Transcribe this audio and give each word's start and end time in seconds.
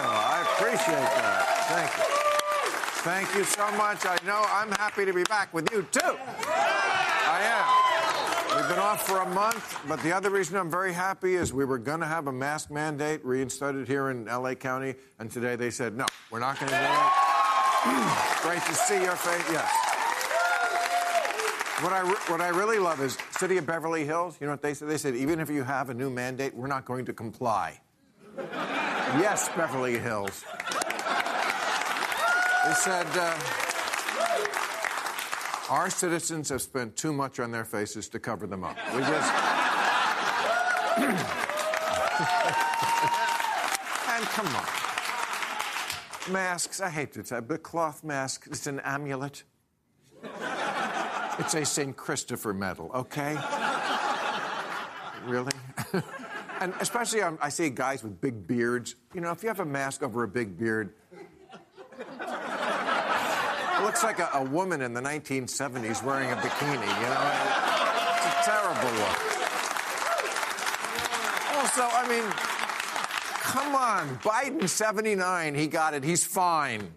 I 0.00 0.42
appreciate 0.54 1.10
that. 1.16 1.44
Thank 1.68 1.96
you. 1.98 2.14
Thank 3.04 3.34
you 3.34 3.44
so 3.44 3.70
much. 3.76 4.06
I 4.06 4.18
know 4.26 4.44
I'm 4.48 4.70
happy 4.72 5.04
to 5.04 5.12
be 5.12 5.24
back 5.24 5.52
with 5.52 5.70
you, 5.70 5.82
too. 5.90 6.16
I 6.46 7.40
am. 7.42 8.56
We've 8.56 8.68
been 8.68 8.78
off 8.78 9.06
for 9.06 9.18
a 9.18 9.28
month, 9.28 9.80
but 9.88 10.00
the 10.02 10.12
other 10.12 10.30
reason 10.30 10.56
I'm 10.56 10.70
very 10.70 10.92
happy 10.92 11.34
is 11.34 11.52
we 11.52 11.64
were 11.64 11.78
going 11.78 12.00
to 12.00 12.06
have 12.06 12.28
a 12.28 12.32
mask 12.32 12.70
mandate 12.70 13.24
reinstated 13.24 13.88
here 13.88 14.10
in 14.10 14.26
LA 14.26 14.54
County, 14.54 14.94
and 15.18 15.30
today 15.30 15.56
they 15.56 15.70
said, 15.70 15.96
no, 15.96 16.06
we're 16.30 16.38
not 16.38 16.58
going 16.60 16.70
to 16.70 16.78
do 16.78 16.84
it. 16.84 17.24
Great 18.42 18.62
to 18.62 18.74
see 18.74 19.02
your 19.02 19.16
face. 19.16 19.44
Yes. 19.50 19.70
What 21.82 21.92
I, 21.92 22.00
re- 22.00 22.24
what 22.28 22.40
I 22.40 22.48
really 22.48 22.78
love 22.78 23.02
is 23.02 23.18
City 23.32 23.56
of 23.58 23.66
Beverly 23.66 24.06
Hills. 24.06 24.38
You 24.40 24.46
know 24.46 24.52
what 24.52 24.62
they 24.62 24.72
said? 24.72 24.88
They 24.88 24.96
said, 24.96 25.16
even 25.16 25.40
if 25.40 25.50
you 25.50 25.64
have 25.64 25.90
a 25.90 25.94
new 25.94 26.08
mandate, 26.08 26.54
we're 26.54 26.68
not 26.68 26.84
going 26.84 27.04
to 27.06 27.12
comply. 27.12 27.80
Yes, 29.20 29.48
Beverly 29.56 29.98
Hills. 29.98 30.44
They 32.64 32.74
said, 32.74 33.06
uh, 33.14 33.38
our 35.70 35.90
citizens 35.90 36.48
have 36.48 36.62
spent 36.62 36.96
too 36.96 37.12
much 37.12 37.38
on 37.40 37.50
their 37.50 37.64
faces 37.64 38.08
to 38.10 38.18
cover 38.18 38.46
them 38.46 38.64
up. 38.64 38.76
We 38.94 39.00
just. 39.00 39.32
and 44.08 44.24
come 44.26 44.46
on. 44.46 44.64
Masks, 46.32 46.80
I 46.80 46.88
hate 46.88 47.12
to 47.12 47.24
say, 47.24 47.40
but 47.40 47.62
cloth 47.62 48.02
mask, 48.02 48.46
it's 48.50 48.66
an 48.66 48.80
amulet. 48.80 49.42
It's 51.38 51.54
a 51.54 51.64
St. 51.64 51.96
Christopher 51.96 52.54
medal, 52.54 52.90
okay? 52.94 53.36
really? 55.26 55.52
and 56.60 56.74
especially 56.80 57.22
um, 57.22 57.38
I 57.40 57.48
see 57.48 57.70
guys 57.70 58.02
with 58.02 58.20
big 58.20 58.46
beards. 58.46 58.96
You 59.14 59.20
know, 59.20 59.30
if 59.30 59.42
you 59.42 59.48
have 59.48 59.60
a 59.60 59.64
mask 59.64 60.02
over 60.02 60.22
a 60.22 60.28
big 60.28 60.58
beard, 60.58 60.92
it 63.76 63.82
looks 63.82 64.02
like 64.02 64.18
a, 64.18 64.30
a 64.34 64.44
woman 64.44 64.82
in 64.82 64.94
the 64.94 65.00
1970s 65.00 66.02
wearing 66.04 66.30
a 66.30 66.36
bikini, 66.36 66.72
you 66.72 67.08
know? 67.08 67.30
It's 68.16 68.26
a 68.26 68.50
terrible 68.50 68.90
look. 68.98 69.18
Also, 71.56 71.82
I 71.82 72.06
mean, 72.08 72.24
come 73.40 73.74
on. 73.74 74.16
Biden, 74.18 74.68
79, 74.68 75.54
he 75.54 75.66
got 75.66 75.94
it. 75.94 76.04
He's 76.04 76.24
fine. 76.24 76.92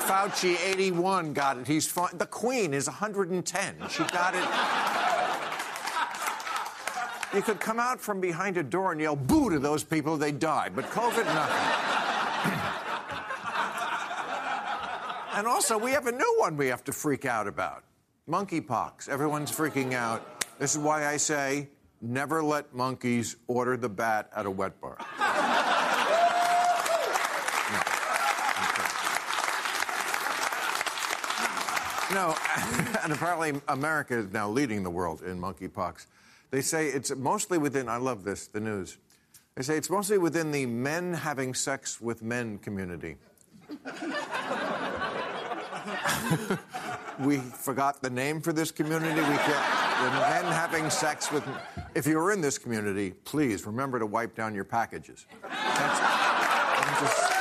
Fauci, 0.00 0.56
81, 0.64 1.32
got 1.32 1.58
it. 1.58 1.66
He's 1.66 1.86
fine. 1.88 2.16
The 2.16 2.26
Queen 2.26 2.72
is 2.72 2.86
110. 2.86 3.76
She 3.90 4.04
got 4.04 4.34
it. 4.34 4.95
You 7.36 7.42
could 7.42 7.60
come 7.60 7.78
out 7.78 8.00
from 8.00 8.18
behind 8.18 8.56
a 8.56 8.62
door 8.62 8.92
and 8.92 9.00
yell 9.00 9.14
boo 9.14 9.50
to 9.50 9.58
those 9.58 9.84
people, 9.84 10.16
they 10.16 10.32
die. 10.32 10.70
But 10.74 10.86
COVID, 10.86 11.26
nothing. 11.26 11.68
and 15.38 15.46
also, 15.46 15.76
we 15.76 15.90
have 15.90 16.06
a 16.06 16.12
new 16.12 16.34
one 16.38 16.56
we 16.56 16.68
have 16.68 16.82
to 16.84 16.92
freak 16.92 17.26
out 17.26 17.46
about 17.46 17.84
monkeypox. 18.26 19.10
Everyone's 19.10 19.52
freaking 19.52 19.92
out. 19.92 20.46
This 20.58 20.72
is 20.72 20.78
why 20.78 21.06
I 21.06 21.18
say 21.18 21.68
never 22.00 22.42
let 22.42 22.74
monkeys 22.74 23.36
order 23.48 23.76
the 23.76 23.90
bat 23.90 24.30
at 24.34 24.46
a 24.46 24.50
wet 24.50 24.80
bar. 24.80 24.96
No, 32.14 32.36
and 33.02 33.12
apparently 33.12 33.60
America 33.66 34.16
is 34.16 34.32
now 34.32 34.48
leading 34.48 34.84
the 34.84 34.90
world 34.90 35.22
in 35.22 35.40
monkeypox. 35.40 36.06
They 36.50 36.60
say 36.60 36.88
it's 36.88 37.14
mostly 37.14 37.58
within, 37.58 37.88
I 37.88 37.96
love 37.96 38.24
this, 38.24 38.46
the 38.46 38.60
news. 38.60 38.98
They 39.56 39.62
say 39.62 39.76
it's 39.76 39.90
mostly 39.90 40.18
within 40.18 40.50
the 40.52 40.66
men 40.66 41.14
having 41.14 41.54
sex 41.54 42.00
with 42.00 42.22
men 42.22 42.58
community. 42.58 43.16
we 47.20 47.38
forgot 47.38 48.02
the 48.02 48.10
name 48.10 48.40
for 48.40 48.52
this 48.52 48.70
community. 48.70 49.14
We 49.20 49.36
can't, 49.36 50.02
the 50.04 50.10
men 50.20 50.44
having 50.52 50.90
sex 50.90 51.32
with. 51.32 51.42
If 51.94 52.06
you're 52.06 52.32
in 52.32 52.40
this 52.40 52.58
community, 52.58 53.12
please 53.24 53.66
remember 53.66 53.98
to 53.98 54.06
wipe 54.06 54.34
down 54.36 54.54
your 54.54 54.64
packages. 54.64 55.26
That's, 55.42 56.00
I'm 56.02 57.04
just- 57.04 57.32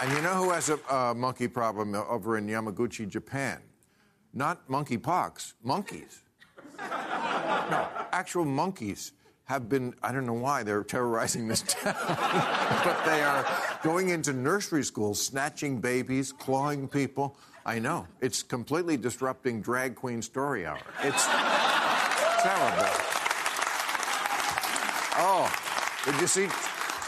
And 0.00 0.12
you 0.12 0.22
know 0.22 0.34
who 0.34 0.50
has 0.50 0.70
a 0.70 1.14
monkey 1.14 1.48
problem 1.48 1.94
over 1.94 2.38
in 2.38 2.46
Yamaguchi, 2.46 3.08
Japan? 3.08 3.58
Not 4.38 4.68
monkeypox, 4.68 5.54
monkeys. 5.64 6.22
No, 7.70 7.86
actual 8.12 8.46
monkeys 8.46 9.12
have 9.44 9.68
been, 9.68 9.92
I 10.02 10.10
don't 10.10 10.24
know 10.24 10.32
why 10.32 10.62
they're 10.62 10.84
terrorizing 10.84 11.48
this 11.48 11.60
town, 11.60 11.94
but 12.84 13.04
they 13.04 13.22
are 13.22 13.44
going 13.82 14.08
into 14.08 14.32
nursery 14.32 14.82
schools, 14.84 15.20
snatching 15.20 15.78
babies, 15.80 16.32
clawing 16.32 16.88
people. 16.88 17.36
I 17.66 17.78
know. 17.78 18.06
It's 18.22 18.42
completely 18.42 18.96
disrupting 18.96 19.60
drag 19.60 19.96
queen 19.96 20.22
story 20.22 20.64
hour. 20.64 20.78
It's 21.02 21.26
terrible. 21.26 22.88
Oh, 25.18 25.52
did 26.06 26.18
you 26.22 26.26
see? 26.26 26.46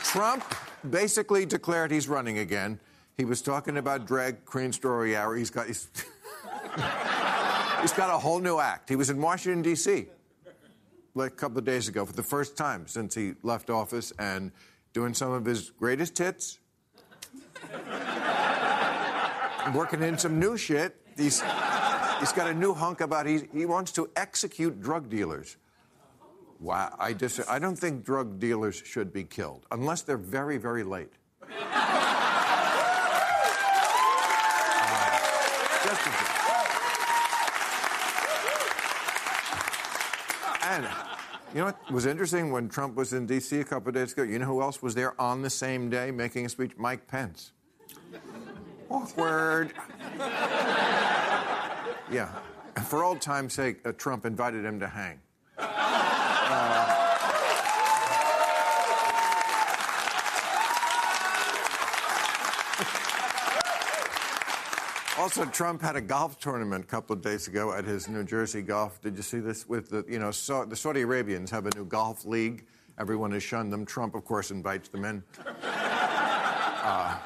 Trump 0.03 0.45
basically 0.91 1.47
declared 1.47 1.91
he's 1.91 2.09
running 2.09 2.39
again. 2.39 2.79
He 3.17 3.25
was 3.25 3.41
talking 3.41 3.79
about 3.79 4.07
drag 4.07 4.45
queen 4.45 4.73
story 4.73 5.17
hour. 5.17 5.37
He's 5.37 5.49
got 5.51 5.69
he's, 5.69 5.89
he's 7.81 7.93
got 7.93 8.15
a 8.15 8.19
whole 8.19 8.41
new 8.41 8.59
act. 8.59 8.89
He 8.89 8.97
was 8.97 9.11
in 9.11 9.21
Washington 9.21 9.63
D.C. 9.63 10.07
like 11.15 11.33
a 11.33 11.35
couple 11.35 11.59
of 11.59 11.65
days 11.65 11.89
ago 11.89 12.05
for 12.05 12.13
the 12.13 12.23
first 12.23 12.57
time 12.57 12.87
since 12.87 13.15
he 13.15 13.33
left 13.43 13.71
office 13.71 14.13
and 14.19 14.53
doing 14.93 15.15
some 15.15 15.33
of 15.33 15.45
his 15.45 15.71
greatest 15.71 16.19
hits. 16.19 16.59
Working 19.75 20.03
in 20.03 20.19
some 20.19 20.39
new 20.39 20.57
shit. 20.57 20.97
He's 21.17 21.43
he's 22.21 22.33
got 22.33 22.49
a 22.49 22.55
new 22.55 22.75
hunk 22.75 23.01
about 23.01 23.27
he 23.27 23.43
he 23.53 23.67
wants 23.67 23.93
to 23.93 24.11
execute 24.17 24.81
drug 24.81 25.11
dealers. 25.11 25.57
Wow, 26.59 26.95
I 26.99 27.15
dis- 27.15 27.49
I 27.49 27.59
don't 27.59 27.77
think 27.77 28.05
drug 28.05 28.39
dealers 28.39 28.83
should 28.85 29.13
be 29.13 29.25
killed 29.25 29.65
unless 29.71 30.03
they're 30.03 30.19
very, 30.19 30.59
very 30.59 30.83
late. 30.83 31.13
You 41.53 41.61
know 41.61 41.67
what 41.67 41.91
was 41.91 42.07
interesting 42.07 42.53
when 42.53 42.69
Trump 42.69 42.95
was 42.95 43.13
in 43.13 43.27
D.C. 43.27 43.61
a 43.61 43.65
couple 43.65 43.89
of 43.89 43.95
days 43.95 44.13
ago? 44.13 44.23
You 44.23 44.39
know 44.39 44.47
who 44.47 44.63
else 44.63 44.83
was 44.83 44.95
there 44.95 45.21
on 45.21 45.43
the 45.43 45.51
same 45.51 45.91
day 45.91 46.11
making 46.11 46.47
a 46.47 46.49
speech? 46.49 46.73
Mike 46.77 47.07
Pence. 47.07 47.53
Awkward. 48.89 49.73
Yeah. 52.11 52.29
For 52.87 53.05
old 53.05 53.21
time's 53.21 53.53
sake, 53.55 53.79
uh, 53.85 53.93
Trump 53.93 54.27
invited 54.27 54.65
him 54.65 54.81
to 54.81 54.89
hang. 54.89 55.21
Uh, 55.59 56.90
Also, 65.21 65.45
Trump 65.45 65.83
had 65.83 65.97
a 65.97 66.01
golf 66.01 66.41
tournament 66.41 66.83
a 66.83 66.87
couple 66.87 67.15
of 67.15 67.21
days 67.21 67.47
ago 67.47 67.75
at 67.75 67.85
his 67.85 68.09
New 68.09 68.25
Jersey 68.25 68.63
golf. 68.63 69.03
Did 69.03 69.19
you 69.19 69.23
see 69.23 69.39
this? 69.39 69.69
With 69.69 69.91
the, 69.91 70.03
you 70.09 70.19
know, 70.19 70.31
so, 70.31 70.65
the 70.65 70.75
Saudi 70.75 71.03
Arabians 71.03 71.51
have 71.51 71.67
a 71.67 71.71
new 71.77 71.85
golf 71.85 72.25
league. 72.25 72.65
Everyone 72.99 73.31
has 73.33 73.43
shunned 73.43 73.71
them. 73.71 73.85
Trump, 73.85 74.15
of 74.15 74.25
course, 74.25 74.51
invites 74.51 74.89
them 74.89 75.05
in. 75.05 75.23
Uh, 75.63 77.19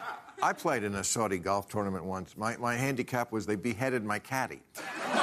I 0.42 0.52
played 0.52 0.82
in 0.82 0.96
a 0.96 1.04
Saudi 1.04 1.38
golf 1.38 1.68
tournament 1.68 2.04
once. 2.04 2.36
My, 2.36 2.56
my 2.56 2.74
handicap 2.74 3.30
was 3.30 3.46
they 3.46 3.54
beheaded 3.54 4.04
my 4.04 4.18
caddy. 4.18 4.60
Um, 4.74 5.22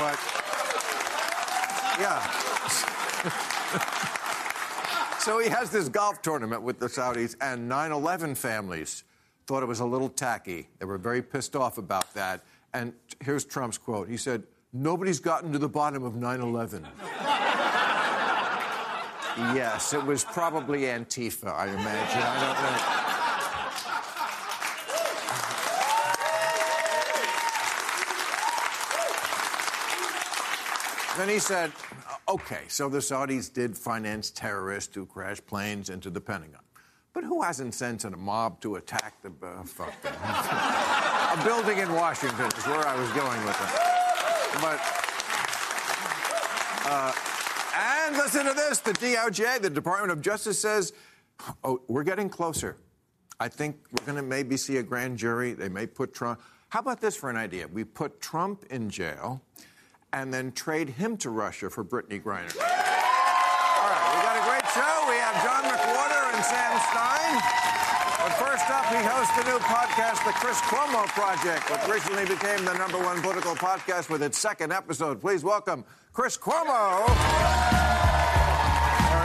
but, 0.00 0.18
yeah. 2.00 2.28
so 5.20 5.38
he 5.38 5.48
has 5.48 5.70
this 5.70 5.88
golf 5.88 6.20
tournament 6.22 6.60
with 6.60 6.80
the 6.80 6.88
Saudis 6.88 7.36
and 7.40 7.68
9 7.68 7.92
11 7.92 8.34
families 8.34 9.04
thought 9.50 9.64
it 9.64 9.66
was 9.66 9.80
a 9.80 9.84
little 9.84 10.08
tacky. 10.08 10.68
They 10.78 10.84
were 10.84 10.96
very 10.96 11.20
pissed 11.22 11.56
off 11.56 11.76
about 11.76 12.14
that. 12.14 12.44
And 12.72 12.92
here's 13.20 13.44
Trump's 13.44 13.78
quote 13.78 14.08
He 14.08 14.16
said, 14.16 14.44
Nobody's 14.72 15.18
gotten 15.18 15.52
to 15.52 15.58
the 15.58 15.68
bottom 15.68 16.04
of 16.04 16.14
9 16.14 16.40
11. 16.40 16.86
yes, 19.56 19.92
it 19.92 20.06
was 20.06 20.22
probably 20.22 20.82
Antifa, 20.82 21.52
I 21.52 21.66
imagine. 21.66 22.22
I 22.22 22.38
don't 22.44 22.62
know. 31.16 31.26
Then 31.26 31.28
he 31.28 31.40
said, 31.40 31.72
okay, 32.28 32.60
so 32.68 32.88
the 32.88 32.98
Saudis 32.98 33.52
did 33.52 33.76
finance 33.76 34.30
terrorists 34.30 34.94
who 34.94 35.06
crashed 35.06 35.44
planes 35.48 35.90
into 35.90 36.08
the 36.08 36.20
Pentagon. 36.20 36.60
But 37.12 37.24
who 37.24 37.42
hasn't 37.42 37.74
sent 37.74 38.04
in 38.04 38.14
a 38.14 38.16
mob 38.16 38.60
to 38.60 38.76
attack 38.76 39.20
the 39.22 39.32
uh, 39.44 39.64
fuck 39.64 39.92
a 40.04 41.44
building 41.44 41.78
in 41.78 41.92
Washington 41.92 42.46
is 42.46 42.66
where 42.66 42.86
I 42.86 42.94
was 42.98 43.10
going 43.10 43.44
with 43.44 43.60
it. 43.60 43.90
But 44.60 44.80
uh, 46.88 47.12
and 47.76 48.16
listen 48.16 48.46
to 48.46 48.52
this: 48.52 48.78
the 48.80 48.92
DOJ, 48.92 49.60
the 49.60 49.70
Department 49.70 50.12
of 50.12 50.20
Justice, 50.20 50.58
says, 50.58 50.92
"Oh, 51.64 51.80
we're 51.88 52.04
getting 52.04 52.28
closer. 52.28 52.76
I 53.40 53.48
think 53.48 53.76
we're 53.92 54.06
going 54.06 54.16
to 54.16 54.22
maybe 54.22 54.56
see 54.56 54.76
a 54.76 54.82
grand 54.82 55.18
jury. 55.18 55.54
They 55.54 55.68
may 55.68 55.86
put 55.86 56.12
Trump. 56.14 56.40
How 56.68 56.80
about 56.80 57.00
this 57.00 57.16
for 57.16 57.30
an 57.30 57.36
idea? 57.36 57.66
We 57.66 57.84
put 57.84 58.20
Trump 58.20 58.64
in 58.70 58.90
jail." 58.90 59.42
And 60.12 60.34
then 60.34 60.50
trade 60.50 60.88
him 60.88 61.16
to 61.18 61.30
Russia 61.30 61.70
for 61.70 61.84
Brittney 61.84 62.20
Griner. 62.20 62.50
All 62.58 62.66
right, 63.86 64.10
we 64.10 64.22
got 64.26 64.34
a 64.34 64.50
great 64.50 64.66
show. 64.74 65.06
We 65.08 65.14
have 65.18 65.44
John 65.44 65.62
McWhorter 65.62 66.19
and 66.40 66.46
Sam 66.48 66.72
Stein. 66.88 67.36
But 68.16 68.32
first 68.40 68.70
up, 68.70 68.86
he 68.86 68.96
hosts 68.96 69.36
the 69.36 69.44
new 69.44 69.58
podcast, 69.58 70.24
The 70.24 70.32
Chris 70.32 70.58
Cuomo 70.62 71.04
Project, 71.08 71.70
which 71.70 71.86
recently 71.92 72.24
became 72.24 72.64
the 72.64 72.72
number 72.74 72.98
one 72.98 73.20
political 73.20 73.54
podcast 73.54 74.08
with 74.08 74.22
its 74.22 74.38
second 74.38 74.72
episode. 74.72 75.20
Please 75.20 75.44
welcome 75.44 75.84
Chris 76.14 76.38
Cuomo. 76.38 77.06
There 77.06 77.14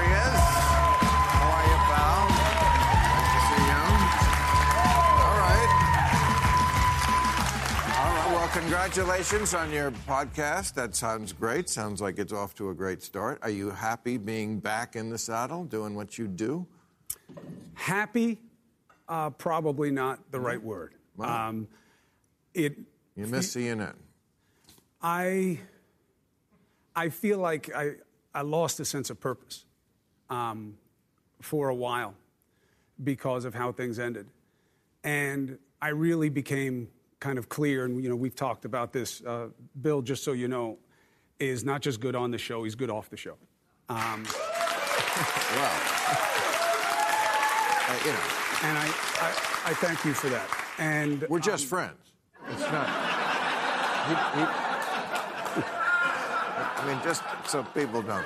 he 0.04 0.12
is. 0.12 0.40
How 1.32 1.56
are 1.56 1.66
you, 1.72 1.80
pal? 1.88 2.28
Nice 3.16 3.32
to 3.32 3.40
see 3.48 3.64
you. 3.72 3.84
All 5.24 5.38
right. 5.40 5.72
All 7.98 8.12
right. 8.12 8.28
Well, 8.34 8.50
congratulations 8.50 9.54
on 9.54 9.72
your 9.72 9.92
podcast. 9.92 10.74
That 10.74 10.96
sounds 10.96 11.32
great. 11.32 11.70
Sounds 11.70 12.02
like 12.02 12.20
it's 12.20 12.34
off 12.34 12.56
to 12.56 12.72
a 12.72 12.74
great 12.74 13.02
start. 13.02 13.40
Are 13.42 13.50
you 13.50 13.70
happy 13.70 14.18
being 14.18 14.60
back 14.60 14.98
in 14.98 15.10
the 15.10 15.18
saddle, 15.18 15.64
doing 15.64 15.96
what 15.96 16.18
you 16.18 16.28
do? 16.28 16.68
Happy, 17.74 18.40
uh, 19.08 19.30
probably 19.32 19.92
not 19.92 20.32
the 20.32 20.40
right 20.40 20.58
Mm-hmm. 20.60 20.68
word. 20.68 20.94
Um, 21.20 21.68
it. 22.54 22.78
You 23.16 23.28
miss 23.28 23.56
CNN. 23.56 23.94
I. 25.02 25.60
I 26.98 27.10
feel 27.10 27.40
like 27.40 27.70
I, 27.76 27.96
I 28.34 28.42
lost 28.42 28.80
a 28.80 28.86
sense 28.86 29.10
of 29.10 29.20
purpose 29.20 29.66
um, 30.30 30.78
for 31.42 31.68
a 31.68 31.76
while 31.76 32.16
because 33.04 33.44
of 33.44 33.54
how 33.54 33.74
things 33.74 34.00
ended, 34.00 34.28
and 35.04 35.58
I 35.82 35.90
really 35.90 36.30
became 36.30 36.88
kind 37.20 37.38
of 37.38 37.50
clear. 37.50 37.84
And 37.84 38.02
you 38.02 38.10
know, 38.10 38.16
we've 38.16 38.34
talked 38.36 38.64
about 38.64 38.94
this. 38.94 39.22
Uh, 39.26 39.48
Bill, 39.82 40.02
just 40.02 40.24
so 40.24 40.32
you 40.32 40.48
know, 40.48 40.78
is 41.38 41.66
not 41.66 41.82
just 41.82 42.00
good 42.00 42.16
on 42.16 42.32
the 42.32 42.38
show; 42.38 42.64
he's 42.64 42.76
good 42.76 42.90
off 42.90 43.10
the 43.10 43.18
show. 43.18 43.36
Um, 43.90 44.26
Well, 45.56 45.72
uh, 47.96 48.06
you 48.06 48.12
know, 48.12 48.20
and 48.64 48.78
I, 48.78 48.86
I, 49.22 49.72
I 49.72 49.74
thank 49.76 50.04
you 50.06 50.14
for 50.14 50.30
that. 50.30 50.48
And 50.78 51.26
we're 51.30 51.40
just 51.40 51.66
friends. 51.66 51.96
It's 52.50 52.62
not. 52.62 52.88
he- 54.08 54.40
he- 54.40 55.66
I 56.78 56.88
mean, 56.88 57.00
just 57.04 57.24
so 57.48 57.64
people 57.64 58.02
don't. 58.02 58.26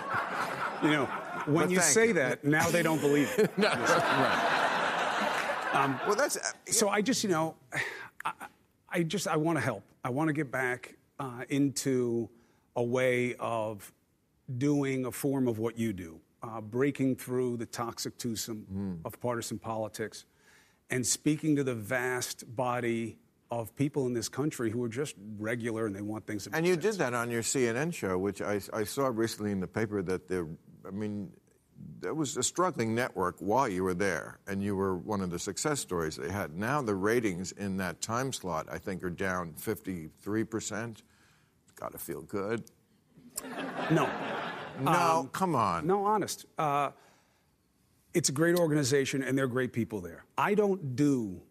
You 0.84 0.90
know, 0.92 1.06
when 1.46 1.66
But 1.68 1.72
you 1.72 1.80
say 1.82 2.08
you. 2.08 2.14
that, 2.16 2.44
now 2.44 2.70
they 2.70 2.84
don't 2.84 3.00
believe 3.02 3.30
it. 3.38 3.52
Well, 6.06 6.16
that's. 6.16 6.36
uh, 6.36 6.42
So 6.68 6.90
I 6.90 7.02
just, 7.02 7.24
you 7.24 7.30
know, 7.30 7.56
I, 8.26 8.32
I 8.90 9.04
just, 9.04 9.28
I 9.28 9.38
want 9.38 9.58
to 9.58 9.64
help. 9.64 9.84
I 10.04 10.10
want 10.10 10.28
to 10.28 10.34
get 10.34 10.52
back 10.52 10.96
uh, 11.20 11.44
into 11.50 12.28
a 12.76 12.84
way 12.84 13.36
of 13.40 13.92
doing 14.58 15.06
a 15.06 15.12
form 15.12 15.48
of 15.48 15.58
what 15.60 15.78
you 15.78 15.94
do, 15.94 16.20
uh, 16.44 16.62
breaking 16.62 17.16
through 17.16 17.58
the 17.58 17.66
toxic 17.66 18.18
twosome 18.18 18.66
Hmm. 18.72 18.94
of 19.06 19.20
partisan 19.20 19.60
politics 19.60 20.26
and 20.90 21.06
speaking 21.06 21.56
to 21.56 21.64
the 21.64 21.76
vast 21.76 22.56
body 22.56 23.18
of 23.52 23.76
people 23.76 24.06
in 24.08 24.14
this 24.14 24.30
country 24.30 24.70
who 24.70 24.84
are 24.84 24.90
just 24.90 25.16
regular 25.40 25.86
and 25.88 25.96
they 25.96 26.02
want 26.02 26.26
things 26.28 26.44
to 26.46 26.56
And 26.56 26.66
you 26.66 26.74
sense. 26.74 26.84
did 26.84 26.94
that 26.96 27.14
on 27.14 27.30
your 27.32 27.42
CNN 27.42 27.92
show, 27.94 28.18
which 28.18 28.42
I, 28.42 28.62
I 28.74 28.84
saw 28.84 29.08
recently 29.08 29.52
in 29.52 29.60
the 29.60 29.68
paper 29.68 30.02
that 30.04 30.28
there, 30.28 30.46
I 30.88 30.92
mean, 30.92 31.32
there 32.00 32.14
was 32.14 32.38
a 32.38 32.44
struggling 32.44 32.94
network 32.94 33.38
while 33.40 33.68
you 33.68 33.84
were 33.84 33.94
there, 33.96 34.40
and 34.48 34.62
you 34.64 34.76
were 34.76 34.98
one 34.98 35.22
of 35.22 35.30
the 35.32 35.40
success 35.40 35.80
stories 35.80 36.16
they 36.16 36.30
had. 36.32 36.56
Now 36.58 36.82
the 36.82 36.94
ratings 36.96 37.52
in 37.54 37.78
that 37.78 38.02
time 38.02 38.32
slot, 38.34 38.68
I 38.72 38.78
think, 38.78 39.04
are 39.04 39.10
down 39.10 39.54
53%. 39.54 41.02
Got 41.76 41.92
to 41.94 41.98
feel 41.98 42.22
good. 42.22 42.64
No. 43.92 44.10
No, 44.82 45.30
come 45.32 45.56
on. 45.56 45.82
Um, 45.82 45.88
No, 45.88 46.06
honest. 46.06 46.46
Uh, 46.58 46.92
it's 48.14 48.30
a 48.30 48.32
great 48.32 48.58
organization, 48.58 49.22
and 49.22 49.38
they're 49.38 49.48
great 49.48 49.74
people 49.74 50.02
there. 50.02 50.26
I 50.38 50.56
don't 50.56 50.96
do 50.96 51.42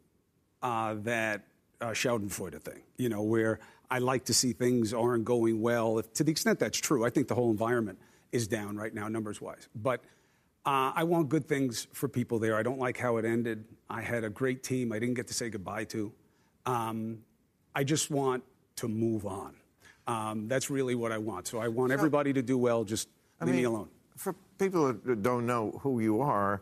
uh, 0.63 0.95
that 1.05 1.45
uh, 1.81 1.87
Schadenfreude 1.89 2.61
thing, 2.63 2.83
you 2.97 3.09
know, 3.09 3.23
where 3.23 3.61
I 3.91 3.99
like 3.99 4.25
to 4.27 4.35
see 4.35 4.53
things 4.53 4.93
aren't 4.93 5.25
going 5.25 5.61
well. 5.61 5.99
If, 5.99 6.13
to 6.15 6.25
the 6.25 6.33
extent 6.33 6.59
that's 6.59 6.79
true, 6.79 7.05
I 7.05 7.11
think 7.11 7.29
the 7.29 7.35
whole 7.35 7.51
environment 7.51 7.99
is 8.33 8.49
down 8.49 8.77
right 8.77 8.93
now, 8.93 9.09
numbers 9.09 9.41
wise. 9.41 9.69
But 9.75 10.01
uh, 10.67 10.93
I 10.95 11.05
want 11.05 11.29
good 11.29 11.47
things 11.47 11.87
for 11.93 12.09
people 12.09 12.39
there. 12.39 12.57
I 12.57 12.63
don't 12.63 12.79
like 12.79 12.99
how 12.99 13.17
it 13.17 13.25
ended. 13.25 13.65
I 13.89 14.03
had 14.03 14.25
a 14.25 14.31
great 14.31 14.63
team 14.63 14.93
I 14.93 14.99
didn't 14.99 15.15
get 15.15 15.29
to 15.29 15.35
say 15.35 15.49
goodbye 15.49 15.85
to. 15.85 16.13
Um, 16.67 17.21
I 17.75 17.85
just 17.85 18.11
want 18.11 18.43
to 18.77 18.89
move 18.89 19.25
on. 19.25 19.55
Um, 20.07 20.49
that's 20.49 20.69
really 20.71 20.95
what 20.95 21.13
I 21.13 21.19
want. 21.19 21.47
So 21.47 21.59
I 21.59 21.69
want 21.69 21.93
everybody 21.93 22.33
to 22.33 22.43
do 22.43 22.59
well. 22.59 22.85
Just 22.85 23.09
I 23.41 23.45
leave 23.45 23.55
me 23.55 23.65
alone. 23.65 23.89
For 24.17 24.35
people 24.59 24.93
that 24.93 25.23
don't 25.23 25.47
know 25.47 25.79
who 25.83 26.01
you 26.01 26.21
are, 26.21 26.61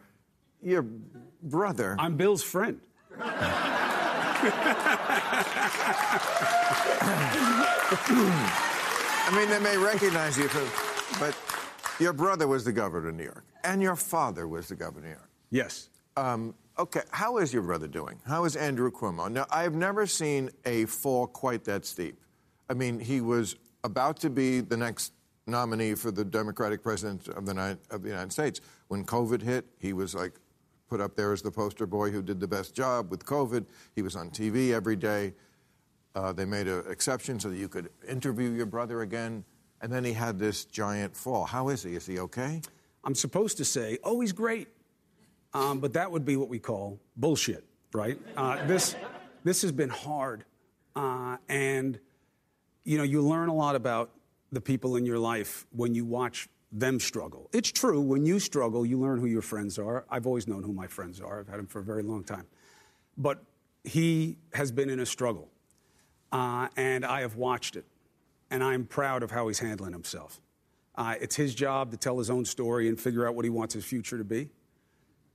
your 0.62 0.84
brother. 1.42 1.96
I'm 1.98 2.16
Bill's 2.16 2.42
friend. 2.42 2.80
I 9.28 9.34
mean, 9.34 9.48
they 9.48 9.58
may 9.58 9.76
recognize 9.76 10.36
you, 10.36 10.48
for, 10.48 11.18
but 11.18 11.36
your 11.98 12.12
brother 12.12 12.46
was 12.46 12.64
the 12.64 12.72
governor 12.72 13.08
of 13.08 13.14
New 13.14 13.24
York, 13.24 13.44
and 13.64 13.82
your 13.82 13.96
father 13.96 14.46
was 14.46 14.68
the 14.68 14.76
governor 14.76 14.98
of 14.98 15.04
New 15.04 15.10
York. 15.10 15.30
Yes. 15.50 15.88
Um, 16.16 16.54
okay, 16.78 17.02
how 17.10 17.38
is 17.38 17.52
your 17.52 17.62
brother 17.62 17.88
doing? 17.88 18.20
How 18.26 18.44
is 18.44 18.56
Andrew 18.56 18.90
Cuomo? 18.90 19.30
Now, 19.30 19.46
I've 19.50 19.74
never 19.74 20.06
seen 20.06 20.50
a 20.64 20.84
fall 20.86 21.26
quite 21.26 21.64
that 21.64 21.84
steep. 21.86 22.20
I 22.68 22.74
mean, 22.74 22.98
he 22.98 23.20
was 23.20 23.56
about 23.84 24.18
to 24.20 24.30
be 24.30 24.60
the 24.60 24.76
next 24.76 25.12
nominee 25.46 25.94
for 25.94 26.10
the 26.10 26.24
Democratic 26.24 26.82
president 26.82 27.28
of 27.28 27.46
the, 27.46 27.78
of 27.90 28.02
the 28.02 28.08
United 28.08 28.32
States. 28.32 28.60
When 28.88 29.04
COVID 29.04 29.42
hit, 29.42 29.64
he 29.78 29.92
was 29.92 30.14
like 30.14 30.34
put 30.88 31.00
up 31.00 31.16
there 31.16 31.32
as 31.32 31.42
the 31.42 31.50
poster 31.50 31.86
boy 31.86 32.10
who 32.10 32.22
did 32.22 32.40
the 32.40 32.48
best 32.48 32.74
job 32.74 33.10
with 33.10 33.24
COVID. 33.24 33.66
He 33.94 34.02
was 34.02 34.16
on 34.16 34.30
TV 34.30 34.72
every 34.72 34.96
day. 34.96 35.34
Uh, 36.14 36.32
they 36.32 36.44
made 36.44 36.66
an 36.66 36.84
exception 36.88 37.38
so 37.38 37.50
that 37.50 37.56
you 37.56 37.68
could 37.68 37.90
interview 38.08 38.50
your 38.50 38.66
brother 38.66 39.02
again. 39.02 39.44
And 39.82 39.92
then 39.92 40.04
he 40.04 40.12
had 40.12 40.38
this 40.38 40.64
giant 40.64 41.14
fall. 41.14 41.44
How 41.44 41.68
is 41.68 41.82
he? 41.82 41.94
Is 41.94 42.06
he 42.06 42.18
okay? 42.20 42.62
I'm 43.04 43.14
supposed 43.14 43.58
to 43.58 43.64
say, 43.64 43.98
oh, 44.02 44.20
he's 44.20 44.32
great. 44.32 44.68
Um, 45.52 45.80
but 45.80 45.92
that 45.92 46.10
would 46.10 46.24
be 46.24 46.36
what 46.36 46.48
we 46.48 46.58
call 46.58 46.98
bullshit, 47.16 47.64
right? 47.92 48.18
Uh, 48.36 48.64
this, 48.66 48.96
this 49.44 49.62
has 49.62 49.72
been 49.72 49.90
hard. 49.90 50.44
Uh, 50.94 51.36
and, 51.48 51.98
you 52.84 52.96
know, 52.96 53.04
you 53.04 53.20
learn 53.20 53.48
a 53.48 53.54
lot 53.54 53.76
about 53.76 54.10
the 54.56 54.60
people 54.62 54.96
in 54.96 55.04
your 55.04 55.18
life 55.18 55.66
when 55.70 55.94
you 55.94 56.06
watch 56.06 56.48
them 56.72 56.98
struggle. 56.98 57.50
It's 57.52 57.70
true, 57.70 58.00
when 58.00 58.24
you 58.24 58.38
struggle, 58.38 58.86
you 58.86 58.98
learn 58.98 59.20
who 59.20 59.26
your 59.26 59.42
friends 59.42 59.78
are. 59.78 60.06
I've 60.08 60.26
always 60.26 60.48
known 60.48 60.62
who 60.62 60.72
my 60.72 60.86
friends 60.86 61.20
are, 61.20 61.40
I've 61.40 61.48
had 61.48 61.58
them 61.58 61.66
for 61.66 61.80
a 61.80 61.84
very 61.84 62.02
long 62.02 62.24
time. 62.24 62.46
But 63.18 63.44
he 63.84 64.38
has 64.54 64.72
been 64.72 64.88
in 64.88 65.00
a 65.00 65.04
struggle, 65.04 65.50
uh, 66.32 66.68
and 66.74 67.04
I 67.04 67.20
have 67.20 67.36
watched 67.36 67.76
it, 67.76 67.84
and 68.50 68.64
I'm 68.64 68.86
proud 68.86 69.22
of 69.22 69.30
how 69.30 69.46
he's 69.48 69.58
handling 69.58 69.92
himself. 69.92 70.40
Uh, 70.94 71.16
it's 71.20 71.36
his 71.36 71.54
job 71.54 71.90
to 71.90 71.98
tell 71.98 72.16
his 72.16 72.30
own 72.30 72.46
story 72.46 72.88
and 72.88 72.98
figure 72.98 73.28
out 73.28 73.34
what 73.34 73.44
he 73.44 73.50
wants 73.50 73.74
his 73.74 73.84
future 73.84 74.16
to 74.16 74.24
be. 74.24 74.48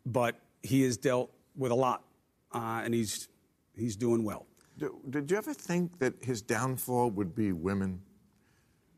But 0.03 0.39
he 0.63 0.81
has 0.81 0.97
dealt 0.97 1.29
with 1.55 1.71
a 1.71 1.75
lot, 1.75 2.05
uh, 2.51 2.81
and 2.83 2.91
he's, 2.91 3.29
he's 3.77 3.95
doing 3.95 4.23
well. 4.23 4.47
Did 5.11 5.29
you 5.29 5.37
ever 5.37 5.53
think 5.53 5.99
that 5.99 6.15
his 6.23 6.41
downfall 6.41 7.11
would 7.11 7.35
be 7.35 7.51
women? 7.51 8.01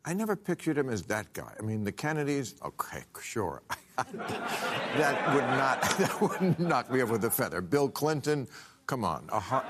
I 0.05 0.13
never 0.13 0.36
pictured 0.36 0.77
him 0.77 0.89
as 0.89 1.03
that 1.03 1.31
guy. 1.31 1.53
I 1.57 1.62
mean, 1.62 1.83
the 1.83 1.91
Kennedys, 1.91 2.55
okay, 2.63 3.03
sure. 3.22 3.62
that 3.95 5.33
would 5.33 5.45
not 5.45 5.81
that 5.98 6.22
would 6.22 6.60
knock 6.60 6.91
me 6.91 7.01
over 7.01 7.17
the 7.17 7.29
feather. 7.29 7.62
Bill 7.62 7.88
Clinton, 7.88 8.48
come 8.86 9.05
on. 9.05 9.27
Hard, 9.31 9.65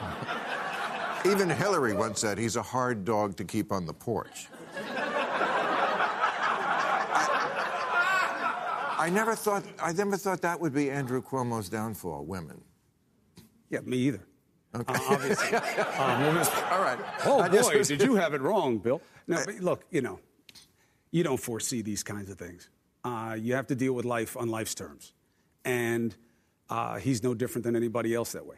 even 1.25 1.49
Hillary 1.49 1.93
once 1.93 2.21
said 2.21 2.37
he's 2.37 2.55
a 2.55 2.61
hard 2.61 3.05
dog 3.05 3.35
to 3.37 3.43
keep 3.43 3.71
on 3.71 3.85
the 3.85 3.93
porch. 3.93 4.47
I, 8.95 9.09
never 9.11 9.35
thought 9.35 9.65
I 9.81 9.91
never 9.91 10.15
thought 10.15 10.41
that 10.41 10.59
would 10.59 10.73
be 10.73 10.89
Andrew 10.89 11.21
Cuomo's 11.21 11.67
downfall. 11.67 12.23
Women. 12.25 12.61
Yeah, 13.69 13.81
me 13.81 13.97
either. 13.97 14.25
Okay. 14.75 14.93
Uh, 14.93 14.99
obviously. 15.09 15.57
um, 15.57 16.37
All 16.71 16.81
right. 16.81 16.99
Oh 17.25 17.39
I 17.41 17.47
boy, 17.49 17.73
just 17.73 17.87
did 17.89 18.01
you 18.01 18.15
have 18.15 18.33
it 18.33 18.41
wrong, 18.41 18.77
Bill? 18.79 19.01
No, 19.27 19.41
but 19.45 19.55
look, 19.59 19.85
you 19.91 20.01
know, 20.01 20.19
you 21.11 21.23
don't 21.23 21.39
foresee 21.39 21.81
these 21.81 22.03
kinds 22.03 22.29
of 22.29 22.37
things. 22.37 22.69
Uh, 23.03 23.37
you 23.39 23.53
have 23.53 23.67
to 23.67 23.75
deal 23.75 23.93
with 23.93 24.05
life 24.05 24.35
on 24.35 24.49
life's 24.49 24.73
terms, 24.73 25.13
and 25.63 26.15
uh, 26.69 26.95
he's 26.97 27.21
no 27.21 27.33
different 27.33 27.63
than 27.63 27.75
anybody 27.75 28.13
else 28.15 28.31
that 28.31 28.45
way. 28.45 28.57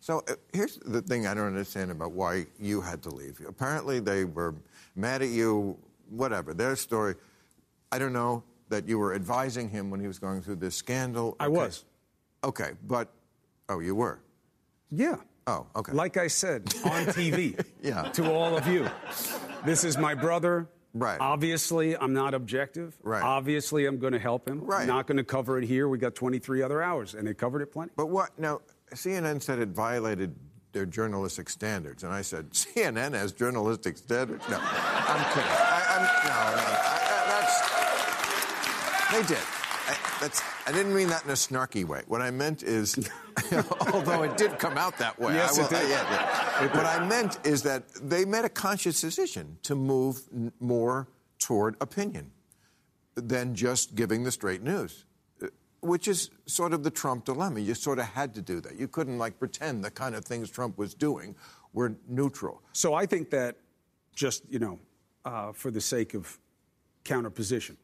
So 0.00 0.22
uh, 0.28 0.34
here's 0.52 0.76
the 0.78 1.00
thing 1.00 1.26
I 1.26 1.32
don't 1.32 1.46
understand 1.46 1.90
about 1.90 2.12
why 2.12 2.44
you 2.60 2.82
had 2.82 3.02
to 3.04 3.10
leave. 3.10 3.40
Apparently 3.48 4.00
they 4.00 4.26
were 4.26 4.54
mad 4.96 5.22
at 5.22 5.28
you, 5.30 5.78
whatever, 6.10 6.52
their 6.52 6.76
story. 6.76 7.14
I 7.90 7.98
don't 7.98 8.12
know 8.12 8.42
that 8.68 8.86
you 8.86 8.98
were 8.98 9.14
advising 9.14 9.70
him 9.70 9.90
when 9.90 10.00
he 10.00 10.06
was 10.06 10.18
going 10.18 10.42
through 10.42 10.56
this 10.56 10.74
scandal. 10.76 11.36
I 11.40 11.46
Okay. 11.46 11.54
was. 11.56 11.84
Okay, 12.42 12.72
but, 12.86 13.08
oh, 13.70 13.78
you 13.78 13.94
were? 13.94 14.20
Yeah. 14.90 15.16
Oh, 15.46 15.66
okay. 15.76 15.92
Like 15.92 16.16
I 16.16 16.26
said 16.28 16.62
on 16.84 17.06
TV 17.06 17.62
Yeah. 17.82 18.02
to 18.12 18.32
all 18.32 18.56
of 18.56 18.66
you, 18.66 18.88
this 19.64 19.84
is 19.84 19.98
my 19.98 20.14
brother. 20.14 20.68
Right. 20.94 21.18
Obviously, 21.20 21.96
I'm 21.96 22.12
not 22.14 22.34
objective. 22.34 22.96
Right. 23.02 23.22
Obviously, 23.22 23.84
I'm 23.86 23.98
going 23.98 24.12
to 24.12 24.18
help 24.18 24.48
him. 24.48 24.60
Right. 24.60 24.82
I'm 24.82 24.86
not 24.86 25.06
going 25.08 25.16
to 25.16 25.24
cover 25.24 25.58
it 25.58 25.64
here. 25.64 25.88
We 25.88 25.98
got 25.98 26.14
23 26.14 26.62
other 26.62 26.80
hours, 26.82 27.14
and 27.14 27.26
they 27.26 27.34
covered 27.34 27.62
it 27.62 27.72
plenty. 27.72 27.90
But 27.96 28.06
what, 28.06 28.38
now, 28.38 28.60
CNN 28.94 29.42
said 29.42 29.58
it 29.58 29.70
violated 29.70 30.36
their 30.72 30.86
journalistic 30.86 31.50
standards, 31.50 32.04
and 32.04 32.12
I 32.12 32.22
said, 32.22 32.50
CNN 32.50 33.12
has 33.12 33.32
journalistic 33.32 33.96
standards? 33.98 34.44
No, 34.48 34.58
I'm 34.60 35.24
kidding. 35.34 35.50
I, 35.50 35.82
I'm, 35.90 36.02
no, 36.24 36.30
no, 36.30 36.68
I, 36.68 37.00
I, 37.10 37.24
that's, 39.10 39.28
they 39.28 39.34
did. 39.34 39.44
I, 39.88 39.96
that's, 40.20 40.42
I 40.66 40.72
didn't 40.72 40.94
mean 40.94 41.08
that 41.08 41.24
in 41.24 41.30
a 41.30 41.34
snarky 41.34 41.84
way. 41.84 42.02
What 42.06 42.22
I 42.22 42.30
meant 42.30 42.62
is, 42.62 43.10
although 43.92 44.22
it 44.22 44.36
did 44.36 44.58
come 44.58 44.78
out 44.78 44.96
that 44.98 45.18
way. 45.18 45.34
Yes, 45.34 45.58
I 45.58 45.64
it 45.64 45.70
did. 45.70 45.90
yeah, 45.90 46.62
yeah. 46.62 46.76
What 46.76 46.86
I 46.86 47.06
meant 47.06 47.38
is 47.44 47.62
that 47.64 47.82
they 48.02 48.24
made 48.24 48.44
a 48.44 48.48
conscious 48.48 49.00
decision 49.00 49.58
to 49.64 49.74
move 49.74 50.22
n- 50.32 50.52
more 50.60 51.08
toward 51.38 51.76
opinion 51.80 52.30
than 53.14 53.54
just 53.54 53.94
giving 53.94 54.24
the 54.24 54.32
straight 54.32 54.62
news, 54.62 55.04
uh, 55.42 55.48
which 55.82 56.08
is 56.08 56.30
sort 56.46 56.72
of 56.72 56.82
the 56.82 56.90
Trump 56.90 57.26
dilemma. 57.26 57.60
You 57.60 57.74
sort 57.74 57.98
of 57.98 58.06
had 58.06 58.34
to 58.34 58.40
do 58.42 58.60
that. 58.62 58.78
You 58.78 58.88
couldn't 58.88 59.18
like 59.18 59.38
pretend 59.38 59.84
the 59.84 59.90
kind 59.90 60.14
of 60.14 60.24
things 60.24 60.50
Trump 60.50 60.78
was 60.78 60.94
doing 60.94 61.34
were 61.74 61.94
neutral. 62.08 62.62
So 62.72 62.94
I 62.94 63.04
think 63.04 63.30
that 63.30 63.56
just, 64.14 64.44
you 64.48 64.58
know, 64.58 64.78
uh, 65.24 65.52
for 65.52 65.70
the 65.70 65.80
sake 65.80 66.14
of 66.14 66.38
counterposition, 67.04 67.76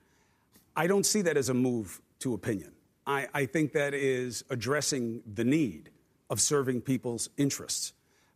I 0.76 0.87
don't 0.87 1.04
see 1.04 1.20
that 1.22 1.37
as 1.37 1.49
a 1.49 1.54
move 1.54 2.00
to 2.21 2.35
opinion. 2.35 2.73
I, 3.07 3.29
I 3.35 3.47
think 3.47 3.73
that 3.73 3.95
is 3.95 4.45
addressing 4.50 5.23
the 5.35 5.45
need 5.45 5.91
of 6.29 6.41
serving 6.41 6.83
people's 6.83 7.29
interests. 7.37 7.93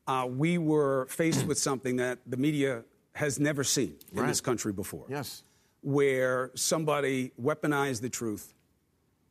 Uh, 0.06 0.26
we 0.28 0.58
were 0.58 1.06
faced 1.08 1.46
with 1.46 1.58
something 1.58 1.96
that 1.96 2.18
the 2.26 2.36
media 2.36 2.82
has 3.12 3.38
never 3.38 3.62
seen 3.62 3.96
in 4.12 4.20
Right. 4.20 4.26
this 4.26 4.40
country 4.40 4.72
before. 4.72 5.06
Yes. 5.08 5.44
Where 5.82 6.50
somebody 6.54 7.32
weaponized 7.40 8.00
the 8.00 8.08
truth 8.10 8.54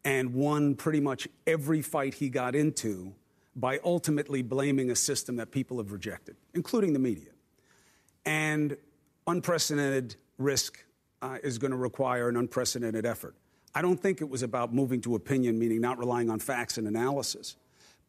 and 0.05 0.33
won 0.33 0.75
pretty 0.75 0.99
much 1.01 1.27
every 1.45 1.81
fight 1.81 2.13
he 2.15 2.29
got 2.29 2.55
into 2.55 3.13
by 3.55 3.79
ultimately 3.83 4.41
blaming 4.41 4.89
a 4.89 4.95
system 4.95 5.35
that 5.35 5.51
people 5.51 5.77
have 5.77 5.91
rejected, 5.91 6.35
including 6.53 6.93
the 6.93 6.99
media. 6.99 7.29
And 8.25 8.77
unprecedented 9.27 10.15
risk 10.37 10.83
uh, 11.21 11.37
is 11.43 11.57
going 11.57 11.71
to 11.71 11.77
require 11.77 12.29
an 12.29 12.37
unprecedented 12.37 13.05
effort. 13.05 13.35
I 13.75 13.81
don't 13.81 13.99
think 13.99 14.21
it 14.21 14.29
was 14.29 14.43
about 14.43 14.73
moving 14.73 15.01
to 15.01 15.15
opinion, 15.15 15.57
meaning 15.57 15.81
not 15.81 15.97
relying 15.97 16.29
on 16.29 16.39
facts 16.39 16.77
and 16.77 16.87
analysis, 16.87 17.55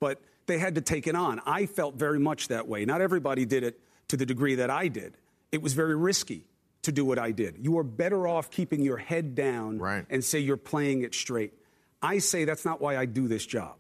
but 0.01 0.21
they 0.47 0.59
had 0.59 0.75
to 0.75 0.81
take 0.81 1.07
it 1.07 1.15
on. 1.15 1.41
I 1.47 1.67
felt 1.67 1.95
very 1.95 2.19
much 2.19 2.49
that 2.49 2.69
way. 2.69 2.85
Not 2.85 3.01
everybody 3.01 3.45
did 3.47 3.63
it 3.65 3.81
to 4.09 4.17
the 4.17 4.27
degree 4.27 4.57
that 4.57 4.69
I 4.71 4.89
did. 4.89 5.17
It 5.53 5.63
was 5.63 5.73
very 5.73 5.97
risky 5.97 6.45
to 6.83 6.93
do 6.93 7.05
what 7.05 7.19
I 7.19 7.31
did. 7.31 7.57
You 7.61 7.79
are 7.79 7.83
better 7.83 8.27
off 8.29 8.51
keeping 8.51 8.83
your 8.83 8.99
head 8.99 9.35
down 9.35 9.79
Right. 9.79 10.05
and 10.11 10.23
say 10.23 10.39
you're 10.41 10.59
playing 10.59 11.01
it 11.03 11.15
straight. 11.15 11.55
I 12.03 12.19
say 12.19 12.45
that's 12.45 12.67
not 12.67 12.83
why 12.83 12.99
I 12.99 13.07
do 13.07 13.27
this 13.27 13.47
job. 13.47 13.77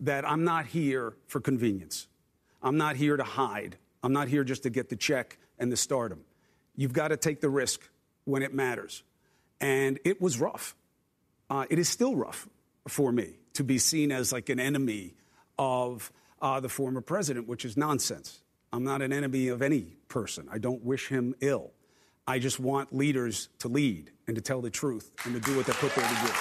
That 0.00 0.26
I'm 0.26 0.44
not 0.44 0.64
here 0.64 1.12
for 1.26 1.40
convenience. 1.40 2.06
I'm 2.62 2.78
not 2.78 2.96
here 2.96 3.18
to 3.18 3.24
hide. 3.24 3.76
I'm 4.02 4.14
not 4.14 4.28
here 4.28 4.44
just 4.44 4.62
to 4.62 4.70
get 4.70 4.88
the 4.88 4.96
check 4.96 5.36
and 5.58 5.70
the 5.70 5.76
stardom. 5.76 6.20
You've 6.76 6.94
got 6.94 7.08
to 7.08 7.18
take 7.18 7.42
the 7.42 7.50
risk 7.50 7.82
when 8.24 8.42
it 8.42 8.54
matters. 8.54 9.02
And 9.60 9.98
it 10.06 10.22
was 10.22 10.40
rough. 10.40 10.74
Uh, 11.50 11.66
it 11.68 11.78
is 11.78 11.88
still 11.88 12.14
rough 12.14 12.48
for 12.86 13.10
me 13.10 13.34
to 13.54 13.64
be 13.64 13.76
seen 13.76 14.12
as 14.12 14.32
like 14.32 14.48
an 14.48 14.60
enemy 14.60 15.14
of 15.58 16.12
uh, 16.40 16.60
the 16.60 16.68
former 16.68 17.00
president, 17.00 17.48
which 17.48 17.64
is 17.64 17.76
nonsense. 17.76 18.40
I'm 18.72 18.84
not 18.84 19.02
an 19.02 19.12
enemy 19.12 19.48
of 19.48 19.60
any 19.60 19.96
person. 20.08 20.48
I 20.50 20.58
don't 20.58 20.82
wish 20.84 21.08
him 21.08 21.34
ill. 21.40 21.72
I 22.26 22.38
just 22.38 22.60
want 22.60 22.94
leaders 22.94 23.48
to 23.58 23.68
lead 23.68 24.12
and 24.28 24.36
to 24.36 24.42
tell 24.42 24.60
the 24.60 24.70
truth 24.70 25.10
and 25.24 25.34
to 25.34 25.40
do 25.40 25.56
what 25.56 25.66
they're 25.66 25.74
put 25.74 25.92
there 25.94 26.06
to 26.06 26.26
do. 26.26 26.32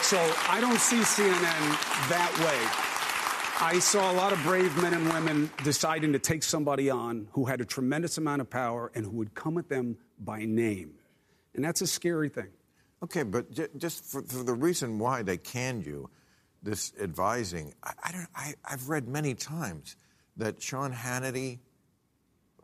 So 0.00 0.16
I 0.48 0.58
don't 0.60 0.80
see 0.80 0.96
CNN 0.96 2.08
that 2.08 2.32
way. 2.40 2.86
I 3.60 3.78
saw 3.80 4.10
a 4.10 4.14
lot 4.14 4.32
of 4.32 4.42
brave 4.42 4.80
men 4.80 4.94
and 4.94 5.06
women 5.12 5.50
deciding 5.64 6.12
to 6.14 6.18
take 6.18 6.42
somebody 6.42 6.88
on 6.88 7.28
who 7.32 7.44
had 7.44 7.60
a 7.60 7.64
tremendous 7.66 8.16
amount 8.16 8.40
of 8.40 8.48
power 8.48 8.90
and 8.94 9.04
who 9.04 9.10
would 9.12 9.34
come 9.34 9.58
at 9.58 9.68
them 9.68 9.98
by 10.18 10.46
name. 10.46 10.94
And 11.54 11.64
that's 11.64 11.82
a 11.82 11.86
scary 11.86 12.30
thing. 12.30 12.48
Okay, 13.02 13.22
but 13.22 13.50
j- 13.52 13.68
just 13.76 14.04
for, 14.04 14.22
for 14.22 14.42
the 14.42 14.54
reason 14.54 14.98
why 14.98 15.22
they 15.22 15.36
canned 15.36 15.86
you, 15.86 16.10
this 16.62 16.92
advising, 17.00 17.74
I, 17.82 17.92
I 18.04 18.12
don't, 18.12 18.26
I, 18.34 18.54
I've 18.64 18.88
read 18.88 19.06
many 19.08 19.34
times 19.34 19.96
that 20.36 20.60
Sean 20.62 20.92
Hannity 20.92 21.60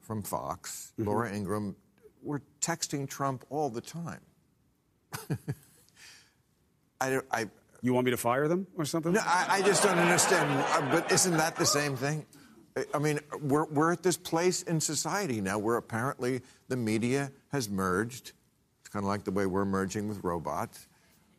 from 0.01 0.23
Fox, 0.23 0.93
Laura 0.99 1.33
Ingraham, 1.33 1.77
were 2.23 2.43
texting 2.61 3.09
Trump 3.09 3.45
all 3.51 3.71
the 3.71 3.81
time. 3.81 4.21
I, 7.01 7.11
don't- 7.11 7.27
I, 7.31 7.49
You 7.83 7.93
want 7.95 8.05
me 8.07 8.11
to 8.11 8.17
fire 8.17 8.49
them 8.49 8.67
or 8.77 8.85
something? 8.85 9.13
no, 9.13 9.21
I, 9.23 9.47
I 9.59 9.63
just 9.63 9.83
don't 9.83 9.99
understand. 9.99 10.51
uh, 10.51 10.91
But 10.91 11.11
isn't 11.13 11.37
that 11.37 11.57
the 11.57 11.67
same 11.67 11.97
thing? 11.97 12.27
I- 12.77 12.87
I 12.95 12.99
mean, 12.99 13.21
we're, 13.41 13.67
we're 13.67 13.93
at 13.93 14.03
this 14.03 14.17
place 14.17 14.63
in 14.63 14.81
society 14.81 15.41
now 15.41 15.59
where 15.59 15.77
apparently 15.77 16.41
the 16.69 16.77
media 16.77 17.31
has 17.53 17.69
merged. 17.69 18.33
Kind 18.95 19.05
of 19.05 19.09
like 19.09 19.25
the 19.25 19.33
way 19.33 19.47
we're 19.47 19.65
merging 19.65 20.07
with 20.07 20.23
robots, 20.23 20.87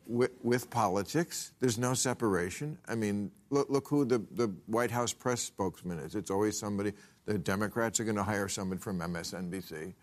with, 0.06 0.32
with 0.42 0.68
politics. 0.68 1.52
There's 1.58 1.78
no 1.78 1.94
separation. 1.94 2.76
I 2.86 2.96
mean, 2.96 3.30
look, 3.48 3.70
look 3.70 3.88
who 3.88 4.04
the, 4.04 4.18
the 4.32 4.48
White 4.66 4.90
House 4.90 5.14
press 5.14 5.40
spokesman 5.40 5.98
is. 6.00 6.14
It's 6.14 6.30
always 6.30 6.58
somebody. 6.58 6.92
The 7.24 7.38
Democrats 7.38 7.98
are 7.98 8.04
going 8.04 8.16
to 8.16 8.22
hire 8.22 8.46
somebody 8.48 8.78
from 8.78 8.98
MSNBC. 9.00 9.94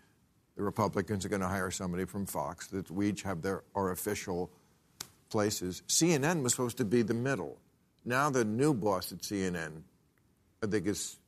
The 0.56 0.62
Republicans 0.64 1.24
are 1.24 1.28
going 1.28 1.42
to 1.42 1.48
hire 1.48 1.70
somebody 1.70 2.06
from 2.06 2.26
Fox. 2.26 2.66
That 2.66 2.90
we 2.90 3.10
each 3.10 3.22
have 3.22 3.40
their 3.40 3.62
our 3.76 3.92
official 3.92 4.50
places. 5.30 5.84
CNN 5.86 6.42
was 6.42 6.54
supposed 6.54 6.78
to 6.78 6.84
be 6.84 7.02
the 7.02 7.14
middle. 7.14 7.56
Now 8.04 8.30
the 8.30 8.44
new 8.44 8.74
boss 8.74 9.12
at 9.12 9.18
CNN, 9.18 9.82
I 10.60 10.66
think 10.66 10.88
is 10.88 11.18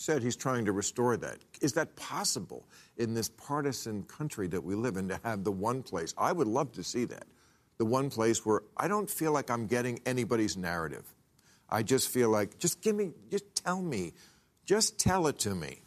said 0.00 0.22
he's 0.22 0.34
trying 0.36 0.64
to 0.64 0.72
restore 0.72 1.18
that. 1.18 1.36
Is 1.60 1.74
that 1.74 1.94
possible 1.94 2.66
in 2.96 3.12
this 3.12 3.28
partisan 3.28 4.02
country 4.04 4.48
that 4.48 4.64
we 4.64 4.74
live 4.74 4.96
in 4.96 5.08
to 5.08 5.20
have 5.24 5.44
the 5.44 5.52
one 5.52 5.82
place? 5.82 6.14
I 6.16 6.32
would 6.32 6.46
love 6.48 6.72
to 6.72 6.82
see 6.82 7.04
that. 7.04 7.24
The 7.76 7.84
one 7.84 8.08
place 8.08 8.44
where 8.46 8.62
I 8.78 8.88
don't 8.88 9.10
feel 9.10 9.32
like 9.32 9.50
I'm 9.50 9.66
getting 9.66 10.00
anybody's 10.06 10.56
narrative. 10.56 11.04
I 11.68 11.82
just 11.82 12.08
feel 12.08 12.30
like, 12.30 12.58
just 12.58 12.80
give 12.80 12.96
me, 12.96 13.10
just 13.30 13.44
tell 13.54 13.82
me, 13.82 14.14
just 14.64 14.98
tell 14.98 15.26
it 15.26 15.38
to 15.40 15.54
me. 15.54 15.82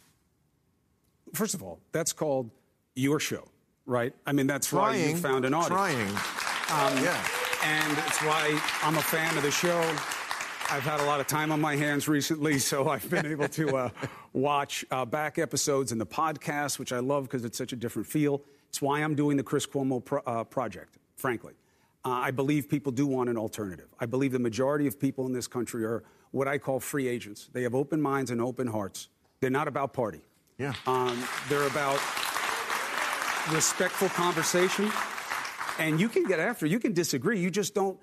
First 1.32 1.54
of 1.54 1.62
all, 1.64 1.80
that's 1.90 2.12
called 2.12 2.50
your 2.94 3.18
show, 3.18 3.48
right? 3.84 4.14
I 4.24 4.32
mean, 4.32 4.46
that's 4.46 4.68
trying, 4.68 5.02
why 5.02 5.08
you 5.08 5.16
found 5.16 5.44
an 5.44 5.54
audience. 5.54 5.70
Trying. 5.70 6.08
Um, 6.08 7.02
yeah. 7.02 7.26
And 7.64 7.98
it's 7.98 8.22
why 8.22 8.60
I'm 8.82 8.96
a 8.96 9.02
fan 9.02 9.36
of 9.36 9.42
the 9.42 9.50
show. 9.50 9.82
I've 10.70 10.82
had 10.82 11.00
a 11.00 11.04
lot 11.04 11.20
of 11.20 11.26
time 11.26 11.52
on 11.52 11.60
my 11.60 11.76
hands 11.76 12.08
recently, 12.08 12.58
so 12.58 12.88
I've 12.88 13.08
been 13.08 13.26
able 13.26 13.48
to 13.48 13.76
uh, 13.76 13.90
watch 14.32 14.84
uh, 14.90 15.04
back 15.04 15.38
episodes 15.38 15.92
in 15.92 15.98
the 15.98 16.06
podcast, 16.06 16.78
which 16.78 16.92
I 16.92 16.98
love 16.98 17.24
because 17.24 17.44
it's 17.44 17.58
such 17.58 17.72
a 17.72 17.76
different 17.76 18.08
feel. 18.08 18.42
It's 18.68 18.82
why 18.82 19.00
I'm 19.00 19.14
doing 19.14 19.36
the 19.36 19.42
Chris 19.42 19.66
Cuomo 19.66 20.04
pro- 20.04 20.22
uh, 20.26 20.44
project, 20.44 20.98
frankly. 21.16 21.52
Uh, 22.04 22.10
I 22.10 22.30
believe 22.30 22.68
people 22.68 22.92
do 22.92 23.06
want 23.06 23.30
an 23.30 23.36
alternative. 23.36 23.88
I 24.00 24.06
believe 24.06 24.32
the 24.32 24.38
majority 24.38 24.86
of 24.86 24.98
people 24.98 25.26
in 25.26 25.32
this 25.32 25.46
country 25.46 25.84
are 25.84 26.02
what 26.32 26.48
I 26.48 26.58
call 26.58 26.80
free 26.80 27.06
agents. 27.06 27.48
They 27.52 27.62
have 27.62 27.74
open 27.74 28.00
minds 28.00 28.30
and 28.30 28.40
open 28.40 28.66
hearts. 28.66 29.08
They're 29.40 29.50
not 29.50 29.68
about 29.68 29.92
party. 29.92 30.22
Yeah. 30.58 30.74
Um, 30.86 31.22
they're 31.48 31.66
about 31.66 32.00
respectful 33.52 34.08
conversation. 34.08 34.90
And 35.78 36.00
you 36.00 36.08
can 36.08 36.24
get 36.24 36.40
after, 36.40 36.66
you 36.66 36.78
can 36.80 36.92
disagree. 36.92 37.38
You 37.38 37.50
just 37.50 37.74
don't 37.74 37.98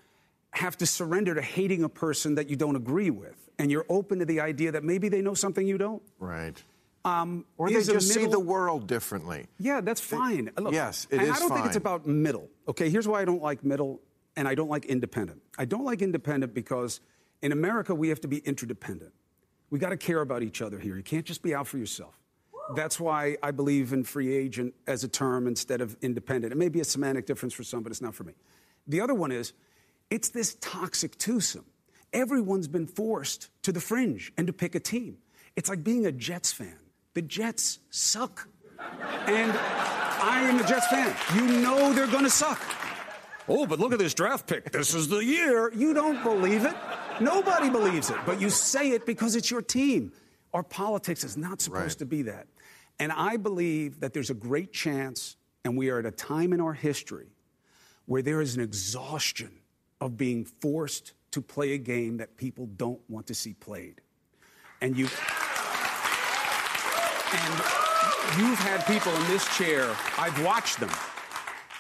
have 0.52 0.78
to 0.78 0.86
surrender 0.86 1.34
to 1.36 1.42
hating 1.42 1.84
a 1.84 1.90
person 1.90 2.36
that 2.36 2.50
you 2.50 2.56
don't 2.56 2.76
agree 2.76 3.10
with. 3.10 3.50
And 3.58 3.72
you're 3.72 3.86
open 3.90 4.20
to 4.20 4.26
the 4.26 4.40
idea 4.40 4.72
that 4.72 4.84
maybe 4.84 5.10
they 5.10 5.22
know 5.22 5.34
something 5.34 5.66
you 5.66 5.78
don't. 5.78 6.02
Right. 6.20 6.62
Um, 7.04 7.46
or 7.58 7.70
they 7.70 7.76
just 7.76 7.90
middle, 7.90 8.02
see 8.02 8.26
the 8.28 8.40
world 8.40 8.88
differently. 8.88 9.48
Yeah, 9.60 9.82
that's 9.82 10.02
fine. 10.02 10.52
Look, 10.58 10.74
yes, 10.74 11.08
it 11.10 11.18
and 11.18 11.28
is 11.28 11.36
I 11.36 11.40
don't 11.40 11.50
fine. 11.50 11.58
think 11.58 11.68
it's 11.68 11.76
about 11.76 12.06
middle. 12.06 12.48
Okay, 12.68 12.90
here's 12.90 13.08
why 13.08 13.22
I 13.22 13.26
don't 13.26 13.42
like 13.42 13.64
middle, 13.64 14.02
and 14.36 14.48
I 14.48 14.54
don't 14.54 14.70
like 14.70 14.86
independent. 14.86 15.42
I 15.58 15.66
don't 15.66 15.84
like 15.84 16.02
independent 16.02 16.54
because 16.54 17.00
in 17.42 17.52
America 17.52 17.96
we 17.96 18.10
have 18.10 18.22
to 18.22 18.28
be 18.28 18.38
interdependent. 18.38 19.14
We 19.72 19.80
got 19.80 19.90
to 19.90 19.98
care 19.98 20.22
about 20.22 20.44
each 20.44 20.62
other 20.62 20.78
here. 20.78 20.96
You 20.96 21.04
can't 21.04 21.26
just 21.26 21.42
be 21.42 21.56
out 21.56 21.68
for 21.68 21.78
yourself. 21.78 22.20
That's 22.76 23.00
why 23.00 23.38
I 23.42 23.52
believe 23.52 23.94
in 23.94 24.04
free 24.04 24.36
agent 24.36 24.76
as 24.86 25.04
a 25.04 25.08
term 25.08 25.48
instead 25.48 25.82
of 25.82 25.98
independent. 26.02 26.54
It 26.54 26.58
may 26.58 26.70
be 26.70 26.82
a 26.82 26.86
semantic 26.86 27.26
difference 27.26 27.54
for 27.54 27.64
some, 27.64 27.82
but 27.82 27.92
it's 27.92 28.02
not 28.02 28.14
for 28.14 28.24
me. 28.24 28.34
The 28.88 29.02
other 29.02 29.16
one 29.16 29.32
is 29.32 29.54
it's 30.12 30.30
this 30.30 30.56
toxic 30.60 31.18
twosome. 31.18 31.66
Everyone's 32.14 32.68
been 32.68 32.86
forced 32.86 33.50
to 33.64 33.72
the 33.72 33.80
fringe 33.80 34.34
and 34.38 34.46
to 34.46 34.54
pick 34.54 34.76
a 34.76 34.80
team. 34.80 35.18
It's 35.56 35.70
like 35.70 35.84
being 35.84 36.06
a 36.06 36.12
Jets 36.12 36.52
fan. 36.52 36.78
The 37.14 37.22
Jets 37.22 37.80
suck. 37.90 38.48
And 39.26 39.52
I 39.54 40.42
am 40.42 40.60
a 40.60 40.68
Jets 40.68 40.88
fan. 40.88 41.16
You 41.34 41.62
know 41.62 41.94
they're 41.94 42.08
going 42.08 42.26
to 42.26 42.30
suck. 42.30 42.62
Oh, 43.48 43.66
but 43.66 43.80
look 43.80 43.94
at 43.94 44.00
this 44.00 44.14
draft 44.14 44.48
pick. 44.48 44.72
This 44.72 44.94
is 44.94 45.08
the 45.08 45.20
year. 45.20 45.74
You 45.74 45.94
don't 45.94 46.22
believe 46.24 46.66
it. 46.66 46.76
Nobody 47.22 47.70
believes 47.70 48.10
it, 48.10 48.18
but 48.26 48.42
you 48.42 48.50
say 48.50 48.92
it 48.92 49.06
because 49.06 49.36
it's 49.36 49.50
your 49.50 49.62
team. 49.62 50.12
Our 50.54 50.64
politics 50.64 51.24
is 51.24 51.38
not 51.38 51.62
supposed 51.62 51.84
right. 51.84 52.00
to 52.00 52.06
be 52.06 52.22
that. 52.24 52.48
And 53.00 53.12
I 53.12 53.38
believe 53.38 54.02
that 54.02 54.14
there's 54.14 54.30
a 54.30 54.36
great 54.36 54.74
chance, 54.74 55.38
and 55.64 55.78
we 55.78 55.90
are 55.90 56.00
at 56.00 56.06
a 56.06 56.12
time 56.12 56.52
in 56.52 56.60
our 56.60 56.74
history 56.74 57.28
where 58.06 58.22
there 58.22 58.42
is 58.42 58.56
an 58.56 58.62
exhaustion 58.62 59.52
of 60.02 60.18
being 60.18 60.44
forced 60.44 61.14
to 61.32 61.42
play 61.42 61.74
a 61.74 61.78
game 61.78 62.18
that 62.18 62.36
people 62.36 62.66
don't 62.66 63.00
want 63.08 63.28
to 63.28 63.36
see 63.36 63.54
played. 63.54 64.02
And 64.82 64.98
you 64.98 65.06
and 67.34 67.54
you've 68.38 68.60
had 68.60 68.86
people 68.88 69.14
in 69.14 69.28
this 69.28 69.48
chair, 69.56 69.96
I've 70.18 70.44
watched 70.44 70.80
them 70.80 70.90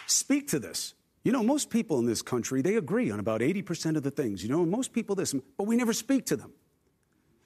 speak 0.06 0.48
to 0.50 0.60
this. 0.60 0.94
You 1.24 1.32
know, 1.32 1.44
most 1.44 1.70
people 1.70 2.00
in 2.00 2.06
this 2.06 2.22
country, 2.22 2.62
they 2.62 2.76
agree 2.76 3.12
on 3.12 3.20
about 3.20 3.42
80% 3.42 3.96
of 3.96 4.04
the 4.04 4.12
things, 4.12 4.44
you 4.44 4.50
know, 4.50 4.66
most 4.66 4.94
people 4.94 5.16
this, 5.16 5.36
but 5.58 5.66
we 5.66 5.76
never 5.76 5.94
speak 5.94 6.26
to 6.28 6.36
them. 6.36 6.52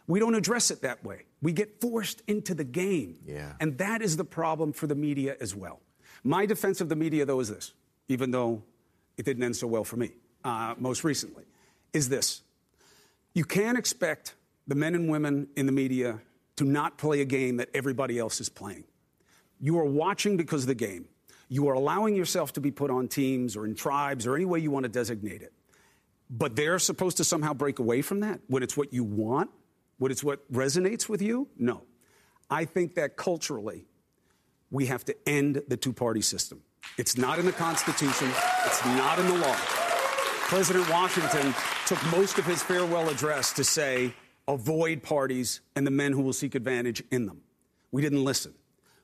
We 0.07 0.19
don't 0.19 0.35
address 0.35 0.71
it 0.71 0.81
that 0.83 1.03
way. 1.03 1.23
We 1.41 1.51
get 1.51 1.81
forced 1.81 2.21
into 2.27 2.53
the 2.53 2.63
game. 2.63 3.17
Yeah. 3.25 3.53
And 3.59 3.77
that 3.79 4.01
is 4.01 4.17
the 4.17 4.23
problem 4.23 4.71
for 4.71 4.87
the 4.87 4.95
media 4.95 5.35
as 5.41 5.55
well. 5.55 5.81
My 6.23 6.45
defense 6.45 6.79
of 6.79 6.89
the 6.89 6.95
media, 6.95 7.25
though, 7.25 7.39
is 7.39 7.49
this, 7.49 7.73
even 8.07 8.31
though 8.31 8.63
it 9.17 9.25
didn't 9.25 9.43
end 9.43 9.55
so 9.55 9.67
well 9.67 9.83
for 9.83 9.97
me 9.97 10.11
Uh, 10.45 10.75
most 10.77 11.03
recently, 11.03 11.43
is 11.91 12.07
this. 12.07 12.43
You 13.33 13.43
can't 13.43 13.79
expect 13.79 14.35
the 14.67 14.75
men 14.75 14.93
and 14.93 15.09
women 15.09 15.47
in 15.55 15.65
the 15.65 15.71
media 15.71 16.21
to 16.57 16.63
not 16.63 16.99
play 16.99 17.21
a 17.21 17.25
game 17.25 17.57
that 17.57 17.69
everybody 17.73 18.19
else 18.19 18.39
is 18.39 18.47
playing. 18.47 18.83
You 19.59 19.79
are 19.79 19.85
watching 19.85 20.37
because 20.37 20.61
of 20.61 20.67
the 20.67 20.75
game. 20.75 21.07
You 21.49 21.67
are 21.69 21.73
allowing 21.73 22.15
yourself 22.15 22.53
to 22.53 22.61
be 22.61 22.69
put 22.69 22.91
on 22.91 23.07
teams 23.07 23.55
or 23.55 23.65
in 23.65 23.73
tribes 23.73 24.27
or 24.27 24.35
any 24.35 24.45
way 24.45 24.59
you 24.59 24.69
want 24.69 24.83
to 24.83 24.89
designate 24.89 25.41
it. 25.41 25.51
But 26.29 26.55
they're 26.55 26.77
supposed 26.77 27.17
to 27.17 27.23
somehow 27.23 27.53
break 27.53 27.79
away 27.79 28.03
from 28.03 28.19
that 28.19 28.39
when 28.47 28.61
it's 28.61 28.77
what 28.77 28.93
you 28.93 29.03
want, 29.03 29.49
when 29.97 30.11
it's 30.11 30.23
what 30.23 30.51
resonates 30.53 31.09
with 31.09 31.23
you? 31.23 31.47
No. 31.57 31.81
I 32.51 32.65
think 32.65 32.95
that 32.95 33.15
culturally, 33.15 33.85
we 34.69 34.85
have 34.85 35.05
to 35.05 35.15
end 35.27 35.63
the 35.67 35.77
two 35.77 35.93
party 35.93 36.21
system. 36.21 36.61
It's 36.99 37.17
not 37.17 37.39
in 37.39 37.47
the 37.47 37.51
Constitution, 37.51 38.29
it's 38.63 38.85
not 38.85 39.17
in 39.17 39.27
the 39.27 39.37
law. 39.37 39.74
President 40.45 40.87
Washington 40.91 41.55
took 41.87 42.03
most 42.11 42.37
of 42.37 42.45
his 42.45 42.61
farewell 42.61 43.09
address 43.09 43.51
to 43.53 43.63
say, 43.63 44.13
avoid 44.47 45.01
parties 45.01 45.61
and 45.75 45.87
the 45.87 45.91
men 45.91 46.11
who 46.13 46.21
will 46.21 46.33
seek 46.33 46.53
advantage 46.53 47.03
in 47.09 47.25
them. 47.25 47.41
We 47.91 48.03
didn't 48.03 48.23
listen. 48.23 48.53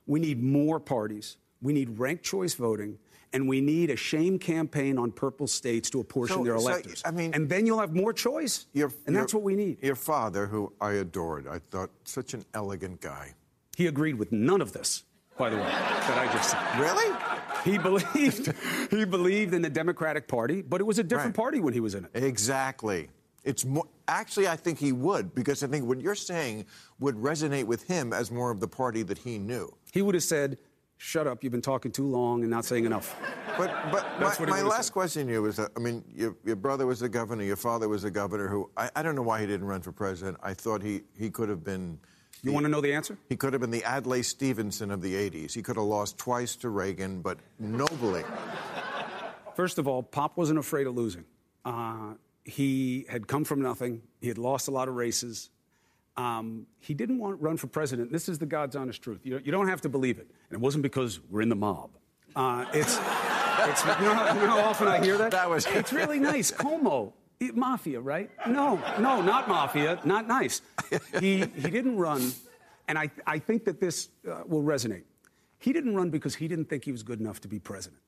We 0.06 0.20
need 0.20 0.40
more 0.40 0.78
parties. 0.78 1.38
We 1.60 1.72
need 1.72 1.98
ranked 1.98 2.22
choice 2.22 2.54
voting. 2.54 2.98
And 3.32 3.48
we 3.48 3.60
need 3.60 3.90
a 3.90 3.96
shame 3.96 4.38
campaign 4.38 4.98
on 4.98 5.10
purple 5.10 5.48
states 5.48 5.90
to 5.90 5.98
apportion 5.98 6.36
so, 6.36 6.44
their 6.44 6.54
electors. 6.54 7.00
So, 7.00 7.08
I 7.08 7.10
mean, 7.10 7.34
and 7.34 7.48
then 7.48 7.66
you'll 7.66 7.80
have 7.80 7.92
more 7.92 8.12
choice. 8.12 8.66
Your, 8.72 8.92
and 9.06 9.16
that's 9.16 9.34
what 9.34 9.42
we 9.42 9.56
need. 9.56 9.82
Your 9.82 9.96
father, 9.96 10.46
who 10.46 10.72
I 10.80 10.92
adored, 10.92 11.48
I 11.48 11.58
thought 11.70 11.90
such 12.04 12.34
an 12.34 12.44
elegant 12.54 13.00
guy. 13.00 13.34
He 13.76 13.88
agreed 13.88 14.14
with 14.14 14.30
none 14.30 14.60
of 14.60 14.72
this, 14.72 15.02
by 15.38 15.50
the 15.50 15.56
way, 15.56 15.62
that 15.62 16.18
I 16.18 16.32
just 16.32 16.50
said. 16.50 16.78
Really? 16.78 17.31
He 17.64 17.78
believed 17.78 18.52
he 18.90 19.04
believed 19.04 19.54
in 19.54 19.62
the 19.62 19.70
Democratic 19.70 20.28
Party, 20.28 20.62
but 20.62 20.80
it 20.80 20.84
was 20.84 20.98
a 20.98 21.04
different 21.04 21.36
right. 21.36 21.42
party 21.42 21.60
when 21.60 21.72
he 21.72 21.80
was 21.80 21.94
in 21.94 22.04
it. 22.04 22.10
Exactly. 22.14 23.08
It's 23.44 23.64
more, 23.64 23.86
actually, 24.06 24.46
I 24.46 24.56
think 24.56 24.78
he 24.78 24.92
would, 24.92 25.34
because 25.34 25.64
I 25.64 25.66
think 25.66 25.86
what 25.86 26.00
you're 26.00 26.14
saying 26.14 26.66
would 27.00 27.16
resonate 27.16 27.64
with 27.64 27.82
him 27.84 28.12
as 28.12 28.30
more 28.30 28.50
of 28.50 28.60
the 28.60 28.68
party 28.68 29.02
that 29.02 29.18
he 29.18 29.38
knew. 29.38 29.74
He 29.92 30.00
would 30.00 30.14
have 30.14 30.24
said, 30.24 30.58
Shut 31.04 31.26
up, 31.26 31.42
you've 31.42 31.50
been 31.50 31.60
talking 31.60 31.90
too 31.90 32.06
long 32.06 32.42
and 32.42 32.50
not 32.50 32.64
saying 32.64 32.84
enough. 32.84 33.20
But, 33.58 33.74
but 33.90 34.20
my, 34.20 34.46
my 34.46 34.62
last 34.62 34.86
said. 34.86 34.92
question 34.92 35.26
to 35.26 35.32
you 35.32 35.42
was 35.42 35.58
uh, 35.58 35.66
I 35.76 35.80
mean, 35.80 36.04
your, 36.14 36.36
your, 36.44 36.54
brother 36.54 36.86
was 36.86 37.00
the 37.00 37.08
governor, 37.08 37.42
your 37.42 37.56
father 37.56 37.88
was 37.88 38.02
the 38.02 38.10
governor 38.10 38.46
who, 38.46 38.70
I, 38.76 38.88
I 38.94 39.02
don't 39.02 39.16
know 39.16 39.22
why 39.22 39.40
he 39.40 39.48
didn't 39.48 39.66
run 39.66 39.82
for 39.82 39.90
president. 39.90 40.36
I 40.44 40.54
thought 40.54 40.80
he, 40.80 41.00
he 41.18 41.28
could 41.28 41.48
have 41.48 41.64
been. 41.64 41.98
You 42.42 42.50
the, 42.50 42.54
want 42.54 42.64
to 42.64 42.70
know 42.70 42.80
the 42.80 42.92
answer? 42.92 43.16
He 43.28 43.36
could 43.36 43.52
have 43.52 43.60
been 43.60 43.70
the 43.70 43.84
Adlai 43.84 44.22
Stevenson 44.22 44.90
of 44.90 45.00
the 45.00 45.14
80s. 45.14 45.52
He 45.52 45.62
could 45.62 45.76
have 45.76 45.84
lost 45.84 46.18
twice 46.18 46.56
to 46.56 46.70
Reagan, 46.70 47.22
but 47.22 47.38
nobly. 47.60 48.24
First 49.54 49.78
of 49.78 49.86
all, 49.86 50.02
Pop 50.02 50.36
wasn't 50.36 50.58
afraid 50.58 50.86
of 50.88 50.96
losing. 50.96 51.24
Uh, 51.64 52.14
he 52.44 53.06
had 53.08 53.28
come 53.28 53.44
from 53.44 53.62
nothing. 53.62 54.02
He 54.20 54.26
had 54.26 54.38
lost 54.38 54.66
a 54.66 54.72
lot 54.72 54.88
of 54.88 54.96
races. 54.96 55.50
Um, 56.16 56.66
he 56.80 56.94
didn't 56.94 57.18
want 57.18 57.38
to 57.38 57.44
run 57.44 57.56
for 57.56 57.68
president. 57.68 58.10
This 58.10 58.28
is 58.28 58.38
the 58.38 58.46
God's 58.46 58.74
honest 58.74 59.00
truth. 59.02 59.20
You, 59.22 59.40
you 59.44 59.52
don't 59.52 59.68
have 59.68 59.82
to 59.82 59.88
believe 59.88 60.18
it. 60.18 60.26
And 60.50 60.58
it 60.58 60.60
wasn't 60.60 60.82
because 60.82 61.20
we're 61.30 61.42
in 61.42 61.48
the 61.48 61.56
mob. 61.56 61.90
Uh, 62.34 62.64
it's, 62.72 62.98
it's 62.98 63.84
you, 63.84 64.06
know 64.06 64.14
how, 64.14 64.34
you 64.34 64.40
know 64.40 64.46
how 64.48 64.60
often 64.60 64.88
I 64.88 65.02
hear 65.02 65.16
that? 65.18 65.30
That 65.30 65.48
was. 65.48 65.66
It's 65.66 65.92
really 65.92 66.18
nice. 66.18 66.50
Cuomo, 66.50 67.12
mafia, 67.50 68.00
right? 68.00 68.30
No, 68.46 68.80
no, 68.98 69.22
not 69.22 69.48
mafia. 69.48 70.00
Not 70.04 70.28
nice. 70.28 70.62
He 71.20 71.38
he 71.38 71.70
didn't 71.70 71.96
run, 71.96 72.32
and 72.88 72.98
I 72.98 73.10
I 73.26 73.38
think 73.38 73.64
that 73.64 73.80
this 73.80 74.08
uh, 74.30 74.42
will 74.46 74.62
resonate. 74.62 75.04
He 75.58 75.72
didn't 75.72 75.94
run 75.94 76.10
because 76.10 76.34
he 76.34 76.48
didn't 76.48 76.66
think 76.66 76.84
he 76.84 76.92
was 76.92 77.02
good 77.02 77.20
enough 77.20 77.40
to 77.42 77.48
be 77.48 77.58
president. 77.58 78.00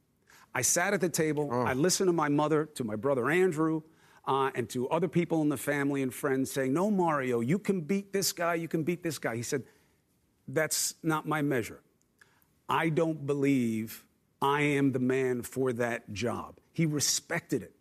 I 0.54 0.62
sat 0.62 0.94
at 0.94 1.00
the 1.00 1.08
table. 1.08 1.48
Oh. 1.50 1.62
I 1.62 1.72
listened 1.72 2.08
to 2.08 2.12
my 2.12 2.28
mother, 2.28 2.66
to 2.74 2.84
my 2.84 2.96
brother 2.96 3.30
Andrew, 3.30 3.82
uh, 4.26 4.50
and 4.54 4.68
to 4.70 4.88
other 4.88 5.08
people 5.08 5.42
in 5.42 5.48
the 5.48 5.56
family 5.56 6.02
and 6.02 6.14
friends 6.14 6.50
saying, 6.50 6.72
No, 6.72 6.90
Mario, 6.90 7.40
you 7.40 7.58
can 7.58 7.80
beat 7.80 8.12
this 8.12 8.32
guy, 8.32 8.54
you 8.54 8.68
can 8.68 8.82
beat 8.84 9.02
this 9.02 9.18
guy. 9.18 9.36
He 9.36 9.42
said, 9.42 9.64
That's 10.46 10.94
not 11.02 11.26
my 11.26 11.42
measure. 11.42 11.80
I 12.68 12.88
don't 12.88 13.26
believe 13.26 14.04
I 14.40 14.62
am 14.62 14.92
the 14.92 14.98
man 14.98 15.42
for 15.42 15.72
that 15.74 16.12
job. 16.12 16.58
He 16.72 16.86
respected 16.86 17.62
it. 17.62 17.73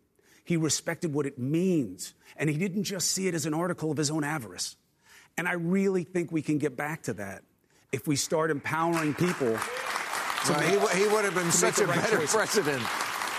He 0.44 0.56
respected 0.56 1.12
what 1.12 1.26
it 1.26 1.38
means. 1.38 2.14
And 2.36 2.48
he 2.48 2.56
didn't 2.56 2.84
just 2.84 3.10
see 3.10 3.26
it 3.26 3.34
as 3.34 3.46
an 3.46 3.54
article 3.54 3.90
of 3.90 3.96
his 3.96 4.10
own 4.10 4.24
avarice. 4.24 4.76
And 5.36 5.48
I 5.48 5.54
really 5.54 6.04
think 6.04 6.30
we 6.30 6.42
can 6.42 6.58
get 6.58 6.76
back 6.76 7.02
to 7.04 7.14
that 7.14 7.42
if 7.92 8.06
we 8.06 8.16
start 8.16 8.50
empowering 8.50 9.14
people. 9.14 9.56
He, 10.46 10.98
he, 10.98 11.06
would 11.08 11.24
have 11.24 11.34
been 11.34 11.50
such 11.50 11.78
a 11.78 11.86
right 11.86 11.96
better 11.96 12.18
choices. 12.18 12.34
president 12.34 12.82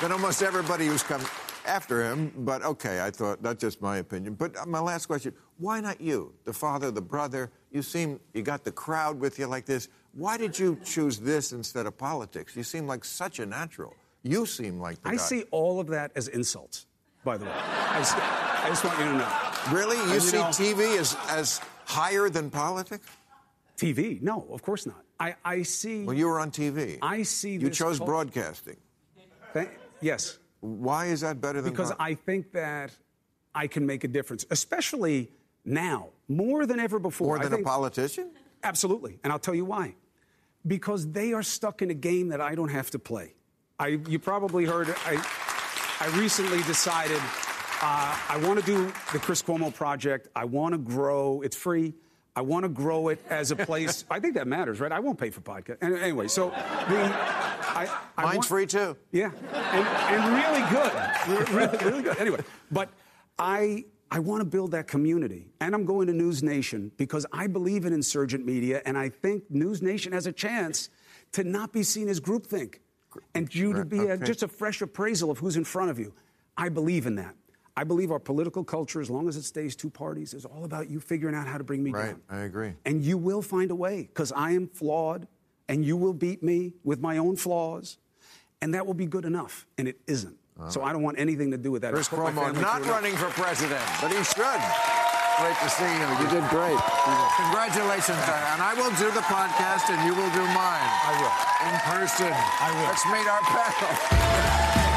than 0.01 0.11
almost 0.11 0.41
everybody 0.41 0.87
who's 0.87 1.03
come 1.03 1.21
after 1.65 2.03
him, 2.03 2.31
but 2.37 2.63
okay, 2.63 3.01
I 3.01 3.11
thought 3.11 3.41
that's 3.41 3.61
just 3.61 3.81
my 3.81 3.97
opinion. 3.97 4.33
But 4.33 4.57
uh, 4.57 4.65
my 4.65 4.79
last 4.79 5.05
question 5.05 5.33
why 5.57 5.81
not 5.81 6.01
you? 6.01 6.33
The 6.43 6.53
father, 6.53 6.91
the 6.91 7.01
brother, 7.01 7.51
You 7.71 7.81
seem 7.81 8.19
you 8.33 8.41
got 8.41 8.63
the 8.63 8.71
crowd 8.71 9.19
with 9.19 9.39
you 9.39 9.47
like 9.47 9.65
this. 9.65 9.87
Why 10.13 10.37
did 10.37 10.57
you 10.57 10.77
choose 10.83 11.19
this 11.19 11.51
instead 11.51 11.85
of 11.85 11.97
politics? 11.97 12.55
You 12.55 12.63
seem 12.63 12.87
like 12.87 13.03
such 13.05 13.39
a 13.39 13.45
natural. 13.45 13.93
You 14.23 14.45
seem 14.45 14.79
like 14.79 15.01
the 15.01 15.09
I 15.09 15.15
guy. 15.15 15.17
see 15.17 15.43
all 15.51 15.79
of 15.79 15.87
that 15.87 16.11
as 16.15 16.27
insults, 16.27 16.87
by 17.25 17.37
the 17.37 17.45
way. 17.45 17.51
I, 17.53 18.01
see, 18.03 18.17
I 18.17 18.69
just 18.69 18.85
want 18.85 18.97
you 18.99 19.05
to 19.05 19.13
know. 19.17 19.31
Really? 19.77 19.97
You 19.97 20.13
And, 20.13 20.21
see 20.21 20.37
know, 20.37 20.43
TV 20.45 20.97
as 20.97 21.17
as 21.29 21.59
higher 21.85 22.29
than 22.29 22.49
politics? 22.49 23.07
TV? 23.77 24.21
No, 24.21 24.47
of 24.51 24.61
course 24.61 24.85
not. 24.85 25.03
I, 25.19 25.35
I 25.43 25.63
see. 25.63 26.03
Well, 26.05 26.15
you 26.15 26.27
were 26.27 26.39
on 26.39 26.51
TV. 26.51 26.97
I 27.01 27.23
see 27.23 27.55
You 27.55 27.69
chose 27.69 27.99
broadcasting. 27.99 28.77
Th- 29.53 29.69
yes, 30.01 30.37
Why 30.59 31.07
is 31.07 31.21
that 31.21 31.41
better 31.41 31.61
than 31.61 31.71
because 31.71 31.91
I 31.99 32.13
think 32.13 32.51
that 32.53 32.91
I 33.53 33.67
can 33.67 33.85
make 33.85 34.03
a 34.03 34.07
difference, 34.07 34.45
especially 34.51 35.31
now, 35.63 36.09
more 36.27 36.65
than 36.65 36.79
ever 36.79 36.99
before. 36.99 37.37
more 37.37 37.39
than 37.39 37.53
a 37.53 37.63
politician? 37.63 38.31
Absolutely. 38.63 39.19
And 39.23 39.31
I'll 39.31 39.39
tell 39.39 39.55
you 39.55 39.65
why. 39.65 39.95
Because 40.67 41.11
they 41.11 41.31
are 41.33 41.43
stuck 41.43 41.81
in 41.81 41.89
a 41.91 41.93
game 41.93 42.29
that 42.29 42.41
I 42.41 42.55
don't 42.55 42.69
have 42.69 42.89
to 42.91 42.99
play. 42.99 43.35
I, 43.79 43.99
you 44.09 44.19
probably 44.19 44.65
heard, 44.65 44.93
I, 45.05 45.23
I 45.99 46.07
recently 46.17 46.61
decided 46.63 47.19
uh, 47.81 48.17
I 48.29 48.37
want 48.43 48.59
to 48.59 48.65
do 48.65 48.85
the 49.13 49.19
Chris 49.19 49.41
Cuomo 49.41 49.73
project. 49.73 50.27
I 50.35 50.45
want 50.45 50.73
to 50.73 50.77
grow, 50.77 51.41
it's 51.41 51.55
free. 51.55 51.93
I 52.35 52.41
want 52.41 52.63
to 52.63 52.69
grow 52.69 53.07
it 53.09 53.19
as 53.29 53.51
a 53.51 53.55
place. 53.55 54.03
I 54.11 54.19
think 54.19 54.35
that 54.35 54.45
matters, 54.47 54.79
right? 54.81 54.91
I 54.91 54.99
won't 54.99 55.17
pay 55.17 55.29
for 55.29 55.39
podcast. 55.41 55.77
And 55.81 55.95
Anyway, 55.97 56.27
so 56.27 56.49
the. 56.49 56.55
I, 56.57 57.89
I 58.17 58.23
Mine's 58.23 58.35
want- 58.37 58.45
free 58.47 58.65
too. 58.65 58.95
yeah, 59.11 59.31
and, 59.53 59.87
and 59.87 60.33
really 60.33 60.69
good, 60.69 61.55
really, 61.57 61.77
really 61.91 62.03
good. 62.03 62.17
Anyway, 62.19 62.39
but 62.71 62.89
I 63.39 63.85
I 64.11 64.19
want 64.19 64.41
to 64.41 64.45
build 64.45 64.71
that 64.71 64.87
community, 64.87 65.47
and 65.61 65.73
I'm 65.75 65.85
going 65.85 66.07
to 66.07 66.13
NewsNation 66.13 66.91
because 66.97 67.25
I 67.33 67.47
believe 67.47 67.85
in 67.85 67.91
insurgent 67.93 68.45
media, 68.45 68.81
and 68.85 68.97
I 68.97 69.09
think 69.09 69.43
NewsNation 69.51 70.11
has 70.13 70.25
a 70.27 70.31
chance 70.31 70.89
to 71.33 71.43
not 71.43 71.73
be 71.73 71.83
seen 71.83 72.07
as 72.07 72.19
groupthink, 72.21 72.75
and 73.33 73.53
you 73.53 73.73
to 73.73 73.85
be 73.85 73.99
a, 73.99 74.17
just 74.17 74.43
a 74.43 74.47
fresh 74.47 74.81
appraisal 74.81 75.31
of 75.31 75.39
who's 75.39 75.57
in 75.57 75.63
front 75.63 75.89
of 75.89 75.99
you. 75.99 76.13
I 76.57 76.69
believe 76.69 77.05
in 77.05 77.15
that. 77.15 77.35
I 77.77 77.83
believe 77.83 78.09
our 78.11 78.19
political 78.19 78.63
culture, 78.63 79.01
as 79.01 79.09
long 79.09 79.27
as 79.27 79.35
it 79.35 79.43
stays 79.43 79.75
two 79.75 79.89
parties, 79.89 80.33
is 80.33 80.45
all 80.45 80.63
about 80.63 80.89
you 80.89 80.99
figuring 81.01 81.35
out 81.35 81.45
how 81.47 81.57
to 81.57 81.63
bring 81.63 81.83
me 81.83 81.91
Right, 81.91 82.05
down. 82.07 82.21
I 82.29 82.39
agree. 82.43 82.73
And 82.85 83.03
you 83.03 83.17
will 83.17 83.41
find 83.41 83.69
a 83.69 83.75
way 83.75 84.03
because 84.03 84.31
I 84.31 84.51
am 84.51 84.67
flawed 84.67 85.27
and 85.67 85.83
you 85.83 85.97
will 85.97 86.13
beat 86.13 86.41
me 86.41 86.73
with 86.83 87.01
my 87.01 87.17
own 87.17 87.35
flaws. 87.35 87.97
And 88.61 88.73
that 88.73 88.85
will 88.87 88.93
be 88.93 89.05
good 89.05 89.25
enough. 89.25 89.67
And 89.77 89.87
it 89.87 89.99
isn't. 90.07 90.37
So 90.69 90.81
I 90.81 90.93
don't 90.93 91.03
want 91.03 91.19
anything 91.19 91.51
to 91.51 91.57
do 91.57 91.69
with 91.69 91.81
that. 91.81 91.93
Chris 91.93 92.07
Cuomo 92.07 92.57
not 92.61 92.85
running 92.85 93.13
for 93.17 93.27
president, 93.31 93.83
but 94.01 94.09
he 94.09 94.23
should. 94.23 95.04
Great 95.37 95.57
to 95.59 95.69
see 95.69 95.83
you. 95.83 96.07
You 96.23 96.27
did 96.31 96.47
great. 96.49 96.79
Congratulations. 97.35 98.17
And 98.55 98.61
I 98.63 98.73
will 98.77 98.91
do 98.95 99.11
the 99.11 99.19
podcast, 99.27 99.91
and 99.91 99.99
you 100.07 100.15
will 100.15 100.31
do 100.31 100.41
mine. 100.55 100.89
I 101.03 101.11
will. 101.19 101.35
In 101.67 101.75
person. 101.91 102.31
I 102.31 102.71
will. 102.71 102.87
Let's 102.87 103.05
meet 103.11 103.27
our 103.27 103.43
panel. 103.43 104.95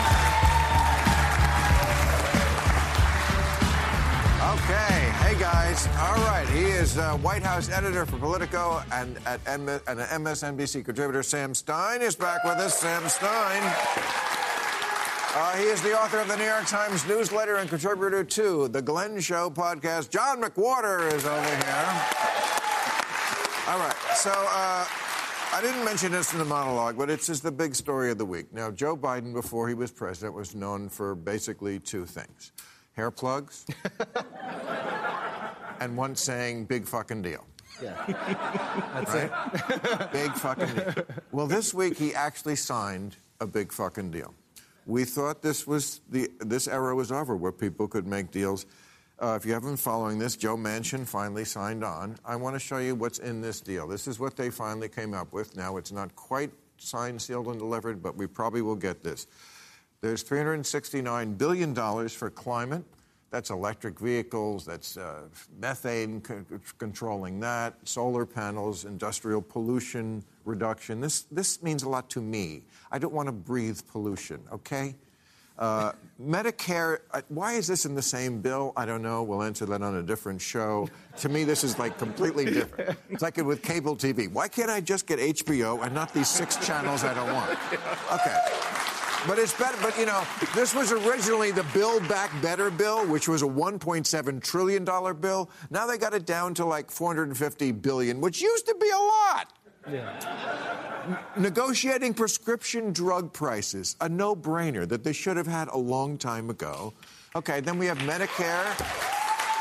Okay. 4.49 5.11
Hey, 5.21 5.39
guys. 5.39 5.89
All 5.99 6.15
right. 6.25 6.47
He 6.49 6.65
is 6.65 6.97
uh, 6.97 7.17
White 7.19 7.43
House 7.43 7.69
editor 7.71 8.07
for 8.07 8.17
Politico 8.19 8.83
and 8.93 9.19
at 9.27 9.41
M- 9.47 9.69
and 9.69 10.01
an 10.01 10.07
MSNBC 10.25 10.85
contributor. 10.85 11.23
Sam 11.23 11.55
Stein 11.55 12.01
is 12.03 12.15
back 12.15 12.45
with 12.45 12.59
us. 12.59 12.79
Sam 12.79 13.09
Stein. 13.09 14.38
Uh, 15.35 15.57
he 15.57 15.65
is 15.65 15.83
the 15.83 15.93
author 15.99 16.19
of 16.19 16.29
the 16.29 16.37
New 16.37 16.45
York 16.45 16.67
Times 16.67 17.07
newsletter 17.07 17.57
and 17.57 17.69
contributor 17.69 18.25
to 18.25 18.69
the 18.69 18.81
Glenn 18.81 19.21
Show 19.21 19.51
podcast. 19.51 20.11
John 20.11 20.41
McWhorter 20.43 21.13
is 21.13 21.27
over 21.27 21.45
here. 21.45 21.87
All 23.69 23.79
right. 23.79 23.95
So 24.15 24.31
uh, 24.31 24.87
I 25.53 25.61
didn't 25.61 25.85
mention 25.85 26.13
this 26.13 26.33
in 26.33 26.39
the 26.39 26.45
monologue, 26.47 26.97
but 26.97 27.11
it's 27.11 27.27
just 27.27 27.43
the 27.43 27.53
big 27.53 27.75
story 27.75 28.11
of 28.11 28.17
the 28.17 28.25
week. 28.25 28.53
Now, 28.55 28.71
Joe 28.71 28.97
Biden, 28.97 29.35
before 29.35 29.69
he 29.69 29.75
was 29.75 29.91
president, 29.91 30.35
was 30.35 30.55
known 30.55 30.89
for 30.89 31.15
basically 31.15 31.79
two 31.79 32.07
things 32.07 32.53
hair 32.95 33.11
plugs 33.11 33.65
and 35.81 35.97
once 35.97 36.21
saying, 36.21 36.65
big 36.65 36.87
fucking 36.87 37.23
deal. 37.23 37.47
Yeah. 37.81 37.95
That's 38.95 39.15
it. 39.15 40.13
Big 40.13 40.33
fucking 40.33 40.75
deal. 40.75 41.05
Well, 41.31 41.47
this 41.47 41.73
week 41.73 41.97
he 41.97 42.13
actually 42.15 42.57
signed 42.57 43.17
a 43.41 43.47
big 43.47 43.73
fucking 43.73 44.11
deal. 44.11 44.35
We 44.89 45.05
thought 45.05 45.43
this 45.43 45.67
was 45.67 46.01
the 46.09 46.31
this 46.41 46.67
era 46.67 46.97
was 46.97 47.13
over 47.13 47.37
where 47.37 47.53
people 47.53 47.87
could 47.89 48.07
make 48.07 48.31
deals. 48.31 48.65
Uh, 49.19 49.37
if 49.39 49.45
you 49.45 49.53
haven't 49.53 49.69
been 49.69 49.77
following 49.77 50.19
this, 50.19 50.35
Joe 50.35 50.57
Manchin 50.57 51.07
finally 51.07 51.45
signed 51.45 51.85
on. 51.85 52.17
I 52.25 52.37
want 52.37 52.57
to 52.57 52.59
show 52.59 52.79
you 52.79 52.95
what's 52.95 53.19
in 53.19 53.43
this 53.43 53.61
deal. 53.61 53.87
This 53.87 54.09
is 54.09 54.19
what 54.19 54.35
they 54.35 54.49
finally 54.49 54.89
came 54.89 55.13
up 55.13 55.31
with. 55.31 55.55
Now 55.59 55.77
it's 55.77 55.93
not 55.93 56.17
quite 56.17 56.51
signed, 56.79 57.21
sealed, 57.21 57.49
and 57.49 57.59
delivered, 57.59 58.03
but 58.03 58.17
we 58.17 58.27
probably 58.27 58.63
will 58.63 58.77
get 58.77 59.03
this. 59.03 59.27
There's 60.01 60.25
$369 60.25 61.37
billion 61.37 62.09
for 62.09 62.31
climate. 62.31 62.85
That's 63.31 63.51
electric 63.51 63.99
vehicles, 63.99 64.65
that's 64.65 64.97
uh, 64.97 65.23
methane 65.61 66.25
c- 66.25 66.35
controlling 66.79 67.41
that, 67.41 67.75
solar 67.85 68.25
panels, 68.25 68.87
industrial 68.87 69.43
pollution 69.43 70.25
reduction. 70.47 71.01
This, 71.01 71.23
this 71.31 71.63
means 71.63 71.83
a 71.83 71.89
lot 71.91 72.09
to 72.11 72.23
me. 72.23 72.63
I 72.91 72.99
don't 72.99 73.13
want 73.13 73.27
to 73.27 73.33
breathe 73.33 73.81
pollution, 73.93 74.41
okay? 74.51 74.95
Uh, 75.59 75.93
Medicare, 76.23 77.01
uh, 77.11 77.21
why 77.29 77.55
is 77.55 77.67
this 77.67 77.85
in 77.85 77.95
the 77.95 78.03
same 78.03 78.41
bill? 78.41 78.73
I 78.77 78.87
don't 78.87 79.03
know. 79.03 79.25
We'll 79.25 79.43
answer 79.43 79.67
that 79.67 79.83
on 79.83 79.97
a 79.97 80.03
different 80.03 80.41
show. 80.41 80.89
to 81.19 81.29
me, 81.29 81.45
this 81.45 81.65
is 81.65 81.79
like 81.79 81.99
completely 81.99 82.45
different. 82.47 82.97
It's 83.11 83.23
like 83.23 83.37
with 83.39 83.63
cable 83.63 83.97
TV. 83.97 84.31
Why 84.33 84.47
can't 84.47 84.71
I 84.71 84.81
just 84.81 85.07
get 85.07 85.19
HBO 85.19 85.85
and 85.85 85.93
not 85.93 86.15
these 86.15 86.29
six 86.29 86.57
channels 86.65 87.03
I 87.03 87.13
don't 87.13 87.33
want? 87.33 87.59
Okay. 88.13 88.78
But 89.27 89.39
it's 89.39 89.53
better. 89.53 89.77
But 89.83 89.99
you 89.99 90.07
know, 90.07 90.23
this 90.55 90.75
was 90.75 90.93
originally 90.93 91.51
the 91.51 91.65
Build 91.75 92.07
Back 92.09 92.31
Better 92.41 92.71
bill, 92.71 93.07
which 93.07 93.29
was 93.29 93.43
a 93.43 93.47
1.7 93.47 94.43
trillion 94.43 94.85
dollar 94.85 95.15
bill. 95.15 95.51
Now 95.71 95.87
they 95.87 95.99
got 95.99 96.15
it 96.15 96.25
down 96.27 96.55
to 96.55 96.65
like 96.65 96.91
450 96.91 97.73
billion, 97.73 98.21
which 98.21 98.41
used 98.41 98.67
to 98.67 98.75
be 98.81 98.89
a 98.89 98.99
lot. 98.99 99.53
Yeah. 99.91 101.19
Negotiating 101.37 102.15
prescription 102.15 102.93
drug 102.93 103.33
prices, 103.33 103.97
a 104.01 104.09
no-brainer 104.09 104.87
that 104.89 105.03
they 105.03 105.13
should 105.13 105.37
have 105.37 105.47
had 105.47 105.69
a 105.69 105.79
long 105.79 106.19
time 106.19 106.51
ago. 106.51 106.93
Okay, 107.35 107.61
then 107.61 107.79
we 107.79 107.87
have 107.87 107.99
Medicare. 107.99 108.67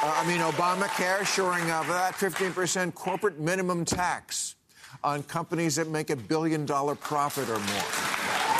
Uh, 0.04 0.14
I 0.16 0.28
mean, 0.28 0.42
Obamacare, 0.42 1.26
shoring 1.26 1.72
up 1.72 1.88
that 1.88 2.14
15% 2.14 2.94
corporate 2.94 3.40
minimum 3.40 3.86
tax 3.86 4.56
on 5.04 5.24
companies 5.24 5.76
that 5.76 5.88
make 5.88 6.10
a 6.10 6.16
billion 6.16 6.66
dollar 6.66 6.96
profit 6.96 7.50
or 7.50 7.60
more. 7.60 8.07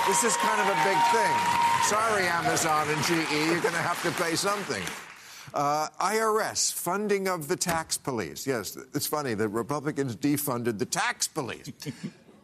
This 0.08 0.24
is 0.24 0.38
kind 0.38 0.62
of 0.62 0.68
a 0.68 0.84
big 0.86 0.98
thing. 1.12 1.36
Sorry, 1.84 2.28
Amazon 2.28 2.88
and 2.90 3.04
GE, 3.04 3.30
you're 3.48 3.60
going 3.60 3.74
to 3.74 3.82
have 3.82 4.02
to 4.04 4.12
pay 4.24 4.36
something. 4.36 4.82
Uh, 5.54 5.90
IRS, 6.00 6.74
funding 6.74 7.28
of 7.28 7.50
the 7.50 7.58
tax 7.58 7.98
police. 7.98 8.48
Yes, 8.48 8.78
it's 8.94 9.06
funny. 9.06 9.34
The 9.34 9.50
Republicans 9.50 10.16
defunded 10.16 10.80
the 10.80 10.86
tax 10.86 11.28
police. 11.28 11.72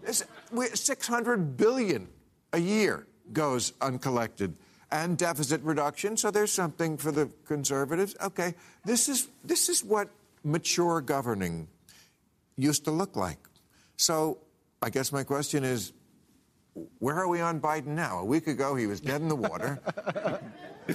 This, 0.05 0.25
we, 0.51 0.67
600 0.67 1.55
billion 1.55 2.09
a 2.51 2.59
year 2.59 3.07
goes 3.31 3.71
uncollected 3.79 4.53
and 4.91 5.17
deficit 5.17 5.61
reduction. 5.63 6.17
So 6.17 6.29
there's 6.29 6.51
something 6.51 6.97
for 6.97 7.13
the 7.13 7.29
conservatives. 7.45 8.13
Okay, 8.21 8.53
this 8.83 9.07
is 9.07 9.29
this 9.45 9.69
is 9.69 9.81
what 9.81 10.09
mature 10.43 10.99
governing 10.99 11.69
used 12.57 12.83
to 12.83 12.91
look 12.91 13.15
like. 13.15 13.39
So 13.95 14.39
I 14.81 14.89
guess 14.89 15.13
my 15.13 15.23
question 15.23 15.63
is, 15.63 15.93
where 16.99 17.15
are 17.15 17.27
we 17.27 17.41
on 17.41 17.59
Biden 17.59 17.87
now? 17.87 18.19
A 18.19 18.25
week 18.25 18.47
ago 18.47 18.75
he 18.75 18.87
was 18.87 18.99
dead 18.99 19.21
in 19.21 19.27
the 19.27 19.35
water. 19.35 19.79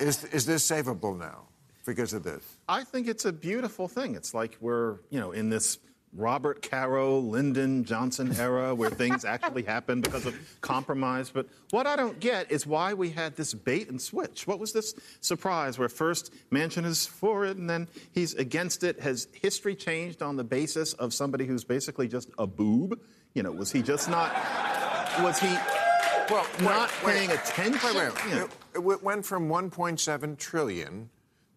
is 0.00 0.24
is 0.24 0.46
this 0.46 0.68
savable 0.68 1.18
now 1.18 1.42
because 1.84 2.12
of 2.12 2.22
this? 2.22 2.44
I 2.68 2.84
think 2.84 3.08
it's 3.08 3.24
a 3.24 3.32
beautiful 3.32 3.88
thing. 3.88 4.14
It's 4.14 4.34
like 4.34 4.56
we're, 4.60 4.98
you 5.10 5.20
know, 5.20 5.32
in 5.32 5.50
this 5.50 5.78
Robert 6.12 6.68
Caro, 6.68 7.20
Lyndon 7.20 7.84
Johnson 7.84 8.34
era 8.36 8.74
where 8.74 8.90
things 8.90 9.24
actually 9.24 9.62
happen 9.62 10.00
because 10.00 10.26
of 10.26 10.34
compromise. 10.60 11.30
But 11.30 11.46
what 11.70 11.86
I 11.86 11.94
don't 11.94 12.18
get 12.18 12.50
is 12.50 12.66
why 12.66 12.94
we 12.94 13.10
had 13.10 13.36
this 13.36 13.54
bait 13.54 13.88
and 13.88 14.00
switch. 14.00 14.46
What 14.46 14.58
was 14.58 14.72
this 14.72 14.94
surprise 15.20 15.78
where 15.78 15.88
first 15.88 16.32
Manchin 16.50 16.84
is 16.84 17.06
for 17.06 17.44
it 17.44 17.56
and 17.56 17.70
then 17.70 17.86
he's 18.12 18.34
against 18.34 18.82
it? 18.82 18.98
Has 19.00 19.28
history 19.32 19.76
changed 19.76 20.20
on 20.20 20.36
the 20.36 20.44
basis 20.44 20.94
of 20.94 21.14
somebody 21.14 21.46
who's 21.46 21.62
basically 21.62 22.08
just 22.08 22.30
a 22.38 22.46
boob? 22.46 23.00
You 23.34 23.44
know, 23.44 23.52
was 23.52 23.70
he 23.70 23.80
just 23.80 24.10
not, 24.10 24.34
was 25.18 25.38
he 25.38 25.48
Well, 26.30 26.46
not 26.60 26.90
wait, 27.04 27.06
wait. 27.06 27.14
paying 27.14 27.30
attention? 27.32 27.94
Wait, 27.94 28.12
wait. 28.14 28.32
You. 28.32 28.44
It, 28.74 28.78
it 28.92 29.02
went 29.02 29.24
from 29.26 29.48
1.7 29.48 30.38
trillion 30.38 31.10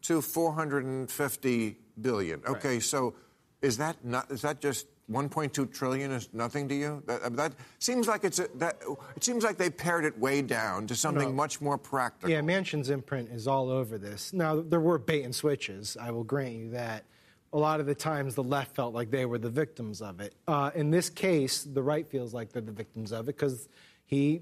to 0.03 0.21
450 0.21 1.77
billion. 2.01 2.41
Okay, 2.47 2.79
so 2.79 3.13
is 3.61 3.77
that 3.77 4.03
not? 4.03 4.29
Is 4.31 4.41
that 4.41 4.59
just 4.59 4.87
1.2 5.11 5.71
trillion? 5.73 6.11
Is 6.11 6.29
nothing 6.33 6.67
to 6.69 6.75
you? 6.75 7.03
That, 7.05 7.35
that 7.37 7.53
seems 7.79 8.07
like 8.07 8.23
it's 8.23 8.39
a, 8.39 8.47
that. 8.55 8.77
It 9.15 9.23
seems 9.23 9.43
like 9.43 9.57
they 9.57 9.69
pared 9.69 10.05
it 10.05 10.17
way 10.17 10.41
down 10.41 10.87
to 10.87 10.95
something 10.95 11.29
No. 11.29 11.33
much 11.33 11.61
more 11.61 11.77
practical. 11.77 12.29
Yeah, 12.29 12.41
Manchin's 12.41 12.89
imprint 12.89 13.29
is 13.29 13.47
all 13.47 13.69
over 13.69 13.97
this. 13.97 14.33
Now, 14.33 14.59
there 14.61 14.79
were 14.81 14.97
bait 14.97 15.23
and 15.23 15.33
switches, 15.35 15.95
I 15.99 16.11
will 16.11 16.23
grant 16.23 16.53
you 16.55 16.71
that. 16.71 17.05
A 17.53 17.57
lot 17.57 17.79
of 17.79 17.85
the 17.85 17.95
times 17.95 18.35
the 18.35 18.43
left 18.43 18.75
felt 18.75 18.93
like 18.93 19.11
they 19.11 19.25
were 19.25 19.37
the 19.37 19.49
victims 19.49 20.01
of 20.01 20.19
it. 20.19 20.33
Uh, 20.47 20.71
in 20.73 20.89
this 20.89 21.09
case, 21.09 21.63
the 21.63 21.83
right 21.83 22.07
feels 22.07 22.33
like 22.33 22.51
they're 22.51 22.61
the 22.61 22.71
victims 22.71 23.11
of 23.11 23.29
it 23.29 23.37
because 23.37 23.69
he 24.05 24.41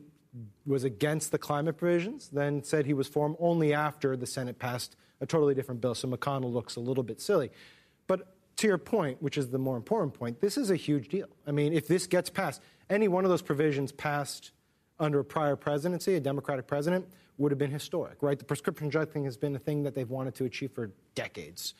was 0.66 0.86
against 0.86 1.32
the 1.32 1.38
climate 1.38 1.78
provisions, 1.78 2.30
then 2.30 2.64
said 2.64 2.86
he 2.86 2.94
was 2.94 3.08
for 3.08 3.28
them 3.28 3.36
only 3.40 3.74
after 3.74 4.16
the 4.16 4.26
Senate 4.26 4.58
passed 4.58 4.96
a 5.20 5.26
totally 5.26 5.54
different 5.54 5.82
bill. 5.82 5.94
So 5.94 6.08
McConnell 6.08 6.52
looks 6.52 6.78
a 6.78 6.80
little 6.80 7.04
bit 7.04 7.20
silly. 7.20 7.52
But 8.08 8.34
to 8.58 8.68
your 8.68 8.78
point, 8.78 9.22
which 9.22 9.38
is 9.38 9.50
the 9.50 9.60
more 9.60 9.76
important 9.76 10.14
point, 10.14 10.40
this 10.40 10.58
is 10.58 10.72
a 10.72 10.76
huge 10.76 11.10
deal. 11.10 11.28
I 11.46 11.52
mean, 11.52 11.74
if 11.74 11.88
this 11.88 12.08
gets 12.08 12.30
passed, 12.30 12.62
any 12.90 13.10
one 13.10 13.26
of 13.26 13.30
those 13.30 13.42
provisions 13.42 13.92
passed 13.92 14.52
under 15.00 15.20
a 15.20 15.26
prior 15.26 15.56
presidency, 15.56 16.16
a 16.16 16.20
Democratic 16.20 16.66
president, 16.66 17.06
would 17.38 17.52
have 17.52 17.60
been 17.60 17.72
historic, 17.72 18.22
right? 18.22 18.38
The 18.38 18.46
prescription 18.46 18.88
drug 18.88 19.12
thing 19.12 19.26
has 19.26 19.36
been 19.36 19.56
a 19.56 19.60
thing 19.60 19.84
that 19.84 19.96
they've 19.96 20.10
wanted 20.10 20.36
to 20.36 20.46
achieve 20.46 20.72
for 20.72 20.92
decades. 21.16 21.74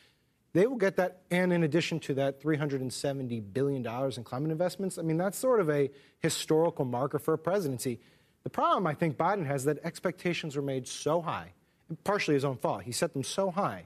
They 0.54 0.66
will 0.66 0.76
get 0.76 0.96
that, 0.96 1.22
and 1.30 1.52
in 1.52 1.62
addition 1.62 1.98
to 2.00 2.14
that, 2.14 2.42
$370 2.42 3.52
billion 3.54 3.86
in 3.86 4.24
climate 4.24 4.50
investments. 4.50 4.98
I 4.98 5.02
mean, 5.02 5.16
that's 5.16 5.38
sort 5.38 5.60
of 5.60 5.70
a 5.70 5.90
historical 6.18 6.84
marker 6.84 7.18
for 7.18 7.32
a 7.34 7.38
presidency. 7.38 8.00
The 8.42 8.50
problem 8.50 8.86
I 8.86 8.94
think 8.94 9.16
Biden 9.16 9.46
has 9.46 9.62
is 9.62 9.64
that 9.66 9.78
expectations 9.82 10.54
were 10.54 10.62
made 10.62 10.86
so 10.86 11.22
high, 11.22 11.52
and 11.88 12.02
partially 12.04 12.34
his 12.34 12.44
own 12.44 12.56
fault. 12.58 12.82
He 12.82 12.92
set 12.92 13.14
them 13.14 13.24
so 13.24 13.50
high 13.50 13.84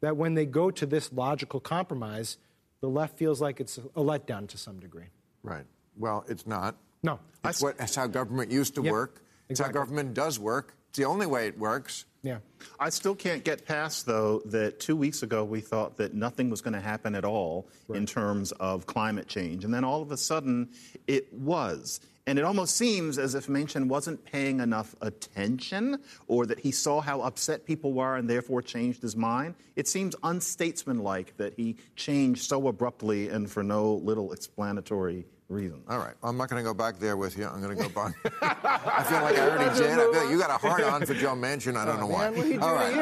that 0.00 0.16
when 0.16 0.34
they 0.34 0.46
go 0.46 0.70
to 0.70 0.86
this 0.86 1.12
logical 1.12 1.60
compromise, 1.60 2.38
the 2.80 2.88
left 2.88 3.18
feels 3.18 3.40
like 3.40 3.60
it's 3.60 3.78
a 3.78 4.00
letdown 4.00 4.48
to 4.48 4.58
some 4.58 4.78
degree. 4.78 5.06
Right. 5.42 5.64
Well, 5.98 6.24
it's 6.28 6.46
not. 6.46 6.76
No. 7.02 7.18
It's, 7.44 7.62
what, 7.62 7.76
it's 7.78 7.94
how 7.94 8.06
government 8.06 8.50
used 8.50 8.74
to 8.76 8.82
Yep, 8.82 8.92
work. 8.92 9.22
It's 9.48 9.60
how 9.60 9.68
government 9.68 10.14
does 10.14 10.38
work. 10.38 10.74
It's 10.88 10.98
the 10.98 11.04
only 11.04 11.26
way 11.26 11.46
it 11.46 11.58
works. 11.58 12.04
Yeah. 12.26 12.38
I 12.80 12.88
still 12.88 13.14
can't 13.14 13.44
get 13.44 13.64
past, 13.66 14.04
though, 14.04 14.42
that 14.46 14.80
two 14.80 14.96
weeks 14.96 15.22
ago 15.22 15.44
we 15.44 15.60
thought 15.60 15.96
that 15.98 16.12
nothing 16.12 16.50
was 16.50 16.60
going 16.60 16.74
to 16.74 16.80
happen 16.80 17.14
at 17.14 17.24
all 17.24 17.68
in 17.88 18.04
terms 18.04 18.50
of 18.50 18.84
climate 18.84 19.28
change. 19.28 19.64
And 19.64 19.72
then 19.72 19.84
all 19.84 20.02
of 20.02 20.10
a 20.10 20.16
sudden 20.16 20.70
it 21.06 21.32
was. 21.32 22.00
And 22.26 22.36
it 22.36 22.44
almost 22.44 22.76
seems 22.76 23.16
as 23.16 23.36
if 23.36 23.46
Manchin 23.46 23.86
wasn't 23.86 24.24
paying 24.24 24.58
enough 24.58 24.96
attention 25.00 26.00
or 26.26 26.46
that 26.46 26.58
he 26.58 26.72
saw 26.72 27.00
how 27.00 27.20
upset 27.20 27.64
people 27.64 27.92
were 27.92 28.16
and 28.16 28.28
therefore 28.28 28.60
changed 28.60 29.02
his 29.02 29.14
mind. 29.14 29.54
It 29.76 29.86
seems 29.86 30.16
unstatesmanlike 30.24 31.36
that 31.36 31.54
he 31.54 31.76
changed 31.94 32.42
so 32.42 32.66
abruptly 32.66 33.28
and 33.28 33.48
for 33.48 33.62
no 33.62 33.94
little 33.94 34.32
explanatory 34.32 35.26
reason. 35.48 35.82
All 35.88 35.98
right. 35.98 36.14
I'm 36.22 36.36
not 36.36 36.48
going 36.48 36.62
to 36.62 36.68
go 36.68 36.74
back 36.74 36.98
there 36.98 37.16
with 37.16 37.36
you. 37.38 37.46
I'm 37.46 37.60
going 37.62 37.76
to 37.76 37.82
go 37.82 37.88
back. 37.88 38.14
I 38.42 39.02
feel 39.04 39.20
like 39.22 39.38
I 39.38 39.48
already 39.48 39.78
did. 39.78 39.90
I 39.92 39.96
feel 39.96 40.12
like 40.22 40.30
you 40.30 40.38
got 40.38 40.50
a 40.50 40.58
hard 40.58 40.82
on 40.82 41.06
for 41.06 41.14
Joe 41.14 41.34
Manchin. 41.34 41.76
I 41.76 41.84
don't 41.84 42.00
know 42.00 42.06
why. 42.06 42.30
Man, 42.30 42.36
what 42.38 42.46
do 42.46 42.60
All 42.60 42.74
right. 42.74 42.94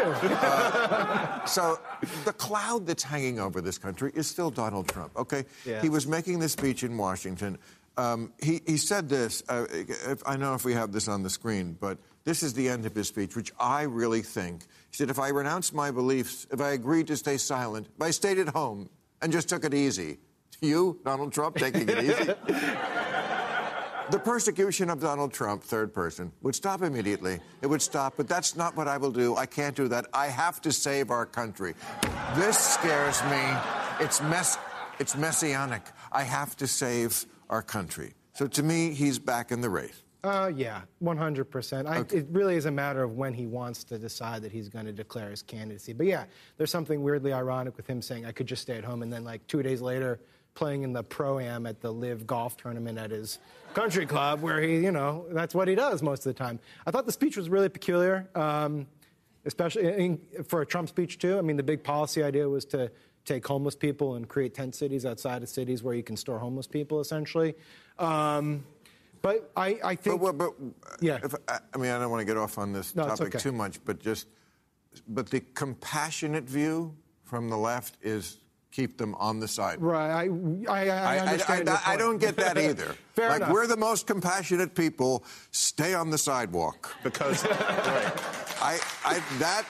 you? 1.42 1.46
So 1.48 1.78
the 2.24 2.32
cloud 2.34 2.86
that's 2.86 3.02
hanging 3.02 3.38
over 3.40 3.60
this 3.60 3.78
country 3.78 4.12
is 4.14 4.26
still 4.26 4.50
Donald 4.50 4.88
Trump. 4.88 5.12
Okay, 5.16 5.44
Yeah. 5.64 5.80
he 5.80 5.88
was 5.88 6.06
making 6.06 6.38
this 6.38 6.52
speech 6.52 6.82
in 6.82 6.96
Washington. 6.96 7.58
Um, 7.96 8.32
he, 8.42 8.60
he 8.66 8.76
said 8.76 9.08
this. 9.08 9.42
Uh, 9.48 9.66
if, 9.70 10.22
I 10.26 10.36
know 10.36 10.54
if 10.54 10.64
we 10.64 10.72
have 10.74 10.90
this 10.92 11.06
on 11.08 11.22
the 11.22 11.30
screen, 11.30 11.76
but 11.80 11.96
this 12.24 12.42
is 12.42 12.52
the 12.52 12.68
end 12.68 12.86
of 12.86 12.94
his 12.94 13.06
speech, 13.08 13.36
which 13.36 13.52
I 13.60 13.82
really 13.82 14.20
think. 14.22 14.62
He 14.90 14.96
said, 14.96 15.10
"If 15.10 15.18
I 15.20 15.28
renounce 15.28 15.72
my 15.72 15.90
beliefs, 15.92 16.46
if 16.50 16.60
I 16.60 16.70
agreed 16.72 17.06
to 17.06 17.16
stay 17.16 17.36
silent, 17.36 17.86
if 17.94 18.02
I 18.02 18.10
stayed 18.10 18.38
at 18.38 18.48
home 18.48 18.88
and 19.22 19.32
just 19.32 19.48
took 19.48 19.64
it 19.64 19.74
easy, 19.74 20.18
you, 20.64 20.98
Donald 21.04 21.32
Trump, 21.32 21.56
taking 21.56 21.88
it 21.88 22.04
easy." 22.04 22.34
The 24.10 24.18
persecution 24.18 24.90
of 24.90 25.00
Donald 25.00 25.32
Trump, 25.32 25.62
third 25.62 25.94
person, 25.94 26.30
would 26.42 26.54
stop 26.54 26.82
immediately. 26.82 27.40
It 27.62 27.66
would 27.66 27.80
stop, 27.80 28.14
but 28.18 28.28
that's 28.28 28.54
not 28.54 28.76
what 28.76 28.86
I 28.86 28.98
will 28.98 29.10
do. 29.10 29.34
I 29.34 29.46
can't 29.46 29.74
do 29.74 29.88
that. 29.88 30.06
I 30.12 30.26
have 30.26 30.60
to 30.60 30.72
save 30.72 31.10
our 31.10 31.24
country. 31.24 31.74
This 32.34 32.58
scares 32.58 33.22
me. 33.24 33.42
It's 34.00 34.20
mess. 34.20 34.58
It's 34.98 35.16
messianic. 35.16 35.82
I 36.12 36.22
have 36.22 36.54
to 36.56 36.66
save 36.66 37.24
our 37.48 37.62
country. 37.62 38.12
So 38.34 38.46
to 38.46 38.62
me, 38.62 38.92
he's 38.92 39.18
back 39.18 39.50
in 39.50 39.62
the 39.62 39.70
race. 39.70 40.02
Uh, 40.22 40.50
yeah, 40.54 40.82
100%. 41.02 41.86
I, 41.86 41.98
Okay. 41.98 42.18
It 42.18 42.26
really 42.30 42.56
is 42.56 42.66
a 42.66 42.70
matter 42.70 43.02
of 43.02 43.12
when 43.16 43.32
he 43.32 43.46
wants 43.46 43.84
to 43.84 43.98
decide 43.98 44.42
that 44.42 44.52
he's 44.52 44.68
going 44.68 44.86
to 44.86 44.92
declare 44.92 45.30
his 45.30 45.42
candidacy. 45.42 45.94
But 45.94 46.06
yeah, 46.06 46.24
there's 46.58 46.70
something 46.70 47.02
weirdly 47.02 47.32
ironic 47.32 47.76
with 47.76 47.86
him 47.86 48.02
saying, 48.02 48.26
I 48.26 48.32
could 48.32 48.46
just 48.46 48.62
stay 48.62 48.76
at 48.76 48.84
home, 48.84 49.02
and 49.02 49.12
then 49.12 49.24
like 49.24 49.46
two 49.46 49.62
days 49.62 49.80
later, 49.80 50.20
playing 50.54 50.82
in 50.82 50.92
the 50.92 51.02
pro 51.02 51.38
am 51.38 51.66
at 51.66 51.80
the 51.80 51.92
live 51.92 52.26
golf 52.26 52.56
tournament 52.56 52.98
at 52.98 53.10
his 53.10 53.38
country 53.74 54.06
club, 54.06 54.40
where 54.40 54.60
he, 54.60 54.76
you 54.78 54.92
know, 54.92 55.26
that's 55.30 55.54
what 55.54 55.66
he 55.68 55.74
does 55.74 56.02
most 56.02 56.24
of 56.26 56.34
the 56.34 56.38
time. 56.38 56.60
I 56.86 56.90
thought 56.90 57.06
the 57.06 57.12
speech 57.12 57.36
was 57.36 57.48
really 57.48 57.68
peculiar, 57.68 58.28
um, 58.34 58.86
especially 59.44 59.86
in, 59.86 60.20
for 60.46 60.62
a 60.62 60.66
Trump 60.66 60.88
speech, 60.88 61.18
too. 61.18 61.38
I 61.38 61.40
mean, 61.42 61.56
the 61.56 61.62
big 61.62 61.82
policy 61.82 62.22
idea 62.22 62.48
was 62.48 62.64
to 62.66 62.90
take 63.24 63.46
homeless 63.46 63.74
people 63.74 64.14
and 64.14 64.28
create 64.28 64.54
tent 64.54 64.74
cities 64.74 65.04
outside 65.04 65.42
of 65.42 65.48
cities 65.48 65.82
where 65.82 65.94
you 65.94 66.02
can 66.02 66.16
store 66.16 66.38
homeless 66.38 66.66
people, 66.66 67.00
essentially. 67.00 67.54
Um, 67.98 68.64
but 69.22 69.50
I, 69.56 69.78
I 69.82 69.94
think. 69.96 70.20
but, 70.20 70.36
but 70.36 70.52
Yeah. 71.00 71.18
if, 71.22 71.34
I, 71.48 71.58
I 71.72 71.78
mean, 71.78 71.90
I 71.90 71.98
don't 71.98 72.10
want 72.10 72.20
to 72.20 72.26
get 72.26 72.36
off 72.36 72.58
on 72.58 72.72
this 72.72 72.94
No, 72.94 73.06
topic 73.06 73.28
okay. 73.28 73.38
too 73.38 73.52
much, 73.52 73.82
but 73.84 73.98
just, 73.98 74.28
but 75.08 75.30
the 75.30 75.40
compassionate 75.54 76.44
view 76.44 76.94
from 77.24 77.48
the 77.48 77.56
left 77.56 77.96
is 78.02 78.38
keep 78.74 78.98
them 78.98 79.14
on 79.16 79.38
the 79.38 79.46
side. 79.46 79.80
Right, 79.80 80.10
I, 80.10 80.28
I, 80.68 80.88
I, 80.88 81.16
I, 81.16 81.18
understand. 81.20 81.66
your 81.66 81.76
I, 81.76 81.78
I 81.78 81.84
point. 81.84 81.98
don't 82.00 82.18
get 82.18 82.36
that 82.36 82.58
either. 82.68 82.96
Fair 83.14 83.28
like 83.28 83.36
enough. 83.38 83.50
we're 83.52 83.66
the 83.66 83.76
most 83.76 84.06
compassionate 84.06 84.74
people. 84.74 85.24
Stay 85.52 85.94
on 85.94 86.10
the 86.10 86.18
sidewalk. 86.18 86.94
Because, 87.04 87.44
right. 87.48 88.12
I, 88.60 88.80
I 89.04 89.22
that 89.38 89.64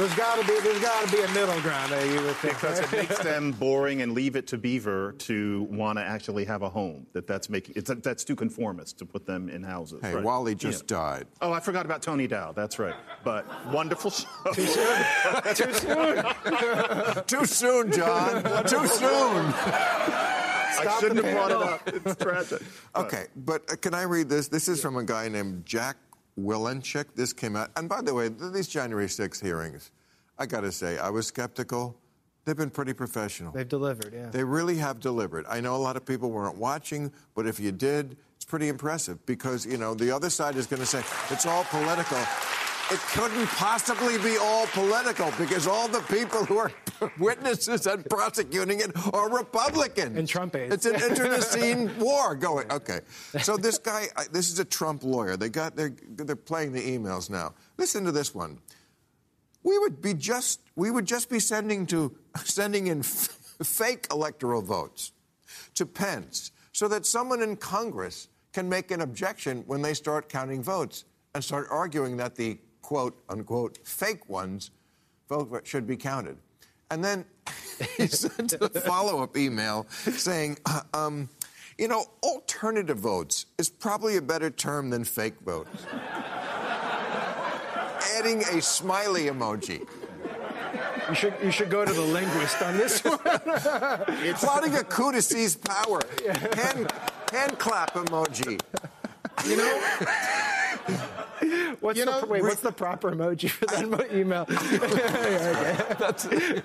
There's 0.00 0.14
got 0.14 0.40
to 0.40 0.46
be, 0.46 0.58
there's 0.60 0.80
got 0.80 1.06
to 1.06 1.12
be 1.14 1.20
a 1.22 1.28
middle 1.28 1.60
ground 1.60 1.92
there. 1.92 2.06
You 2.06 2.22
would 2.22 2.36
think. 2.36 2.54
because 2.54 2.78
it 2.78 2.90
makes 2.90 3.18
them 3.18 3.52
boring 3.60 4.00
and 4.00 4.14
leave 4.14 4.34
it 4.34 4.46
to 4.46 4.56
Beaver 4.56 5.12
to 5.18 5.66
want 5.70 5.98
to 5.98 6.02
actually 6.02 6.46
have 6.46 6.62
a 6.62 6.70
home. 6.70 7.06
That 7.12 7.26
that's 7.26 7.50
making 7.50 7.74
it's, 7.76 7.90
that's 8.02 8.24
too 8.24 8.34
conformist 8.34 8.96
to 9.00 9.04
put 9.04 9.26
them 9.26 9.50
in 9.50 9.62
houses. 9.62 10.00
hey, 10.00 10.14
right? 10.14 10.24
Wally 10.24 10.54
just 10.54 10.84
Yeah. 10.90 10.96
died. 10.96 11.26
Oh, 11.42 11.52
I 11.52 11.60
forgot 11.60 11.84
about 11.84 12.00
Tony 12.00 12.26
Dow. 12.26 12.52
That's 12.52 12.78
right. 12.78 12.94
But 13.24 13.44
wonderful 13.70 14.10
show. 14.10 14.26
Too 14.54 14.64
soon. 14.64 15.04
Too 15.54 15.74
soon, 15.74 16.24
too 17.26 17.44
soon, 17.44 17.92
John. 17.92 18.42
Too 18.64 18.86
soon. 18.86 19.52
I 19.52 20.96
shouldn't 20.98 21.22
have 21.22 21.34
brought 21.34 21.50
it 21.50 21.56
up. 21.58 21.88
It's 22.06 22.16
tragic. 22.16 22.62
Okay, 22.96 23.26
but 23.36 23.70
uh, 23.70 23.76
can 23.76 23.92
I 23.92 24.02
read 24.04 24.30
this? 24.30 24.48
This 24.48 24.66
is 24.66 24.80
from 24.80 24.96
a 24.96 25.04
guy 25.04 25.28
named 25.28 25.66
Jack 25.66 25.96
Wilenchik. 26.42 27.14
This 27.14 27.32
came 27.32 27.56
out. 27.56 27.70
And 27.76 27.88
by 27.88 28.02
the 28.02 28.14
way, 28.14 28.28
th- 28.28 28.52
these 28.52 28.68
January 28.68 29.08
6 29.08 29.40
hearings, 29.40 29.90
I 30.38 30.46
got 30.46 30.60
to 30.62 30.72
say, 30.72 30.98
I 30.98 31.10
was 31.10 31.26
skeptical. 31.26 31.96
They've 32.44 32.56
been 32.56 32.70
pretty 32.70 32.94
professional. 32.94 33.52
They've 33.52 33.68
delivered. 33.68 34.12
Yeah. 34.14 34.30
They 34.30 34.42
really 34.44 34.76
have 34.76 34.98
delivered. 35.00 35.44
I 35.48 35.60
know 35.60 35.76
a 35.76 35.78
lot 35.78 35.96
of 35.96 36.06
people 36.06 36.30
weren't 36.30 36.56
watching, 36.56 37.12
but 37.34 37.46
if 37.46 37.60
you 37.60 37.70
did, 37.70 38.16
it's 38.36 38.44
pretty 38.46 38.68
impressive 38.68 39.24
because, 39.26 39.66
you 39.66 39.76
know, 39.76 39.94
the 39.94 40.10
other 40.10 40.30
side 40.30 40.56
is 40.56 40.66
going 40.66 40.80
to 40.80 40.86
say 40.86 41.02
it's 41.30 41.44
all 41.44 41.64
political. 41.64 42.18
It 42.90 42.98
couldn't 43.12 43.46
possibly 43.48 44.18
be 44.18 44.36
all 44.36 44.66
political 44.68 45.32
because 45.38 45.66
all 45.66 45.88
the 45.88 46.00
people 46.00 46.44
who 46.44 46.58
are 46.58 46.72
witnesses 47.18 47.86
and 47.86 48.04
prosecuting 48.04 48.80
it 48.80 48.90
are 49.14 49.30
Republicans. 49.30 50.16
And 50.16 50.28
Trump 50.28 50.56
aides. 50.56 50.74
It's 50.74 50.86
an 50.86 50.94
internecine 51.10 51.98
war 51.98 52.34
going. 52.34 52.70
Okay. 52.70 53.00
So 53.42 53.56
this 53.56 53.78
guy, 53.78 54.08
this 54.32 54.50
is 54.50 54.58
a 54.58 54.64
Trump 54.64 55.04
lawyer. 55.04 55.36
They 55.36 55.48
got, 55.48 55.76
they're, 55.76 55.94
they're 56.16 56.36
playing 56.36 56.72
the 56.72 56.80
emails 56.82 57.30
now. 57.30 57.54
Listen 57.78 58.04
to 58.04 58.12
this 58.12 58.34
one 58.34 58.58
we 59.62 59.78
would 59.78 60.00
be 60.00 60.14
just 60.14 60.60
we 60.76 60.90
would 60.90 61.06
just 61.06 61.28
be 61.28 61.40
sending 61.40 61.86
to 61.86 62.16
sending 62.44 62.86
in 62.86 63.00
f- 63.00 63.28
fake 63.62 64.06
electoral 64.10 64.62
votes 64.62 65.12
to 65.74 65.86
Pence 65.86 66.52
so 66.72 66.88
that 66.88 67.06
someone 67.06 67.42
in 67.42 67.56
Congress 67.56 68.28
can 68.52 68.68
make 68.68 68.90
an 68.90 69.00
objection 69.00 69.62
when 69.66 69.82
they 69.82 69.94
start 69.94 70.28
counting 70.28 70.62
votes 70.62 71.04
and 71.34 71.44
start 71.44 71.66
arguing 71.70 72.16
that 72.16 72.34
the 72.34 72.58
quote 72.90 73.16
unquote 73.28 73.78
fake 73.84 74.28
ones 74.28 74.72
vote 75.28 75.62
should 75.64 75.86
be 75.86 75.96
counted. 75.96 76.36
And 76.90 77.04
then 77.04 77.24
he 77.96 78.08
sent 78.08 78.52
a 78.54 78.68
follow-up 78.68 79.36
email 79.36 79.86
saying, 79.90 80.58
uh, 80.66 80.80
um, 80.92 81.28
you 81.78 81.86
know, 81.86 82.06
alternative 82.24 82.98
votes 82.98 83.46
is 83.58 83.70
probably 83.70 84.16
a 84.16 84.22
better 84.22 84.50
term 84.50 84.90
than 84.90 85.04
fake 85.04 85.40
votes 85.46 85.86
adding 88.18 88.42
a 88.42 88.60
smiley 88.60 89.26
emoji. 89.26 89.86
You 91.08 91.14
should, 91.14 91.34
you 91.44 91.52
should 91.52 91.70
go 91.70 91.84
to 91.84 91.92
the 91.92 92.00
linguist 92.00 92.60
on 92.60 92.76
this 92.76 93.04
one. 93.04 93.18
Plotting 94.34 94.74
a 94.74 94.82
coup 94.82 95.12
to 95.12 95.22
seize 95.22 95.54
power. 95.54 96.00
Hand, 96.56 96.92
hand 97.30 97.58
clap 97.60 97.94
emoji. 97.94 98.60
You 99.46 99.56
know, 99.56 99.80
What's 101.80 101.98
You 101.98 102.04
the, 102.04 102.26
wait, 102.28 102.42
re- 102.42 102.48
what's 102.48 102.60
the 102.60 102.72
proper 102.72 103.10
emoji 103.12 103.50
for 103.50 103.66
that 103.66 103.88
mo- 103.88 104.04
email? 104.12 104.46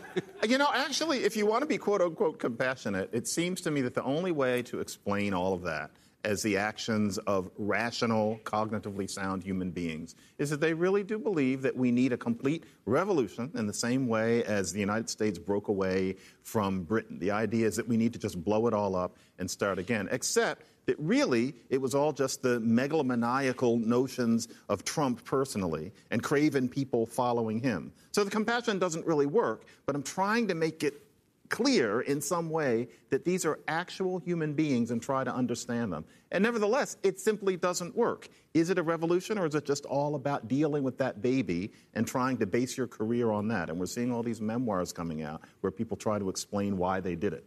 You 0.48 0.60
know, 0.60 0.70
actually, 0.72 1.24
if 1.24 1.36
you 1.36 1.48
want 1.48 1.62
to 1.62 1.66
be 1.66 1.80
quote 1.80 2.02
unquote 2.02 2.38
compassionate, 2.38 3.10
it 3.14 3.28
seems 3.28 3.62
to 3.62 3.72
me 3.72 3.82
that 3.82 3.96
the 3.96 4.04
only 4.04 4.32
way 4.32 4.62
to 4.64 4.80
explain 4.80 5.34
all 5.34 5.54
of 5.54 5.64
that 5.64 5.90
as 6.24 6.42
the 6.42 6.58
actions 6.58 7.18
of 7.20 7.50
rational, 7.58 8.40
cognitively 8.44 9.10
sound 9.10 9.44
human 9.44 9.72
beings 9.72 10.16
is 10.38 10.50
that 10.50 10.60
they 10.60 10.74
really 10.74 11.04
do 11.04 11.20
believe 11.20 11.62
that 11.62 11.76
we 11.76 11.92
need 11.92 12.12
a 12.12 12.18
complete 12.18 12.64
revolution 12.86 13.52
in 13.56 13.68
the 13.68 13.74
same 13.74 14.08
way 14.08 14.44
as 14.44 14.74
the 14.74 14.80
United 14.80 15.10
States 15.10 15.38
broke 15.38 15.68
away 15.68 16.16
from 16.42 16.82
Britain. 16.82 17.20
The 17.20 17.32
idea 17.32 17.68
is 17.68 17.76
that 17.76 17.88
we 17.88 17.98
need 17.98 18.14
to 18.14 18.20
just 18.20 18.44
blow 18.44 18.68
it 18.68 18.74
all 18.74 18.96
up 18.96 19.18
and 19.38 19.50
start 19.50 19.78
again, 19.80 20.08
except 20.12 20.64
that 20.86 20.96
really 21.00 21.56
it 21.70 21.82
was 21.82 21.96
all 21.96 22.12
just 22.14 22.42
the 22.42 22.60
megalomaniacal 22.62 23.84
notions 23.84 24.48
of 24.70 24.84
Trump 24.84 25.24
personally 25.26 25.92
and 26.12 26.22
craven 26.24 26.70
people 26.70 27.06
following 27.06 27.60
him. 27.60 27.92
So 28.12 28.24
the 28.24 28.32
compassion 28.32 28.80
doesn't 28.80 29.06
really 29.06 29.26
work, 29.26 29.66
but 29.86 29.96
I'm 29.96 30.04
trying 30.04 30.48
to 30.48 30.56
make 30.56 30.84
it 30.84 31.02
clear 31.50 32.02
in 32.02 32.20
some 32.22 32.50
way 32.50 32.88
that 33.10 33.24
these 33.24 33.46
are 33.46 33.60
actual 33.68 34.20
human 34.20 34.54
beings 34.54 34.92
and 34.92 35.02
try 35.02 35.24
to 35.24 35.34
understand 35.34 35.94
them. 35.94 36.06
And 36.32 36.44
nevertheless, 36.44 36.98
it 37.04 37.20
simply 37.20 37.56
doesn't 37.56 37.96
work. 37.96 38.30
Is 38.54 38.70
it 38.70 38.78
a 38.78 38.84
revolution 38.84 39.38
or 39.38 39.46
is 39.46 39.56
it 39.56 39.66
just 39.66 39.86
all 39.86 40.16
about 40.16 40.48
dealing 40.48 40.84
with 40.84 40.98
that 40.98 41.22
baby 41.22 41.72
and 41.94 42.08
trying 42.08 42.38
to 42.38 42.46
base 42.46 42.78
your 42.78 42.88
career 42.88 43.32
on 43.32 43.48
that? 43.50 43.70
And 43.70 43.80
we're 43.80 43.86
seeing 43.86 44.12
all 44.12 44.24
these 44.24 44.42
memoirs 44.42 44.92
coming 44.92 45.24
out 45.24 45.42
where 45.62 45.72
people 45.72 45.96
try 45.96 46.20
to 46.20 46.30
explain 46.30 46.78
why 46.78 47.00
they 47.00 47.16
did 47.16 47.34
it. 47.34 47.46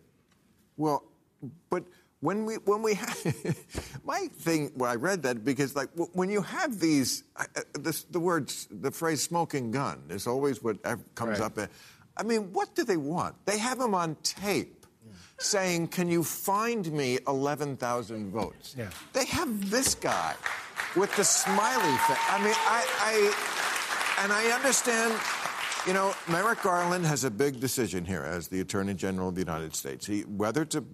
Well, 0.77 1.05
but 1.71 1.85
when 2.21 2.45
we 2.45 2.55
when 2.57 2.83
we 2.83 2.95
have 2.95 3.17
my 4.05 4.29
thing, 4.41 4.73
well, 4.77 4.91
I 4.91 4.97
read 4.97 5.23
that 5.23 5.45
because 5.45 5.77
like 5.77 5.91
w- 5.93 6.11
when 6.15 6.31
you 6.31 6.43
have 6.43 6.81
these, 6.81 7.25
uh, 7.37 7.45
this, 7.75 8.05
the 8.05 8.21
words, 8.21 8.67
the 8.71 8.91
phrase 8.91 9.23
"smoking 9.23 9.71
gun" 9.71 10.03
is 10.11 10.27
always 10.27 10.63
what 10.63 10.83
comes 11.15 11.39
Right. 11.39 11.59
up. 11.59 11.71
I 12.17 12.23
mean, 12.25 12.53
what 12.53 12.75
do 12.75 12.83
they 12.85 12.97
want? 12.97 13.35
They 13.47 13.59
have 13.59 13.79
him 13.79 13.95
on 13.95 14.17
tape 14.25 14.85
saying, 15.39 15.89
"Can 15.89 16.09
you 16.09 16.25
find 16.25 16.91
me 16.93 17.19
11,000 17.29 18.31
votes?" 18.33 18.75
Yeah. 18.77 18.89
They 19.13 19.27
have 19.27 19.71
this 19.71 19.95
guy 19.95 20.35
with 20.97 21.15
the 21.17 21.25
smiley 21.25 21.97
face. 22.09 22.19
I 22.29 22.39
mean, 22.43 22.55
I, 22.57 22.85
I 23.01 24.23
and 24.25 24.33
I 24.33 24.47
understand. 24.57 25.15
You 25.87 25.93
know, 25.95 26.13
Merrick 26.29 26.61
Garland 26.63 27.07
has 27.07 27.23
a 27.23 27.31
big 27.31 27.61
decision 27.61 28.05
here 28.05 28.23
as 28.23 28.49
the 28.49 28.61
Attorney 28.61 28.95
General 28.95 29.29
of 29.29 29.37
the 29.37 29.41
United 29.41 29.75
States. 29.77 30.05
He, 30.05 30.23
whether 30.23 30.65
to 30.67 30.85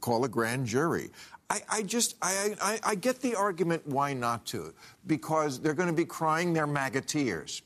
call 0.00 0.24
a 0.24 0.28
grand 0.28 0.66
jury. 0.66 1.10
I, 1.48 1.60
I 1.68 1.82
just, 1.82 2.16
I, 2.22 2.54
I, 2.62 2.80
I 2.84 2.94
get 2.94 3.20
the 3.20 3.34
argument 3.34 3.86
why 3.86 4.12
not 4.12 4.46
to, 4.46 4.72
because 5.06 5.60
they're 5.60 5.74
going 5.74 5.88
to 5.88 5.94
be 5.94 6.04
crying 6.04 6.52
their 6.52 6.66
MAGA 6.66 7.00
tears 7.02 7.62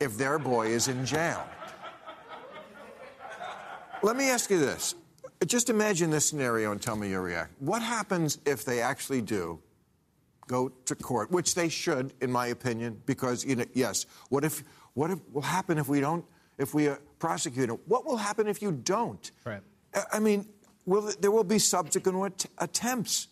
if 0.00 0.16
their 0.16 0.38
boy 0.38 0.68
is 0.68 0.88
in 0.88 1.04
jail. 1.04 1.46
Let 4.02 4.16
me 4.16 4.30
ask 4.30 4.50
you 4.50 4.58
this. 4.58 4.94
Just 5.46 5.68
imagine 5.68 6.10
this 6.10 6.26
scenario 6.26 6.72
and 6.72 6.80
tell 6.80 6.96
me 6.96 7.10
your 7.10 7.22
reaction. 7.22 7.54
What 7.58 7.82
happens 7.82 8.38
if 8.46 8.64
they 8.64 8.80
actually 8.80 9.20
do 9.20 9.60
go 10.50 10.68
to 10.84 10.94
court, 10.96 11.30
which 11.30 11.54
they 11.54 11.68
should, 11.68 12.12
in 12.20 12.30
my 12.30 12.48
opinion, 12.48 13.00
because 13.06 13.44
you 13.44 13.56
know, 13.56 13.64
yes. 13.72 14.06
What 14.30 14.44
if? 14.44 14.64
What 14.94 15.10
if, 15.12 15.18
will 15.32 15.42
happen 15.42 15.78
if 15.78 15.88
we 15.88 16.00
don't? 16.00 16.24
If 16.58 16.74
we 16.74 16.88
uh, 16.88 16.96
prosecute 17.20 17.70
him? 17.70 17.78
What 17.86 18.04
will 18.04 18.16
happen 18.16 18.48
if 18.48 18.60
you 18.60 18.72
don't? 18.72 19.30
Right. 19.44 19.60
I 20.12 20.18
mean, 20.18 20.46
will 20.86 21.12
there 21.20 21.30
will 21.30 21.44
be 21.44 21.58
subsequent 21.58 22.16
att- 22.24 22.46
attempts? 22.58 23.28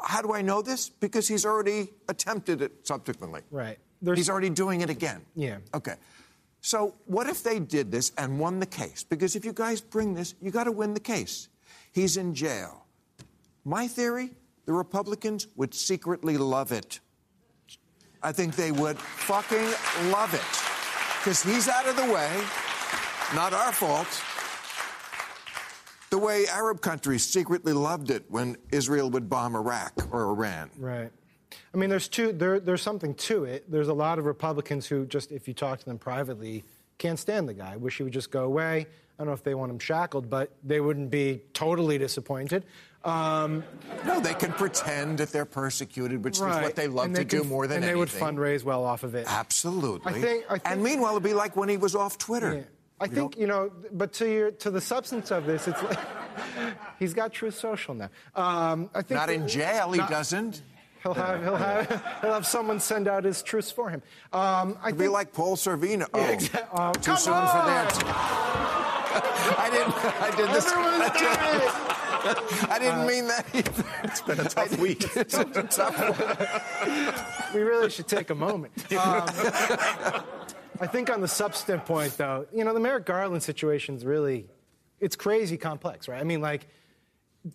How 0.00 0.20
do 0.22 0.32
I 0.32 0.42
know 0.42 0.62
this? 0.62 0.88
Because 0.88 1.28
he's 1.28 1.44
already 1.46 1.92
attempted 2.08 2.60
it 2.60 2.72
subsequently. 2.86 3.42
Right. 3.50 3.78
There's- 4.00 4.18
He's 4.18 4.28
already 4.30 4.50
doing 4.50 4.80
it 4.80 4.90
again. 4.90 5.20
Yeah. 5.36 5.58
Okay. 5.74 5.94
So 6.60 6.94
what 7.06 7.28
if 7.28 7.42
they 7.42 7.58
did 7.60 7.90
this 7.92 8.10
and 8.18 8.38
won 8.38 8.58
the 8.60 8.66
case? 8.66 9.04
Because 9.04 9.36
if 9.36 9.44
you 9.44 9.52
guys 9.52 9.80
bring 9.80 10.14
this, 10.14 10.34
you 10.40 10.50
got 10.50 10.64
to 10.64 10.72
win 10.72 10.94
the 10.94 11.00
case. 11.00 11.48
He's 11.92 12.16
in 12.16 12.34
jail. 12.34 12.84
My 13.64 13.86
theory: 13.88 14.30
the 14.66 14.72
Republicans 14.72 15.46
would 15.56 15.72
secretly 15.74 16.36
love 16.36 16.72
it. 16.72 17.00
I 18.24 18.32
think 18.32 18.54
they 18.56 18.70
would 18.72 18.98
fucking 18.98 19.66
love 20.10 20.32
it 20.34 20.50
because 21.18 21.42
he's 21.42 21.68
out 21.68 21.86
of 21.86 21.96
the 21.96 22.12
way. 22.12 22.30
Not 23.34 23.52
our 23.52 23.72
fault. 23.72 24.06
The 26.12 26.18
way 26.18 26.44
Arab 26.46 26.82
countries 26.82 27.24
secretly 27.24 27.72
loved 27.72 28.10
it 28.10 28.24
when 28.28 28.58
Israel 28.70 29.08
would 29.08 29.30
bomb 29.30 29.56
Iraq 29.56 30.08
or 30.12 30.24
Iran. 30.24 30.68
Right. 30.78 31.10
I 31.72 31.76
mean, 31.78 31.88
there's 31.88 32.06
two. 32.06 32.32
There, 32.32 32.60
there's 32.60 32.82
something 32.82 33.14
to 33.14 33.44
it. 33.44 33.70
There's 33.70 33.88
a 33.88 33.94
lot 33.94 34.18
of 34.18 34.26
Republicans 34.26 34.86
who 34.86 35.06
just, 35.06 35.32
if 35.32 35.48
you 35.48 35.54
talk 35.54 35.78
to 35.78 35.84
them 35.86 35.96
privately, 35.96 36.64
can't 36.98 37.18
stand 37.18 37.48
the 37.48 37.54
guy. 37.54 37.78
Wish 37.78 37.96
he 37.96 38.02
would 38.02 38.12
just 38.12 38.30
go 38.30 38.44
away. 38.44 38.86
I 39.18 39.22
don't 39.22 39.28
know 39.28 39.32
if 39.32 39.42
they 39.42 39.54
want 39.54 39.70
him 39.72 39.78
shackled, 39.78 40.28
but 40.28 40.50
they 40.62 40.80
wouldn't 40.80 41.10
be 41.10 41.40
totally 41.54 41.96
disappointed. 41.96 42.66
Um, 43.04 43.64
No, 44.04 44.20
they 44.20 44.34
can 44.34 44.52
pretend 44.52 45.16
that 45.16 45.30
they're 45.30 45.46
persecuted, 45.46 46.22
which 46.22 46.36
is 46.36 46.42
what 46.42 46.76
they 46.76 46.88
love 46.88 47.06
And 47.06 47.14
to 47.14 47.20
they 47.20 47.24
do 47.24 47.42
more 47.42 47.66
than 47.66 47.82
anything. 47.82 47.88
and 47.88 47.96
they 47.96 47.98
would 47.98 48.36
fundraise 48.36 48.64
well 48.64 48.84
off 48.84 49.02
of 49.02 49.14
it. 49.14 49.24
Absolutely. 49.30 50.12
I 50.12 50.20
think- 50.20 50.44
I 50.50 50.58
think- 50.58 50.62
and 50.70 50.82
meanwhile, 50.82 51.12
it'd 51.12 51.22
be 51.22 51.32
like 51.32 51.56
when 51.56 51.70
he 51.70 51.78
was 51.78 51.94
off 51.96 52.18
Twitter. 52.18 52.54
Yeah. 52.54 52.62
I 53.02 53.08
think 53.08 53.36
you 53.36 53.46
know, 53.46 53.70
but 53.92 54.12
to 54.14 54.28
your 54.30 54.50
to 54.52 54.70
the 54.70 54.80
substance 54.80 55.30
of 55.30 55.44
this, 55.46 55.66
it's 55.68 55.82
like 55.82 55.98
he's 56.98 57.14
got 57.14 57.32
Truth 57.32 57.56
Social 57.58 57.94
now. 57.94 58.10
Um, 58.34 58.90
I 58.94 59.02
think 59.02 59.18
Not 59.20 59.30
in 59.30 59.48
jail, 59.48 59.92
he 59.92 59.98
Not- 59.98 60.10
doesn't. 60.10 60.62
He'll 61.02 61.14
have 61.14 61.42
he'll 61.42 61.56
have 61.56 61.88
he'll 62.20 62.32
have 62.32 62.46
someone 62.46 62.78
send 62.78 63.08
out 63.08 63.24
his 63.24 63.42
truths 63.42 63.72
for 63.72 63.90
him. 63.90 64.02
Um, 64.32 64.78
I 64.80 64.92
be 64.92 64.98
think 64.98 65.10
like 65.12 65.32
Paul 65.32 65.56
Sorvino. 65.56 66.06
Oh, 66.14 66.18
exa- 66.20 66.68
oh, 66.72 66.92
too 66.92 67.00
come 67.10 67.16
soon 67.16 67.34
on! 67.34 67.48
for 67.48 67.66
that. 67.66 67.92
I 69.58 69.68
didn't. 69.70 69.94
I 70.22 70.30
did 70.36 70.48
this. 70.54 70.66
Everyone's 70.70 71.02
I, 71.02 71.08
got 71.08 71.54
it. 71.56 72.60
did, 72.60 72.70
I 72.70 72.78
didn't 72.78 73.06
mean 73.08 73.26
that 73.26 73.46
either. 73.52 73.84
It's 74.04 74.20
been 74.20 74.38
a 74.40 74.44
tough 74.44 74.78
week. 74.78 75.04
It's 75.16 75.34
a 75.34 75.44
tough 75.44 75.98
one. 75.98 77.52
We 77.52 77.62
really 77.68 77.90
should 77.90 78.06
take 78.06 78.30
a 78.30 78.34
moment. 78.36 78.72
Um, 78.92 79.26
I 80.80 80.86
think 80.86 81.10
on 81.10 81.20
the 81.20 81.28
substantive 81.28 81.86
point, 81.86 82.16
though, 82.16 82.46
you 82.52 82.64
know, 82.64 82.74
the 82.74 82.80
Merrick 82.80 83.06
Garland 83.06 83.42
situation 83.42 83.96
is 83.96 84.04
really, 84.04 84.46
it's 85.00 85.16
crazy 85.16 85.56
complex, 85.56 86.08
right? 86.08 86.20
I 86.20 86.24
mean, 86.24 86.40
like, 86.40 86.66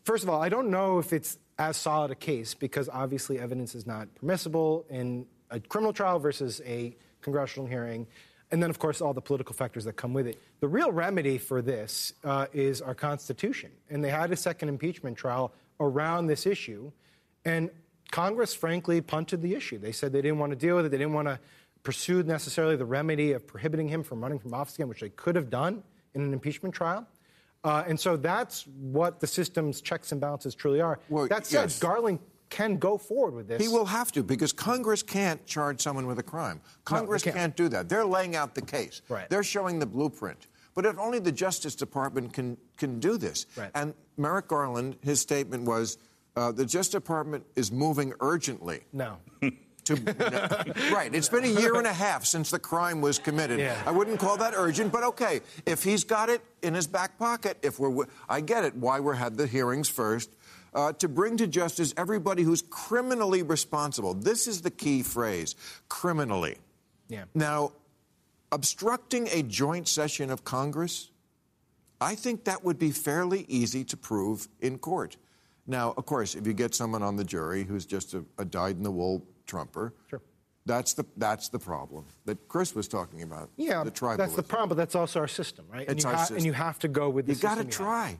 first 0.03 0.23
of 0.23 0.29
all, 0.29 0.41
I 0.41 0.49
don't 0.49 0.69
know 0.69 0.99
if 0.99 1.13
it's 1.13 1.37
as 1.57 1.77
solid 1.77 2.11
a 2.11 2.15
case 2.15 2.53
because 2.53 2.87
obviously 2.89 3.39
evidence 3.39 3.73
is 3.75 3.87
not 3.87 4.13
permissible 4.15 4.85
in 4.89 5.25
a 5.49 5.59
criminal 5.59 5.93
trial 5.93 6.19
versus 6.19 6.61
a 6.65 6.95
congressional 7.21 7.67
hearing. 7.67 8.05
And 8.51 8.61
then, 8.61 8.69
of 8.69 8.79
course, 8.79 9.01
all 9.01 9.13
the 9.13 9.21
political 9.21 9.53
factors 9.53 9.83
that 9.85 9.93
come 9.93 10.13
with 10.13 10.27
it. 10.27 10.41
The 10.59 10.67
real 10.67 10.91
remedy 10.91 11.37
for 11.37 11.61
this 11.61 12.13
uh, 12.23 12.45
is 12.53 12.81
our 12.81 12.95
Constitution. 12.95 13.71
And 13.89 14.03
they 14.03 14.09
had 14.09 14.31
a 14.31 14.37
second 14.37 14.69
impeachment 14.69 15.17
trial 15.17 15.51
around 15.79 16.27
this 16.27 16.45
issue. 16.45 16.91
And 17.43 17.69
Congress, 18.11 18.53
frankly, 18.53 19.01
punted 19.01 19.41
the 19.41 19.53
issue. 19.53 19.77
They 19.77 19.91
said 19.91 20.13
they 20.13 20.21
didn't 20.21 20.39
want 20.39 20.51
to 20.51 20.55
deal 20.55 20.77
with 20.77 20.85
it. 20.85 20.89
They 20.89 20.97
didn't 20.97 21.13
want 21.13 21.27
to 21.27 21.39
pursue 21.87 22.21
necessarily 22.21 22.75
the 22.75 22.83
remedy 22.83 23.31
of 23.31 23.47
prohibiting 23.47 23.87
him 23.87 24.03
from 24.03 24.19
running 24.19 24.37
from 24.37 24.53
office 24.53 24.75
again, 24.75 24.89
which 24.89 24.99
they 24.99 25.07
could 25.07 25.37
have 25.37 25.49
done 25.49 25.81
in 26.15 26.21
an 26.21 26.33
impeachment 26.33 26.75
trial. 26.75 27.07
Uh, 27.63 27.85
and 27.87 27.97
so 27.97 28.17
that's 28.17 28.67
what 28.67 29.21
the 29.21 29.25
system's 29.25 29.79
checks 29.79 30.11
and 30.11 30.19
balances 30.19 30.53
truly 30.53 30.81
are. 30.81 30.99
Well, 31.07 31.29
that 31.29 31.45
said, 31.45 31.61
yes. 31.61 31.79
Garland 31.79 32.19
can 32.49 32.75
go 32.75 32.97
forward 32.97 33.35
with 33.35 33.47
this. 33.47 33.61
He 33.61 33.69
will 33.69 33.85
have 33.85 34.11
to 34.11 34.21
because 34.21 34.51
Congress 34.51 35.01
can't 35.01 35.45
charge 35.45 35.79
someone 35.79 36.07
with 36.07 36.19
a 36.19 36.23
crime. 36.23 36.59
Congress 36.83 37.23
can't. 37.23 37.37
can't. 37.37 37.55
do 37.55 37.69
that. 37.69 37.87
They're 37.87 38.03
laying 38.03 38.35
out 38.35 38.53
the 38.53 38.63
case. 38.63 39.01
Right. 39.07 39.29
They're 39.29 39.41
showing 39.41 39.79
the 39.79 39.85
blueprint. 39.85 40.47
But 40.75 40.85
if 40.85 40.99
only 40.99 41.19
the 41.19 41.31
Justice 41.31 41.73
Department 41.73 42.33
can 42.33 42.57
can 42.75 42.99
do 42.99 43.17
this. 43.17 43.45
Right. 43.55 43.71
And 43.73 43.93
Merrick 44.17 44.49
Garland, 44.49 44.97
his 45.01 45.21
statement 45.21 45.63
was, 45.63 45.97
uh, 46.35 46.51
the 46.51 46.65
Justice 46.65 46.89
Department 46.89 47.45
is 47.55 47.71
moving 47.71 48.13
urgently. 48.19 48.81
No. 48.91 49.19
To, 49.87 49.95
right. 50.93 51.13
It's 51.13 51.29
been 51.29 51.45
a 51.45 51.59
year 51.59 51.75
and 51.75 51.87
a 51.87 51.93
half 51.93 52.25
since 52.25 52.51
the 52.51 52.59
crime 52.59 53.01
was 53.01 53.19
committed. 53.19 53.59
Yeah. 53.59 53.81
I 53.85 53.91
wouldn't 53.91 54.19
call 54.19 54.37
that 54.37 54.53
urgent, 54.55 54.91
but 54.91 55.03
okay. 55.03 55.41
If 55.65 55.83
he's 55.83 56.03
got 56.03 56.29
it 56.29 56.41
in 56.61 56.73
his 56.73 56.87
back 56.87 57.17
pocket, 57.17 57.57
if 57.61 57.79
we're, 57.79 58.05
I 58.27 58.41
get 58.41 58.63
it. 58.65 58.75
Why 58.75 58.99
we're 58.99 59.13
had 59.13 59.37
the 59.37 59.47
hearings 59.47 59.89
first. 59.89 60.29
Uh, 60.73 60.93
to 60.93 61.07
bring 61.07 61.37
to 61.37 61.47
justice 61.47 61.93
everybody 61.97 62.43
who's 62.43 62.61
criminally 62.61 63.41
responsible. 63.41 64.13
This 64.13 64.47
is 64.47 64.61
the 64.61 64.69
key 64.69 65.01
phrase 65.01 65.55
criminally. 65.89 66.57
Yeah. 67.07 67.23
Now, 67.33 67.71
obstructing 68.51 69.27
a 69.31 69.41
joint 69.43 69.87
session 69.87 70.29
of 70.29 70.43
Congress, 70.43 71.09
I 71.99 72.15
think 72.15 72.43
that 72.43 72.63
would 72.63 72.77
be 72.77 72.91
fairly 72.91 73.45
easy 73.47 73.83
to 73.85 73.97
prove 73.97 74.47
in 74.61 74.77
court. 74.77 75.17
Now, 75.65 75.93
of 75.97 76.05
course, 76.05 76.35
if 76.35 76.47
you 76.47 76.53
get 76.53 76.75
someone 76.75 77.03
on 77.03 77.15
the 77.17 77.23
jury 77.25 77.63
who's 77.63 77.85
just 77.85 78.13
a, 78.13 78.23
a 78.37 78.45
dyed-in-the-wool 78.45 79.25
Trumper, 79.47 79.93
Sure. 80.09 80.21
that's 80.65 80.93
the 80.93 81.05
that's 81.17 81.49
the 81.49 81.59
problem 81.59 82.05
that 82.25 82.47
Chris 82.47 82.75
was 82.75 82.87
talking 82.87 83.23
about. 83.23 83.49
Yeah, 83.57 83.83
the 83.83 83.91
tribalism. 83.91 84.17
that's 84.17 84.35
the 84.35 84.43
problem, 84.43 84.69
but 84.69 84.75
that's 84.77 84.95
also 84.95 85.19
our 85.21 85.27
system, 85.27 85.65
right? 85.71 85.87
And 85.87 85.95
It's 85.97 86.03
you 86.03 86.09
our 86.09 86.15
ha- 86.15 86.21
system. 86.21 86.37
And 86.37 86.45
you 86.45 86.53
have 86.53 86.77
to 86.79 86.87
go 86.87 87.09
with 87.09 87.25
the 87.25 87.33
You 87.33 87.39
got 87.39 87.55
to 87.55 87.63
system 87.63 87.85
you 87.85 87.89
have. 87.89 88.09
try. 88.11 88.19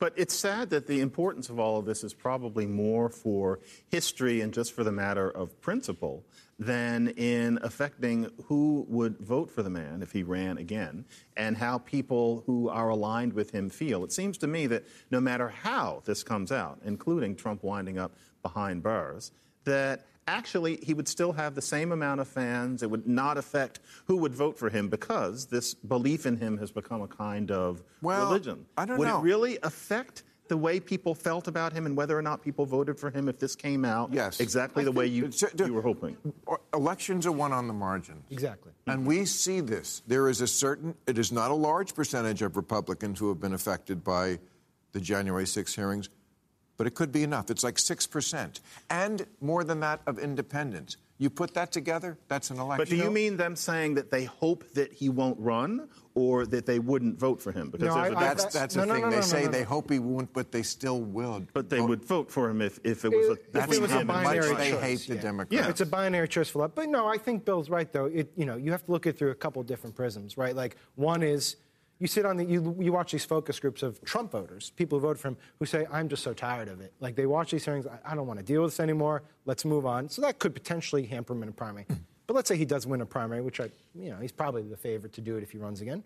But 0.00 0.12
it's 0.16 0.32
sad 0.32 0.70
that 0.70 0.86
the 0.86 1.00
importance 1.00 1.50
of 1.50 1.58
all 1.58 1.76
of 1.80 1.84
this 1.84 2.04
is 2.04 2.14
probably 2.14 2.66
more 2.66 3.08
for 3.08 3.58
history 3.88 4.40
and 4.42 4.54
just 4.54 4.72
for 4.72 4.84
the 4.84 4.92
matter 4.92 5.28
of 5.28 5.60
principle 5.60 6.22
than 6.56 7.08
in 7.08 7.58
affecting 7.62 8.30
who 8.46 8.86
would 8.88 9.18
vote 9.18 9.50
for 9.50 9.64
the 9.64 9.70
man 9.70 10.00
if 10.00 10.12
he 10.12 10.22
ran 10.22 10.56
again 10.58 11.04
and 11.36 11.56
how 11.56 11.78
people 11.78 12.44
who 12.46 12.68
are 12.68 12.90
aligned 12.90 13.32
with 13.32 13.50
him 13.50 13.68
feel. 13.68 14.04
It 14.04 14.12
seems 14.12 14.38
to 14.38 14.46
me 14.46 14.68
that 14.68 14.84
no 15.10 15.20
matter 15.20 15.48
how 15.48 16.02
this 16.04 16.22
comes 16.22 16.52
out, 16.52 16.78
including 16.84 17.34
Trump 17.34 17.64
winding 17.64 17.98
up 17.98 18.12
behind 18.42 18.84
bars, 18.84 19.32
that 19.64 20.06
actually 20.28 20.76
he 20.82 20.94
would 20.94 21.08
still 21.08 21.32
have 21.32 21.54
the 21.54 21.62
same 21.62 21.90
amount 21.90 22.20
of 22.20 22.28
fans. 22.28 22.82
It 22.82 22.90
would 22.90 23.06
not 23.08 23.38
affect 23.38 23.80
who 24.06 24.16
would 24.18 24.34
vote 24.34 24.58
for 24.58 24.68
him 24.70 24.88
because 24.88 25.46
this 25.46 25.74
belief 25.74 26.26
in 26.26 26.36
him 26.36 26.58
has 26.58 26.70
become 26.70 27.00
a 27.02 27.08
kind 27.08 27.50
of 27.50 27.82
Well, 28.02 28.26
religion. 28.26 28.66
I 28.76 28.84
don't 28.84 28.98
would 28.98 29.08
know. 29.08 29.18
it 29.18 29.22
really 29.22 29.58
affect 29.62 30.22
the 30.48 30.56
way 30.56 30.80
people 30.80 31.14
felt 31.14 31.46
about 31.46 31.74
him 31.74 31.84
and 31.84 31.94
whether 31.94 32.16
or 32.16 32.22
not 32.22 32.40
people 32.42 32.64
voted 32.64 32.98
for 32.98 33.10
him 33.10 33.28
if 33.28 33.38
this 33.38 33.54
came 33.54 33.84
out 33.84 34.12
Yes. 34.14 34.40
exactly 34.40 34.80
I 34.82 34.84
the 34.86 34.92
way 34.92 35.04
think 35.04 35.16
you, 35.16 35.24
it's- 35.26 35.66
you 35.68 35.74
were 35.74 35.82
hoping? 35.82 36.16
Elections 36.72 37.26
are 37.26 37.32
won 37.32 37.52
on 37.52 37.66
the 37.66 37.74
margins. 37.74 38.24
Exactly. 38.30 38.72
And 38.86 39.06
we 39.06 39.26
see 39.26 39.60
this. 39.60 40.02
There 40.06 40.26
is 40.28 40.40
a 40.40 40.46
certain, 40.46 40.94
it 41.06 41.18
is 41.18 41.30
not 41.32 41.50
a 41.50 41.54
large 41.54 41.94
percentage 41.94 42.40
of 42.40 42.56
Republicans 42.56 43.18
who 43.18 43.28
have 43.28 43.40
been 43.40 43.52
affected 43.52 44.02
by 44.02 44.38
the 44.92 45.00
January 45.00 45.46
6 45.46 45.74
hearings, 45.74 46.08
but 46.78 46.86
it 46.86 46.94
could 46.94 47.12
be 47.12 47.22
enough. 47.24 47.50
It's 47.50 47.64
like 47.64 47.74
6%. 47.74 48.60
And 48.88 49.26
more 49.42 49.64
than 49.64 49.80
that 49.80 50.00
of 50.06 50.18
independents. 50.18 50.96
You 51.20 51.28
put 51.28 51.52
that 51.54 51.72
together, 51.72 52.16
that's 52.28 52.50
an 52.50 52.60
election. 52.60 52.78
But 52.84 52.88
do 52.88 52.94
you 52.94 53.10
mean 53.10 53.36
them 53.36 53.56
saying 53.56 53.94
that 53.96 54.08
they 54.08 54.22
hope 54.24 54.62
that 54.74 54.92
he 54.92 55.08
won't 55.08 55.36
run 55.40 55.88
or 56.14 56.46
that 56.46 56.64
they 56.64 56.78
wouldn't 56.78 57.18
vote 57.18 57.42
for 57.42 57.50
him? 57.50 57.70
Because 57.70 57.88
No, 57.88 57.94
there's 57.96 58.12
a 58.12 58.16
I- 58.16 58.20
I- 58.20 58.22
That's, 58.22 58.44
difference. 58.44 58.54
that's 58.54 58.76
No, 58.76 58.82
the 58.82 58.86
no, 58.86 58.94
thing. 58.94 59.02
no, 59.02 59.10
they 59.10 59.16
no, 59.16 59.22
say 59.22 59.40
no, 59.40 59.46
no. 59.46 59.50
they 59.50 59.62
hope 59.64 59.90
he 59.90 59.98
won't, 59.98 60.32
but 60.32 60.52
they 60.52 60.62
still 60.62 61.00
will. 61.00 61.44
But 61.52 61.68
they 61.70 61.78
vote. 61.78 61.88
would 61.88 62.04
vote 62.04 62.30
for 62.30 62.48
him 62.48 62.62
if, 62.62 62.78
if 62.84 63.04
it 63.04 63.08
was 63.08 63.26
a, 63.30 63.32
If 63.32 63.52
That's 63.52 63.76
it 63.76 63.82
was 63.82 63.90
a 63.90 63.94
how 63.94 64.02
much 64.04 64.24
binary 64.24 64.54
they 64.54 64.70
choice, 64.70 64.80
hate 64.80 65.08
the 65.08 65.14
yeah. 65.16 65.20
Democrats. 65.20 65.64
Yeah. 65.64 65.68
It's 65.70 65.80
a 65.80 65.86
binary 65.86 66.28
choice 66.28 66.48
for 66.50 66.60
left. 66.60 66.76
But 66.76 66.88
no, 66.88 67.08
I 67.08 67.18
think 67.18 67.44
Bill's 67.44 67.68
right 67.68 67.92
though. 67.92 68.04
It 68.06 68.30
you 68.36 68.46
know 68.46 68.54
you 68.56 68.70
have 68.70 68.84
to 68.84 68.92
look 68.92 69.08
at 69.08 69.14
it 69.16 69.18
through 69.18 69.32
a 69.32 69.34
couple 69.34 69.60
different 69.64 69.96
prisms, 69.96 70.38
right? 70.38 70.54
Like 70.54 70.76
one 70.94 71.24
is 71.24 71.56
you 71.98 72.06
sit 72.06 72.24
on 72.24 72.36
the 72.36 72.44
you, 72.44 72.76
you 72.78 72.92
watch 72.92 73.12
these 73.12 73.24
focus 73.24 73.58
groups 73.58 73.82
of 73.82 74.02
Trump 74.04 74.32
voters, 74.32 74.70
people 74.76 74.98
who 74.98 75.06
voted 75.06 75.20
for 75.20 75.28
him, 75.28 75.36
who 75.58 75.66
say 75.66 75.86
I'm 75.92 76.08
just 76.08 76.22
so 76.22 76.32
tired 76.32 76.68
of 76.68 76.80
it. 76.80 76.92
Like 77.00 77.16
they 77.16 77.26
watch 77.26 77.50
these 77.50 77.64
hearings, 77.64 77.86
I, 77.86 78.12
I 78.12 78.14
don't 78.14 78.26
want 78.26 78.38
to 78.38 78.44
deal 78.44 78.62
with 78.62 78.72
this 78.72 78.80
anymore. 78.80 79.22
Let's 79.44 79.64
move 79.64 79.86
on. 79.86 80.08
So 80.08 80.22
that 80.22 80.38
could 80.38 80.54
potentially 80.54 81.06
hamper 81.06 81.32
him 81.32 81.42
in 81.42 81.48
a 81.48 81.52
primary. 81.52 81.84
Hmm. 81.84 81.94
but 82.26 82.34
let's 82.34 82.48
say 82.48 82.56
he 82.56 82.64
does 82.64 82.86
win 82.86 83.00
a 83.00 83.06
primary, 83.06 83.40
which 83.40 83.60
I 83.60 83.70
you 83.94 84.10
know 84.10 84.18
he's 84.18 84.32
probably 84.32 84.62
the 84.62 84.76
favorite 84.76 85.12
to 85.14 85.20
do 85.20 85.36
it 85.36 85.42
if 85.42 85.50
he 85.50 85.58
runs 85.58 85.80
again. 85.80 86.04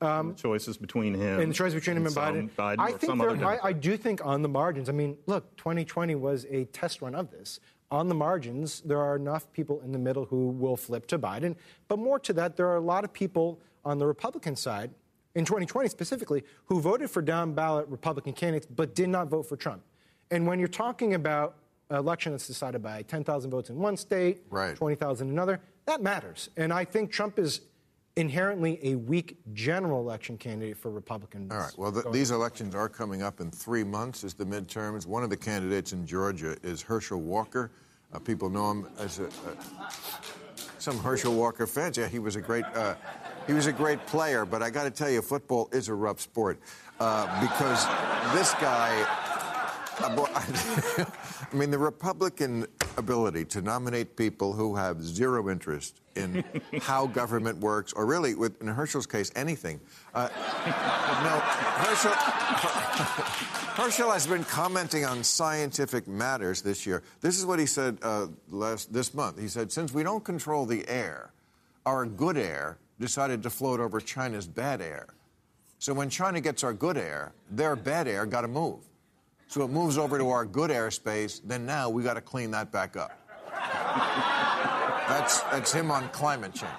Um, 0.00 0.36
choices 0.36 0.76
between 0.76 1.14
him 1.14 1.40
And 1.40 1.50
the 1.50 1.54
choice 1.54 1.74
between 1.74 1.96
him 1.96 2.06
and 2.06 2.14
Biden. 2.14 2.50
Biden 2.50 2.76
I 2.78 2.90
think 2.92 3.10
some 3.10 3.18
there, 3.18 3.30
other 3.30 3.44
I, 3.44 3.58
I 3.64 3.72
do 3.72 3.96
think 3.96 4.24
on 4.24 4.42
the 4.42 4.48
margins. 4.48 4.88
I 4.88 4.92
mean, 4.92 5.16
look, 5.26 5.56
2020 5.56 6.14
was 6.14 6.46
a 6.50 6.66
test 6.66 7.02
run 7.02 7.16
of 7.16 7.32
this. 7.32 7.58
On 7.90 8.06
the 8.08 8.14
margins, 8.14 8.80
there 8.82 9.00
are 9.00 9.16
enough 9.16 9.50
people 9.52 9.80
in 9.80 9.92
the 9.92 9.98
middle 9.98 10.26
who 10.26 10.50
will 10.50 10.76
flip 10.76 11.06
to 11.08 11.18
Biden. 11.18 11.56
But 11.88 11.98
more 11.98 12.20
to 12.20 12.32
that, 12.34 12.56
there 12.56 12.68
are 12.68 12.76
a 12.76 12.80
lot 12.80 13.02
of 13.02 13.12
people 13.12 13.60
on 13.84 13.98
the 13.98 14.06
Republican 14.06 14.54
side, 14.54 14.90
in 15.34 15.44
2020 15.44 15.88
specifically, 15.88 16.42
who 16.66 16.80
voted 16.80 17.10
for 17.10 17.22
down 17.22 17.52
ballot 17.54 17.86
Republican 17.88 18.32
candidates 18.32 18.66
but 18.66 18.94
did 18.94 19.08
not 19.08 19.28
vote 19.28 19.44
for 19.44 19.56
Trump. 19.56 19.82
And 20.30 20.46
when 20.46 20.58
you're 20.58 20.68
talking 20.68 21.14
about 21.14 21.56
an 21.90 21.96
election 21.96 22.32
that's 22.32 22.46
decided 22.46 22.82
by 22.82 23.02
10,000 23.02 23.50
votes 23.50 23.70
in 23.70 23.76
one 23.78 23.96
state, 23.96 24.42
Right. 24.50 24.76
20,000 24.76 25.28
in 25.28 25.32
another, 25.32 25.60
that 25.86 26.02
matters. 26.02 26.50
And 26.56 26.72
I 26.72 26.84
think 26.84 27.10
Trump 27.10 27.38
is 27.38 27.62
inherently 28.16 28.78
a 28.82 28.96
weak 28.96 29.38
general 29.54 30.00
election 30.00 30.36
candidate 30.36 30.76
for 30.76 30.90
Republicans. 30.90 31.52
All 31.52 31.58
right. 31.58 31.72
Well, 31.78 31.92
th- 31.92 32.02
going 32.04 32.12
these 32.12 32.30
elections 32.32 32.74
are 32.74 32.88
coming 32.88 33.22
up 33.22 33.40
in 33.40 33.50
three 33.50 33.84
months 33.84 34.24
as 34.24 34.34
the 34.34 34.44
midterms. 34.44 35.06
One 35.06 35.22
of 35.22 35.30
the 35.30 35.36
candidates 35.36 35.92
in 35.92 36.04
Georgia 36.04 36.56
is 36.62 36.82
Herschel 36.82 37.20
Walker. 37.20 37.70
Uh, 38.12 38.18
people 38.18 38.50
know 38.50 38.70
him 38.72 38.86
as 38.98 39.20
a, 39.20 39.26
uh, 39.26 39.90
some 40.78 40.98
Herschel 40.98 41.34
Walker 41.34 41.66
fans. 41.66 41.96
Yeah, 41.96 42.08
he 42.08 42.18
was 42.18 42.36
a 42.36 42.40
great 42.40 42.64
uh, 42.74 42.94
he 43.48 43.54
was 43.54 43.66
a 43.66 43.72
great 43.72 44.06
player. 44.06 44.44
But 44.44 44.62
I 44.62 44.70
got 44.70 44.84
to 44.84 44.90
tell 44.90 45.10
you, 45.10 45.20
football 45.22 45.68
is 45.72 45.88
a 45.88 45.94
rough 45.94 46.20
sport 46.20 46.60
uh, 47.00 47.24
because 47.40 47.84
this 48.36 48.52
guy. 48.54 49.04
uh, 49.98 50.26
I 51.50 51.56
mean, 51.56 51.72
the 51.72 51.78
Republican 51.78 52.66
ability 52.96 53.44
to 53.46 53.62
nominate 53.62 54.16
people 54.16 54.52
who 54.52 54.76
have 54.76 55.02
zero 55.02 55.50
interest 55.50 56.00
in 56.14 56.44
how 56.82 57.06
government 57.06 57.58
works, 57.58 57.92
or 57.92 58.06
really, 58.06 58.34
with, 58.34 58.60
in 58.60 58.68
Herschel's 58.68 59.06
case, 59.06 59.32
anything. 59.34 59.80
Uh, 60.14 60.28
no, 61.24 61.38
Herschel, 61.84 62.12
Herschel 63.82 64.10
has 64.12 64.26
been 64.26 64.44
commenting 64.44 65.04
on 65.04 65.24
scientific 65.24 66.06
matters 66.06 66.60
this 66.60 66.86
year. 66.86 67.02
This 67.20 67.38
is 67.38 67.46
what 67.46 67.58
he 67.58 67.66
said 67.66 67.98
uh, 68.02 68.26
last 68.50 68.92
this 68.92 69.14
month. 69.14 69.40
He 69.40 69.48
said, 69.48 69.72
"Since 69.72 69.92
we 69.94 70.02
don't 70.02 70.24
control 70.24 70.66
the 70.66 70.86
air, 70.88 71.30
our 71.86 72.04
good 72.04 72.36
air 72.36 72.78
decided 73.00 73.42
to 73.42 73.50
float 73.50 73.80
over 73.80 74.00
China's 74.00 74.46
bad 74.46 74.80
air. 74.80 75.06
So 75.78 75.94
when 75.94 76.10
China 76.10 76.40
gets 76.40 76.64
our 76.64 76.72
good 76.72 76.96
air, 76.96 77.32
their 77.50 77.76
bad 77.76 78.08
air 78.08 78.26
got 78.26 78.40
to 78.42 78.48
move. 78.48 78.80
So 79.46 79.62
it 79.62 79.70
moves 79.70 79.96
over 79.96 80.18
to 80.18 80.28
our 80.30 80.44
good 80.44 80.70
airspace. 80.70 81.40
Then 81.42 81.64
now 81.64 81.88
we 81.88 82.02
got 82.02 82.14
to 82.14 82.20
clean 82.20 82.50
that 82.50 82.70
back 82.72 82.96
up." 82.96 83.12
That's 85.08 85.40
that's 85.42 85.72
him 85.72 85.90
on 85.90 86.08
climate 86.10 86.52
change. 86.54 86.72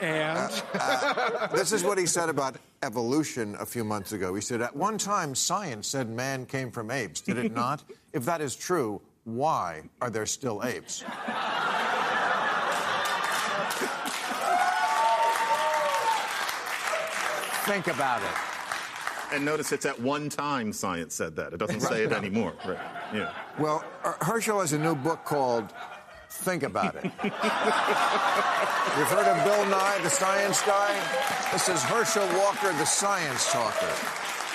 And 0.00 0.38
uh, 0.38 0.78
uh, 0.78 1.46
This 1.48 1.72
is 1.72 1.84
what 1.84 1.98
he 1.98 2.06
said 2.06 2.30
about 2.30 2.56
evolution 2.82 3.54
a 3.60 3.66
few 3.66 3.84
months 3.84 4.12
ago. 4.12 4.34
He 4.34 4.40
said, 4.40 4.62
At 4.62 4.74
one 4.74 4.96
time, 4.96 5.34
science 5.34 5.88
said 5.88 6.08
man 6.08 6.46
came 6.46 6.70
from 6.70 6.90
apes. 6.90 7.20
Did 7.20 7.36
it 7.36 7.52
not? 7.54 7.84
if 8.14 8.24
that 8.24 8.40
is 8.40 8.56
true, 8.56 9.02
why 9.24 9.82
are 10.00 10.08
there 10.08 10.24
still 10.24 10.64
apes? 10.64 11.04
Think 17.66 17.88
about 17.88 18.22
it. 18.22 18.28
And 19.32 19.44
notice 19.44 19.70
it's 19.70 19.86
at 19.86 20.00
one 20.00 20.28
time 20.28 20.72
science 20.72 21.14
said 21.14 21.36
that. 21.36 21.52
It 21.52 21.58
doesn't 21.58 21.80
say 21.80 22.04
it 22.04 22.12
anymore. 22.12 22.54
Right. 22.66 22.78
Yeah. 23.14 23.32
Well, 23.58 23.84
Herschel 24.20 24.60
has 24.60 24.72
a 24.72 24.78
new 24.78 24.94
book 24.94 25.24
called 25.24 25.72
Think 26.30 26.62
About 26.64 26.96
It. 26.96 27.04
You've 27.22 29.08
heard 29.08 29.28
of 29.28 29.44
Bill 29.44 29.66
Nye, 29.66 29.98
the 30.02 30.10
science 30.10 30.62
guy? 30.62 30.94
This 31.52 31.68
is 31.68 31.82
Herschel 31.82 32.26
Walker, 32.38 32.72
the 32.72 32.84
science 32.84 33.52
talker. 33.52 33.92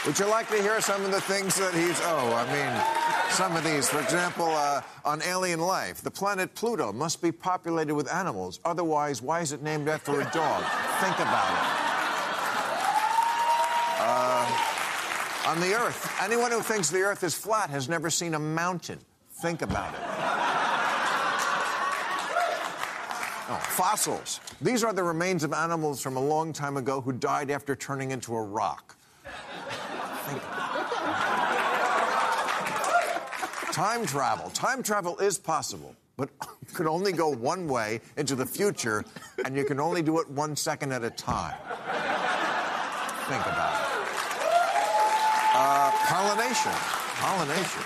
Would 0.06 0.20
you 0.20 0.28
like 0.28 0.50
to 0.50 0.62
hear 0.62 0.82
some 0.82 1.04
of 1.06 1.12
the 1.12 1.22
things 1.22 1.56
that 1.56 1.74
he's. 1.74 2.00
Oh, 2.04 2.34
I 2.34 2.46
mean, 2.54 3.32
some 3.32 3.56
of 3.56 3.64
these. 3.64 3.90
For 3.90 4.00
example, 4.02 4.46
uh, 4.46 4.82
on 5.04 5.22
alien 5.24 5.60
life, 5.60 6.02
the 6.02 6.12
planet 6.12 6.54
Pluto 6.54 6.92
must 6.94 7.22
be 7.22 7.32
populated 7.32 7.96
with 7.96 8.12
animals. 8.12 8.60
Otherwise, 8.66 9.22
why 9.22 9.40
is 9.40 9.52
it 9.52 9.64
named 9.64 9.88
after 9.88 10.22
a 10.22 10.30
dog? 10.32 10.64
Think 11.02 11.20
about 11.20 11.82
it. 11.82 11.85
On 15.48 15.60
the 15.60 15.76
Earth, 15.76 16.12
anyone 16.22 16.52
who 16.52 16.60
thinks 16.62 16.90
the 16.90 17.02
Earth 17.02 17.24
is 17.24 17.36
flat 17.36 17.70
has 17.70 17.88
never 17.88 18.10
seen 18.10 18.34
a 18.34 18.40
mountain. 18.40 19.00
Think 19.42 19.62
about 19.62 19.94
it. 19.94 20.00
Oh, 23.48 23.58
fossils. 23.58 24.40
These 24.60 24.84
are 24.84 24.92
the 24.92 25.04
remains 25.04 25.44
of 25.44 25.54
animals 25.54 26.02
from 26.02 26.18
a 26.18 26.20
long 26.20 26.52
time 26.52 26.78
ago 26.78 27.00
who 27.00 27.12
died 27.12 27.52
after 27.52 27.76
turning 27.76 28.10
into 28.10 28.36
a 28.36 28.42
rock. 28.42 28.96
Think 30.26 30.42
about 30.42 30.80
it. 33.68 33.72
Time 33.72 34.04
travel. 34.08 34.50
Time 34.50 34.82
travel 34.82 35.16
is 35.20 35.38
possible, 35.38 35.96
but 36.18 36.32
you 36.68 36.74
can 36.74 36.88
only 36.88 37.12
go 37.12 37.30
one 37.30 37.68
way 37.68 38.02
into 38.18 38.34
the 38.34 38.48
future, 38.48 39.06
and 39.46 39.56
you 39.56 39.64
can 39.64 39.80
only 39.80 40.02
do 40.02 40.20
it 40.20 40.28
one 40.28 40.56
second 40.56 40.92
at 40.92 41.04
a 41.04 41.12
time. 41.12 41.56
Think 43.28 43.46
about 43.46 43.92
it. 43.92 43.95
Pollination. 46.06 46.72
Pollination. 46.72 47.82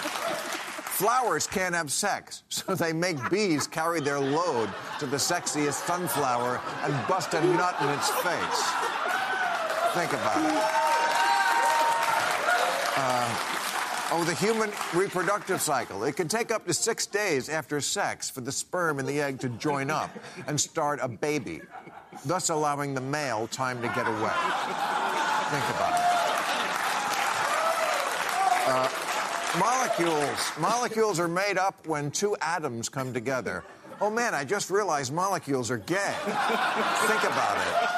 Flowers 0.99 1.47
can't 1.47 1.73
have 1.73 1.89
sex, 1.89 2.43
so 2.49 2.75
they 2.75 2.91
make 2.91 3.17
bees 3.29 3.65
carry 3.65 4.01
their 4.01 4.19
load 4.19 4.69
to 4.99 5.05
the 5.05 5.15
sexiest 5.15 5.85
sunflower 5.85 6.59
and 6.83 7.07
bust 7.07 7.33
a 7.33 7.41
nut 7.41 7.75
in 7.81 7.87
its 7.89 8.09
face. 8.09 8.63
Think 9.93 10.11
about 10.11 10.43
it. 10.43 10.89
Uh, 12.97 14.09
oh, 14.11 14.23
the 14.27 14.35
human 14.35 14.69
reproductive 14.93 15.61
cycle. 15.61 16.03
It 16.03 16.17
can 16.17 16.27
take 16.27 16.51
up 16.51 16.65
to 16.67 16.73
six 16.73 17.05
days 17.05 17.47
after 17.47 17.79
sex 17.79 18.29
for 18.29 18.41
the 18.41 18.51
sperm 18.51 18.99
and 18.99 19.07
the 19.07 19.21
egg 19.21 19.39
to 19.39 19.49
join 19.49 19.89
up 19.89 20.09
and 20.47 20.59
start 20.59 20.99
a 21.01 21.07
baby, 21.07 21.61
thus 22.25 22.49
allowing 22.49 22.93
the 22.93 23.01
male 23.01 23.47
time 23.47 23.81
to 23.81 23.87
get 23.87 24.05
away. 24.05 24.35
Think 25.49 25.63
about 25.69 25.99
it. 25.99 26.08
Molecules. 29.57 30.51
Molecules 30.59 31.19
are 31.19 31.27
made 31.27 31.57
up 31.57 31.87
when 31.87 32.11
two 32.11 32.35
atoms 32.41 32.87
come 32.87 33.13
together. 33.13 33.63
Oh 34.01 34.09
man, 34.09 34.33
I 34.33 34.45
just 34.45 34.69
realized 34.69 35.11
molecules 35.11 35.71
are 35.71 35.77
gay. 35.77 36.15
Think 36.23 37.23
about 37.23 37.57
it. 37.57 37.89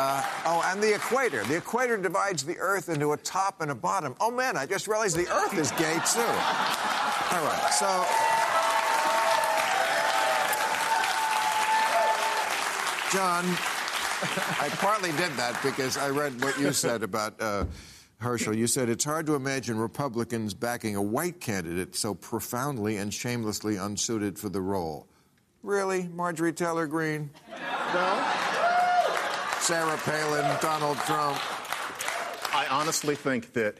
Uh, 0.00 0.22
oh, 0.46 0.62
and 0.66 0.82
the 0.82 0.94
equator. 0.94 1.42
The 1.44 1.56
equator 1.56 1.96
divides 1.96 2.44
the 2.44 2.56
Earth 2.58 2.88
into 2.88 3.12
a 3.12 3.16
top 3.16 3.60
and 3.60 3.70
a 3.70 3.74
bottom. 3.74 4.14
Oh 4.20 4.30
man, 4.30 4.56
I 4.56 4.64
just 4.64 4.86
realized 4.86 5.16
the 5.16 5.28
Earth 5.28 5.58
is 5.58 5.70
gay 5.72 5.98
too. 6.12 6.20
All 6.20 7.44
right, 7.44 7.70
so. 7.72 8.06
John, 13.12 13.44
I 14.60 14.68
partly 14.76 15.12
did 15.12 15.32
that 15.32 15.58
because 15.62 15.96
I 15.96 16.10
read 16.10 16.42
what 16.42 16.58
you 16.58 16.72
said 16.72 17.02
about 17.02 17.40
uh, 17.40 17.64
Herschel. 18.18 18.54
You 18.56 18.66
said 18.66 18.88
it's 18.88 19.04
hard 19.04 19.26
to 19.26 19.34
imagine 19.34 19.78
Republicans 19.78 20.52
backing 20.52 20.96
a 20.96 21.02
white 21.02 21.40
candidate 21.40 21.94
so 21.94 22.14
profoundly 22.14 22.96
and 22.96 23.14
shamelessly 23.14 23.76
unsuited 23.76 24.38
for 24.38 24.48
the 24.48 24.60
role. 24.60 25.06
Really, 25.62 26.08
Marjorie 26.08 26.52
Taylor 26.52 26.86
Greene? 26.86 27.30
No? 27.94 28.24
Sarah 29.60 29.98
Palin, 29.98 30.58
Donald 30.60 30.96
Trump. 30.98 31.38
I 32.54 32.66
honestly 32.70 33.14
think 33.14 33.52
that 33.52 33.76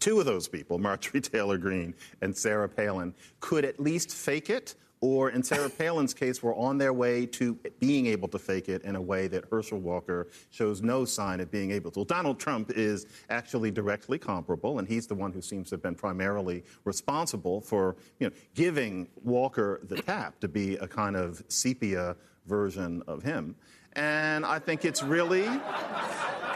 two 0.00 0.18
of 0.18 0.26
those 0.26 0.48
people, 0.48 0.78
Marjorie 0.80 1.20
Taylor 1.20 1.58
Greene 1.58 1.94
and 2.20 2.36
Sarah 2.36 2.68
Palin, 2.68 3.14
could 3.38 3.64
at 3.64 3.78
least 3.78 4.12
fake 4.12 4.50
it 4.50 4.74
or 5.00 5.30
in 5.30 5.42
Sarah 5.42 5.70
Palin's 5.70 6.12
case, 6.12 6.42
were 6.42 6.54
on 6.54 6.78
their 6.78 6.92
way 6.92 7.24
to 7.26 7.58
being 7.78 8.06
able 8.06 8.28
to 8.28 8.38
fake 8.38 8.68
it 8.68 8.82
in 8.82 8.96
a 8.96 9.00
way 9.00 9.28
that 9.28 9.44
Herschel 9.50 9.78
Walker 9.78 10.28
shows 10.50 10.82
no 10.82 11.04
sign 11.04 11.40
of 11.40 11.50
being 11.50 11.70
able 11.70 11.90
to. 11.92 12.00
Well, 12.00 12.04
Donald 12.04 12.38
Trump 12.38 12.70
is 12.74 13.06
actually 13.30 13.70
directly 13.70 14.18
comparable, 14.18 14.78
and 14.78 14.86
he's 14.86 15.06
the 15.06 15.14
one 15.14 15.32
who 15.32 15.40
seems 15.40 15.70
to 15.70 15.74
have 15.74 15.82
been 15.82 15.94
primarily 15.94 16.64
responsible 16.84 17.60
for 17.60 17.96
you 18.18 18.28
know, 18.28 18.34
giving 18.54 19.08
Walker 19.24 19.80
the 19.84 20.02
tap 20.02 20.38
to 20.40 20.48
be 20.48 20.76
a 20.76 20.86
kind 20.86 21.16
of 21.16 21.42
sepia 21.48 22.16
version 22.46 23.02
of 23.06 23.22
him. 23.22 23.54
And 23.94 24.44
I 24.44 24.58
think 24.58 24.84
it's 24.84 25.02
really 25.02 25.48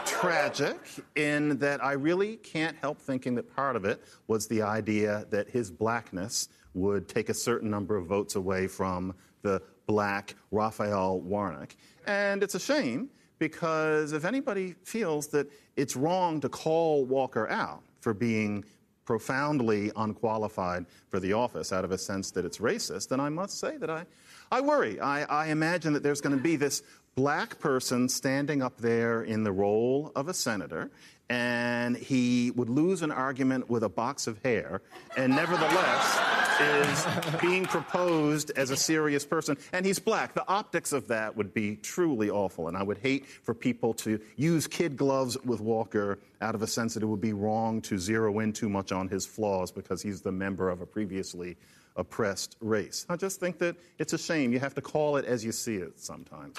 tragic 0.04 0.76
in 1.16 1.58
that 1.58 1.82
I 1.82 1.92
really 1.92 2.36
can't 2.36 2.76
help 2.76 3.00
thinking 3.00 3.34
that 3.36 3.54
part 3.54 3.76
of 3.76 3.84
it 3.84 4.02
was 4.26 4.46
the 4.46 4.62
idea 4.62 5.26
that 5.30 5.48
his 5.48 5.70
blackness 5.70 6.48
would 6.74 7.08
take 7.08 7.28
a 7.28 7.34
certain 7.34 7.70
number 7.70 7.96
of 7.96 8.06
votes 8.06 8.34
away 8.34 8.66
from 8.66 9.14
the 9.42 9.62
black 9.86 10.34
Raphael 10.50 11.20
Warnock. 11.20 11.74
And 12.06 12.42
it's 12.42 12.54
a 12.54 12.60
shame 12.60 13.10
because 13.38 14.12
if 14.12 14.24
anybody 14.24 14.74
feels 14.84 15.28
that 15.28 15.50
it's 15.76 15.96
wrong 15.96 16.40
to 16.40 16.48
call 16.48 17.04
Walker 17.04 17.48
out 17.48 17.82
for 18.00 18.14
being 18.14 18.64
profoundly 19.04 19.92
unqualified 19.96 20.86
for 21.08 21.20
the 21.20 21.32
office 21.32 21.72
out 21.72 21.84
of 21.84 21.92
a 21.92 21.98
sense 21.98 22.30
that 22.32 22.44
it's 22.44 22.58
racist, 22.58 23.08
then 23.08 23.20
I 23.20 23.28
must 23.28 23.58
say 23.58 23.76
that 23.76 23.90
I, 23.90 24.06
I 24.50 24.60
worry. 24.60 25.00
I, 25.00 25.24
I 25.24 25.46
imagine 25.48 25.92
that 25.92 26.02
there's 26.02 26.20
going 26.20 26.36
to 26.36 26.42
be 26.42 26.56
this 26.56 26.82
black 27.14 27.58
person 27.58 28.08
standing 28.08 28.62
up 28.62 28.78
there 28.78 29.22
in 29.22 29.44
the 29.44 29.52
role 29.52 30.10
of 30.16 30.28
a 30.28 30.34
senator, 30.34 30.90
and 31.28 31.96
he 31.96 32.50
would 32.52 32.68
lose 32.68 33.02
an 33.02 33.10
argument 33.10 33.68
with 33.68 33.82
a 33.82 33.88
box 33.88 34.26
of 34.26 34.42
hair, 34.42 34.80
and 35.16 35.34
nevertheless 35.34 36.43
is 36.60 37.06
being 37.40 37.64
proposed 37.64 38.50
as 38.56 38.70
a 38.70 38.76
serious 38.76 39.24
person, 39.24 39.56
and 39.72 39.84
he's 39.84 39.98
black. 39.98 40.34
The 40.34 40.46
optics 40.48 40.92
of 40.92 41.08
that 41.08 41.36
would 41.36 41.54
be 41.54 41.76
truly 41.76 42.30
awful, 42.30 42.68
and 42.68 42.76
I 42.76 42.82
would 42.82 42.98
hate 42.98 43.26
for 43.26 43.54
people 43.54 43.94
to 43.94 44.20
use 44.36 44.66
kid 44.66 44.96
gloves 44.96 45.36
with 45.44 45.60
Walker 45.60 46.18
out 46.40 46.54
of 46.54 46.62
a 46.62 46.66
sense 46.66 46.94
that 46.94 47.02
it 47.02 47.06
would 47.06 47.20
be 47.20 47.32
wrong 47.32 47.80
to 47.82 47.98
zero 47.98 48.38
in 48.40 48.52
too 48.52 48.68
much 48.68 48.92
on 48.92 49.08
his 49.08 49.26
flaws 49.26 49.70
because 49.70 50.02
he's 50.02 50.20
the 50.20 50.32
member 50.32 50.70
of 50.70 50.80
a 50.80 50.86
previously 50.86 51.56
oppressed 51.96 52.56
race. 52.60 53.06
I 53.08 53.16
just 53.16 53.40
think 53.40 53.58
that 53.58 53.76
it's 53.98 54.12
a 54.12 54.18
shame. 54.18 54.52
You 54.52 54.60
have 54.60 54.74
to 54.74 54.80
call 54.80 55.16
it 55.16 55.24
as 55.24 55.44
you 55.44 55.52
see 55.52 55.76
it 55.76 55.98
sometimes. 56.00 56.56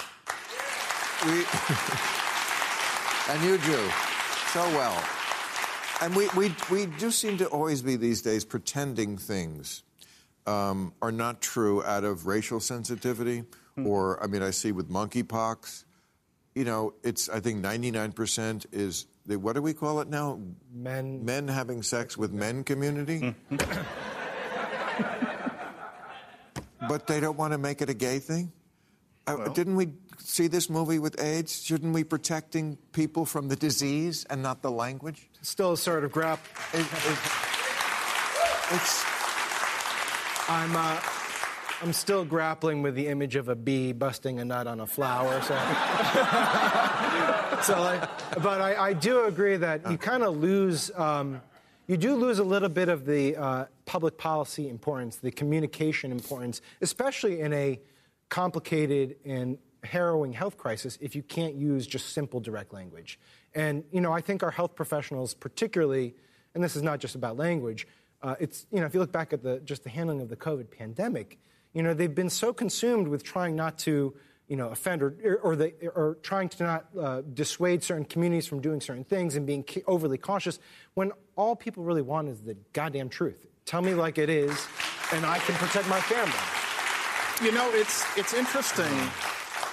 We, 1.25 1.45
and 3.29 3.43
you 3.43 3.57
do 3.57 3.89
so 4.53 4.61
well. 4.75 5.03
And 6.01 6.15
we, 6.15 6.27
we, 6.35 6.53
we 6.69 6.85
do 6.85 7.09
seem 7.09 7.37
to 7.37 7.47
always 7.47 7.81
be 7.81 7.95
these 7.95 8.21
days 8.21 8.43
pretending 8.43 9.17
things 9.17 9.83
um, 10.45 10.93
are 11.01 11.11
not 11.11 11.41
true 11.41 11.83
out 11.83 12.03
of 12.03 12.27
racial 12.27 12.59
sensitivity. 12.59 13.43
Mm. 13.77 13.85
Or, 13.85 14.23
I 14.23 14.27
mean, 14.27 14.41
I 14.41 14.51
see 14.51 14.71
with 14.71 14.89
monkeypox, 14.89 15.85
you 16.53 16.63
know, 16.63 16.93
it's, 17.03 17.27
I 17.29 17.39
think 17.39 17.63
99% 17.63 18.65
is, 18.71 19.07
the, 19.25 19.37
what 19.37 19.53
do 19.53 19.61
we 19.61 19.73
call 19.73 19.99
it 20.01 20.07
now? 20.07 20.39
Men. 20.73 21.25
Men 21.25 21.47
having 21.47 21.81
sex 21.83 22.17
with 22.17 22.31
men 22.31 22.63
community. 22.63 23.35
Hmm. 23.49 23.55
but 26.87 27.07
they 27.07 27.19
don't 27.19 27.37
want 27.37 27.53
to 27.53 27.57
make 27.57 27.81
it 27.81 27.89
a 27.89 27.93
gay 27.93 28.19
thing? 28.19 28.51
Uh, 29.27 29.49
didn't 29.49 29.75
we 29.75 29.89
see 30.19 30.47
this 30.47 30.69
movie 30.69 30.99
with 30.99 31.19
AIDS? 31.19 31.63
Shouldn't 31.63 31.93
we 31.93 32.03
protecting 32.03 32.77
people 32.91 33.25
from 33.25 33.47
the 33.47 33.55
disease 33.55 34.25
and 34.29 34.43
not 34.43 34.61
the 34.61 34.69
language? 34.69 35.29
Still 35.41 35.73
a 35.73 35.77
sort 35.77 36.03
of 36.03 36.11
grap. 36.11 36.37
It, 36.73 36.81
it, 36.81 37.17
it's. 38.75 39.14
I'm. 40.47 40.75
Uh, 40.75 40.99
I'm 41.81 41.91
still 41.91 42.23
grappling 42.23 42.81
with 42.81 42.95
the 42.95 43.07
image 43.07 43.35
of 43.35 43.49
a 43.49 43.55
bee 43.55 43.91
busting 43.91 44.39
a 44.39 44.45
nut 44.45 44.65
on 44.65 44.79
a 44.79 44.87
flower. 44.87 45.41
So, 45.41 45.55
so 47.73 47.81
like, 47.81 48.01
but 48.41 48.61
I, 48.61 48.75
I, 48.77 48.93
do 48.93 49.25
agree 49.25 49.57
that 49.57 49.91
you 49.91 49.97
kind 49.97 50.23
of 50.23 50.37
lose. 50.37 50.89
Um, 50.95 51.41
you 51.87 51.97
do 51.97 52.15
lose 52.15 52.39
a 52.39 52.43
little 52.43 52.69
bit 52.69 52.89
of 52.89 53.05
the 53.05 53.35
uh, 53.35 53.65
public 53.85 54.17
policy 54.17 54.69
importance, 54.69 55.17
the 55.17 55.31
communication 55.31 56.11
importance, 56.11 56.61
especially 56.81 57.41
in 57.41 57.53
a 57.53 57.79
complicated 58.29 59.17
and 59.25 59.57
harrowing 59.83 60.33
health 60.33 60.57
crisis 60.57 60.97
if 60.99 61.15
you 61.15 61.21
can't 61.21 61.55
use 61.55 61.85
just 61.85 62.13
simple 62.13 62.39
direct 62.39 62.73
language. 62.73 63.19
And 63.53 63.83
you 63.91 64.01
know, 64.01 64.11
I 64.11 64.21
think 64.21 64.43
our 64.43 64.51
health 64.51 64.75
professionals, 64.75 65.33
particularly, 65.33 66.15
and 66.55 66.63
this 66.63 66.75
is 66.75 66.81
not 66.81 66.99
just 66.99 67.15
about 67.15 67.37
language. 67.37 67.87
Uh, 68.21 68.35
it's 68.39 68.65
you 68.71 68.79
know, 68.79 68.85
if 68.85 68.93
you 68.93 68.99
look 68.99 69.11
back 69.11 69.33
at 69.33 69.43
the 69.43 69.59
just 69.59 69.83
the 69.83 69.89
handling 69.89 70.21
of 70.21 70.29
the 70.29 70.35
COVID 70.35 70.71
pandemic, 70.71 71.39
you 71.73 71.83
know, 71.83 71.93
they've 71.93 72.15
been 72.15 72.29
so 72.29 72.53
consumed 72.53 73.07
with 73.07 73.23
trying 73.23 73.55
not 73.55 73.77
to 73.79 74.15
you 74.47 74.55
know, 74.55 74.69
offend 74.69 75.01
or, 75.01 75.39
or, 75.41 75.55
they, 75.55 75.73
or 75.95 76.17
trying 76.21 76.49
to 76.49 76.63
not 76.63 76.85
uh, 76.99 77.21
dissuade 77.33 77.83
certain 77.83 78.05
communities 78.05 78.45
from 78.45 78.61
doing 78.61 78.79
certain 78.79 79.03
things 79.03 79.35
and 79.35 79.47
being 79.47 79.65
overly 79.87 80.17
cautious 80.17 80.59
when 80.93 81.11
all 81.35 81.55
people 81.55 81.83
really 81.83 82.01
want 82.01 82.27
is 82.27 82.41
the 82.41 82.55
goddamn 82.73 83.09
truth. 83.09 83.47
Tell 83.65 83.81
me 83.81 83.95
like 83.95 84.19
it 84.19 84.29
is, 84.29 84.67
and 85.13 85.25
I 85.25 85.39
can 85.39 85.55
protect 85.55 85.89
my 85.89 85.99
family. 86.01 87.43
You 87.43 87.51
know, 87.53 87.69
it's, 87.73 88.05
it's 88.15 88.33
interesting. 88.33 88.85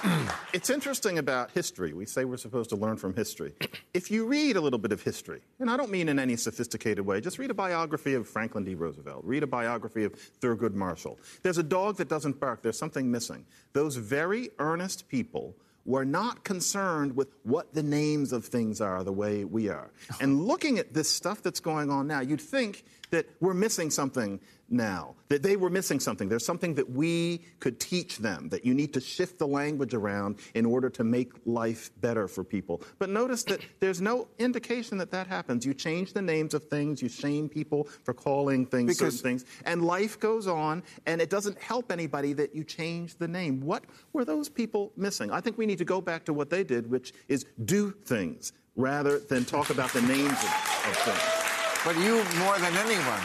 it's 0.53 0.69
interesting 0.69 1.17
about 1.17 1.51
history. 1.51 1.93
We 1.93 2.05
say 2.05 2.25
we're 2.25 2.37
supposed 2.37 2.69
to 2.71 2.75
learn 2.75 2.97
from 2.97 3.15
history. 3.15 3.53
If 3.93 4.09
you 4.09 4.25
read 4.25 4.57
a 4.57 4.61
little 4.61 4.79
bit 4.79 4.91
of 4.91 5.03
history, 5.03 5.41
and 5.59 5.69
I 5.69 5.77
don't 5.77 5.91
mean 5.91 6.09
in 6.09 6.17
any 6.17 6.35
sophisticated 6.35 7.05
way, 7.05 7.21
just 7.21 7.37
read 7.37 7.51
a 7.51 7.53
biography 7.53 8.15
of 8.15 8.27
Franklin 8.27 8.63
D. 8.63 8.73
Roosevelt, 8.73 9.23
read 9.23 9.43
a 9.43 9.47
biography 9.47 10.03
of 10.03 10.15
Thurgood 10.41 10.73
Marshall. 10.73 11.19
There's 11.43 11.59
a 11.59 11.63
dog 11.63 11.97
that 11.97 12.09
doesn't 12.09 12.39
bark, 12.39 12.63
there's 12.63 12.77
something 12.77 13.11
missing. 13.11 13.45
Those 13.73 13.95
very 13.95 14.49
earnest 14.57 15.07
people 15.09 15.55
were 15.85 16.05
not 16.05 16.43
concerned 16.43 17.15
with 17.15 17.35
what 17.43 17.75
the 17.75 17.83
names 17.83 18.33
of 18.33 18.45
things 18.45 18.81
are 18.81 19.03
the 19.03 19.11
way 19.11 19.45
we 19.45 19.69
are. 19.69 19.91
And 20.19 20.47
looking 20.47 20.79
at 20.79 20.95
this 20.95 21.09
stuff 21.09 21.43
that's 21.43 21.59
going 21.59 21.91
on 21.91 22.07
now, 22.07 22.21
you'd 22.21 22.41
think 22.41 22.83
that 23.11 23.27
we're 23.39 23.53
missing 23.53 23.91
something 23.91 24.39
now, 24.69 25.15
that 25.29 25.43
they 25.43 25.55
were 25.55 25.69
missing 25.69 25.99
something. 25.99 26.29
There's 26.29 26.45
something 26.45 26.75
that 26.75 26.89
we 26.89 27.41
could 27.59 27.79
teach 27.79 28.17
them, 28.17 28.49
that 28.49 28.65
you 28.65 28.73
need 28.73 28.93
to 28.93 29.01
shift 29.01 29.37
the 29.39 29.47
language 29.47 29.93
around 29.93 30.37
in 30.55 30.65
order 30.65 30.89
to 30.91 31.03
make 31.03 31.31
life 31.45 31.91
better 32.01 32.27
for 32.27 32.43
people. 32.43 32.81
But 32.99 33.09
notice 33.09 33.43
that 33.43 33.61
there's 33.79 34.01
no 34.01 34.27
indication 34.39 34.97
that 34.97 35.11
that 35.11 35.27
happens. 35.27 35.65
You 35.65 35.73
change 35.73 36.13
the 36.13 36.21
names 36.21 36.53
of 36.53 36.63
things, 36.65 37.01
you 37.01 37.09
shame 37.09 37.49
people 37.49 37.87
for 38.03 38.13
calling 38.13 38.65
things 38.65 38.97
because 38.97 39.19
certain 39.19 39.39
things, 39.39 39.45
and 39.65 39.83
life 39.83 40.19
goes 40.19 40.47
on, 40.47 40.83
and 41.05 41.21
it 41.21 41.29
doesn't 41.29 41.59
help 41.61 41.91
anybody 41.91 42.33
that 42.33 42.55
you 42.55 42.63
change 42.63 43.17
the 43.17 43.27
name. 43.27 43.61
What 43.61 43.85
were 44.13 44.25
those 44.25 44.49
people 44.49 44.91
missing? 44.95 45.31
I 45.31 45.41
think 45.41 45.57
we 45.57 45.65
need 45.65 45.77
to 45.79 45.85
go 45.85 46.01
back 46.01 46.25
to 46.25 46.33
what 46.33 46.49
they 46.49 46.63
did, 46.63 46.89
which 46.89 47.13
is 47.27 47.45
do 47.65 47.91
things 47.91 48.53
rather 48.75 49.19
than 49.19 49.45
talk 49.45 49.69
about 49.69 49.91
the 49.93 50.01
names 50.01 50.31
of, 50.31 50.85
of 50.87 50.97
things. 50.97 51.43
But 51.85 51.97
you, 51.97 52.23
more 52.39 52.57
than 52.59 52.73
anyone, 52.77 53.19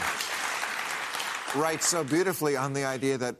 write 1.55 1.83
so 1.83 2.03
beautifully 2.03 2.55
on 2.55 2.73
the 2.73 2.85
idea 2.85 3.17
that 3.17 3.35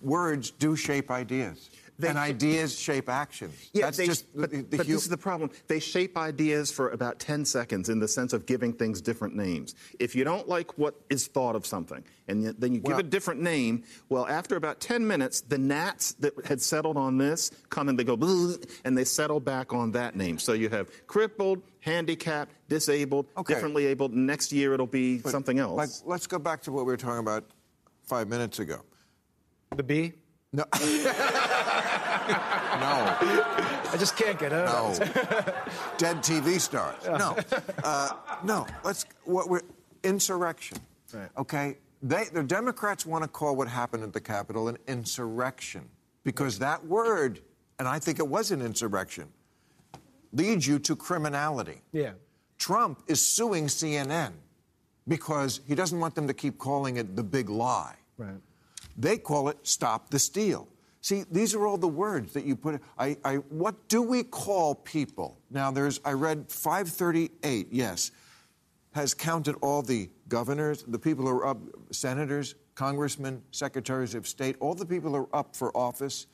words 0.00 0.50
do 0.50 0.76
shape 0.76 1.10
ideas. 1.10 1.70
They, 2.00 2.08
and 2.08 2.18
ideas 2.18 2.78
shape 2.78 3.08
actions. 3.08 3.70
Yeah, 3.72 3.86
That's 3.86 3.96
they, 3.96 4.06
just 4.06 4.26
but, 4.34 4.50
the, 4.50 4.62
the 4.62 4.76
but 4.78 4.86
this 4.86 5.02
is 5.02 5.08
the 5.08 5.18
problem. 5.18 5.50
They 5.68 5.80
shape 5.80 6.16
ideas 6.16 6.70
for 6.70 6.90
about 6.90 7.18
10 7.18 7.44
seconds 7.44 7.88
in 7.88 7.98
the 7.98 8.08
sense 8.08 8.32
of 8.32 8.46
giving 8.46 8.72
things 8.72 9.00
different 9.00 9.34
names. 9.36 9.74
If 9.98 10.14
you 10.14 10.24
don't 10.24 10.48
like 10.48 10.78
what 10.78 10.94
is 11.10 11.26
thought 11.26 11.56
of 11.56 11.66
something, 11.66 12.04
and 12.28 12.44
then 12.44 12.74
you 12.74 12.80
give 12.80 12.92
well, 12.92 13.00
a 13.00 13.02
different 13.02 13.40
name, 13.42 13.84
well, 14.08 14.26
after 14.26 14.56
about 14.56 14.80
10 14.80 15.06
minutes, 15.06 15.40
the 15.42 15.58
gnats 15.58 16.12
that 16.14 16.32
had 16.46 16.60
settled 16.60 16.96
on 16.96 17.18
this 17.18 17.50
come 17.68 17.88
and 17.88 17.98
they 17.98 18.04
go, 18.04 18.18
and 18.84 18.96
they 18.96 19.04
settle 19.04 19.40
back 19.40 19.72
on 19.72 19.92
that 19.92 20.16
name. 20.16 20.38
So 20.38 20.52
you 20.52 20.68
have 20.68 21.06
crippled, 21.06 21.62
handicapped, 21.80 22.52
disabled, 22.68 23.26
okay. 23.36 23.54
differently 23.54 23.86
abled. 23.86 24.12
Next 24.14 24.52
year 24.52 24.74
it'll 24.74 24.86
be 24.86 25.18
but, 25.18 25.30
something 25.30 25.58
else. 25.58 25.76
Like, 25.76 25.90
let's 26.04 26.26
go 26.26 26.38
back 26.38 26.62
to 26.62 26.72
what 26.72 26.86
we 26.86 26.92
were 26.92 26.96
talking 26.96 27.18
about 27.18 27.44
five 28.04 28.28
minutes 28.28 28.58
ago. 28.58 28.80
The 29.76 29.82
bee? 29.82 30.12
No. 30.52 30.64
no. 30.74 30.80
I 33.92 33.96
just 33.98 34.16
can't 34.16 34.38
get 34.38 34.52
out. 34.52 34.98
No. 34.98 35.04
Dead 35.98 36.18
TV 36.18 36.60
stars. 36.60 37.04
No. 37.06 37.36
Uh, 37.84 38.10
no. 38.44 38.66
Let's. 38.84 39.06
What 39.24 39.48
we're 39.48 39.62
insurrection. 40.02 40.78
Right. 41.14 41.28
Okay. 41.38 41.76
They 42.02 42.24
the 42.32 42.42
Democrats 42.42 43.06
want 43.06 43.24
to 43.24 43.28
call 43.28 43.56
what 43.56 43.68
happened 43.68 44.02
at 44.02 44.12
the 44.12 44.20
Capitol 44.20 44.68
an 44.68 44.76
insurrection 44.86 45.88
because 46.24 46.58
that 46.58 46.84
word, 46.86 47.40
and 47.78 47.88
I 47.88 47.98
think 47.98 48.18
it 48.18 48.26
was 48.26 48.50
an 48.50 48.60
insurrection, 48.60 49.28
leads 50.32 50.66
you 50.66 50.78
to 50.80 50.96
criminality. 50.96 51.80
Yeah. 51.92 52.12
Trump 52.58 53.02
is 53.06 53.24
suing 53.24 53.66
CNN 53.66 54.32
because 55.08 55.60
he 55.66 55.74
doesn't 55.74 55.98
want 55.98 56.14
them 56.14 56.26
to 56.26 56.34
keep 56.34 56.58
calling 56.58 56.96
it 56.98 57.16
the 57.16 57.22
big 57.22 57.48
lie. 57.48 57.96
Right. 58.18 58.40
They 58.96 59.18
call 59.18 59.48
it 59.48 59.58
stop 59.62 60.10
the 60.10 60.18
steal. 60.18 60.68
See, 61.02 61.24
these 61.30 61.54
are 61.54 61.66
all 61.66 61.78
the 61.78 61.88
words 61.88 62.34
that 62.34 62.44
you 62.44 62.56
put. 62.56 62.80
I, 62.98 63.16
I, 63.24 63.36
what 63.36 63.88
do 63.88 64.02
we 64.02 64.22
call 64.22 64.74
people? 64.74 65.38
Now, 65.50 65.70
there's. 65.70 66.00
I 66.04 66.12
read 66.12 66.50
538. 66.50 67.68
Yes, 67.70 68.10
has 68.92 69.14
counted 69.14 69.56
all 69.62 69.82
the 69.82 70.10
governors, 70.28 70.82
the 70.86 70.98
people 70.98 71.24
who 71.24 71.30
are 71.30 71.46
up, 71.46 71.58
senators, 71.90 72.54
congressmen, 72.74 73.42
secretaries 73.50 74.14
of 74.14 74.26
state, 74.26 74.56
all 74.60 74.74
the 74.74 74.86
people 74.86 75.10
who 75.10 75.16
are 75.16 75.36
up 75.36 75.56
for 75.56 75.74
office 75.76 76.26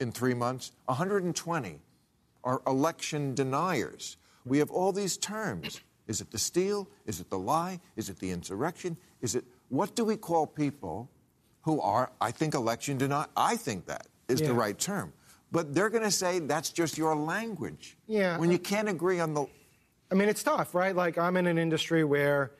in 0.00 0.10
three 0.10 0.34
months. 0.34 0.72
120 0.86 1.78
are 2.42 2.62
election 2.66 3.34
deniers. 3.34 4.16
We 4.44 4.58
have 4.58 4.70
all 4.70 4.92
these 4.92 5.16
terms. 5.16 5.80
Is 6.08 6.20
it 6.20 6.30
the 6.30 6.38
steal? 6.38 6.88
Is 7.06 7.20
it 7.20 7.30
the 7.30 7.38
lie? 7.38 7.78
Is 7.94 8.08
it 8.08 8.18
the 8.18 8.30
insurrection? 8.30 8.96
Is 9.20 9.34
it 9.34 9.44
what 9.68 9.94
do 9.94 10.04
we 10.04 10.16
call 10.16 10.46
people 10.46 11.08
who 11.62 11.80
are, 11.80 12.10
I 12.20 12.30
think, 12.30 12.54
election 12.54 12.98
deny? 12.98 13.26
I 13.36 13.56
think 13.56 13.86
that 13.86 14.06
is 14.28 14.40
Yeah. 14.40 14.48
the 14.48 14.54
right 14.54 14.78
term. 14.78 15.12
But 15.52 15.74
they're 15.74 15.90
going 15.90 16.04
to 16.04 16.10
say 16.12 16.38
that's 16.38 16.70
just 16.70 16.96
your 16.96 17.14
language. 17.16 17.96
Yeah. 18.06 18.38
When 18.38 18.50
you 18.50 18.58
can't 18.58 18.88
agree 18.88 19.18
on 19.20 19.34
the. 19.34 19.46
I 20.12 20.14
mean, 20.14 20.28
it's 20.28 20.42
tough, 20.42 20.74
right? 20.74 20.94
Like 20.94 21.18
I'm 21.18 21.36
in 21.36 21.46
an 21.46 21.58
industry 21.58 22.04
where 22.04 22.52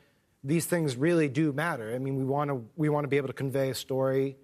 these 0.43 0.65
things 0.65 0.95
really 0.95 1.27
do 1.29 1.51
matter. 1.53 1.93
I 1.93 1.99
mean, 1.99 2.17
we 2.17 2.23
want 2.25 2.49
to 2.49 2.65
we 2.75 2.89
want 2.89 3.03
to 3.05 3.07
be 3.07 3.17
able 3.17 3.27
to 3.27 3.33
convey 3.33 3.69
a 3.69 3.75
story 3.75 4.37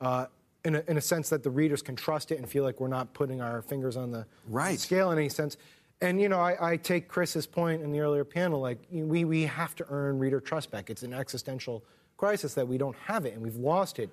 uh, 0.00 0.26
in, 0.64 0.74
a, 0.74 0.82
in 0.88 0.96
a 0.96 1.00
sense 1.00 1.28
that 1.30 1.42
the 1.42 1.50
readers 1.50 1.80
can 1.82 1.96
trust 1.96 2.32
it 2.32 2.38
and 2.38 2.48
feel 2.48 2.64
like 2.64 2.80
we're 2.80 2.88
not 2.88 3.14
putting 3.14 3.40
our 3.40 3.62
fingers 3.62 3.96
on 3.96 4.10
the 4.10 4.26
Right. 4.48 4.78
scale 4.78 5.10
in 5.12 5.18
any 5.18 5.28
sense. 5.30 5.56
And 6.02 6.20
you 6.20 6.28
know, 6.28 6.38
I, 6.40 6.72
I 6.72 6.76
take 6.76 7.08
Chris's 7.08 7.46
point 7.46 7.82
in 7.82 7.92
the 7.92 8.00
earlier 8.00 8.24
panel. 8.24 8.60
Like 8.60 8.78
we 8.90 9.24
we 9.24 9.42
have 9.44 9.74
to 9.76 9.86
earn 9.88 10.18
reader 10.18 10.40
trust 10.40 10.70
back. 10.70 10.90
It's 10.90 11.02
an 11.02 11.14
existential 11.14 11.82
crisis 12.16 12.54
that 12.54 12.68
we 12.68 12.78
don't 12.78 12.96
have 12.96 13.26
it 13.26 13.34
and 13.34 13.42
we've 13.42 13.56
lost 13.56 13.98
it. 13.98 14.10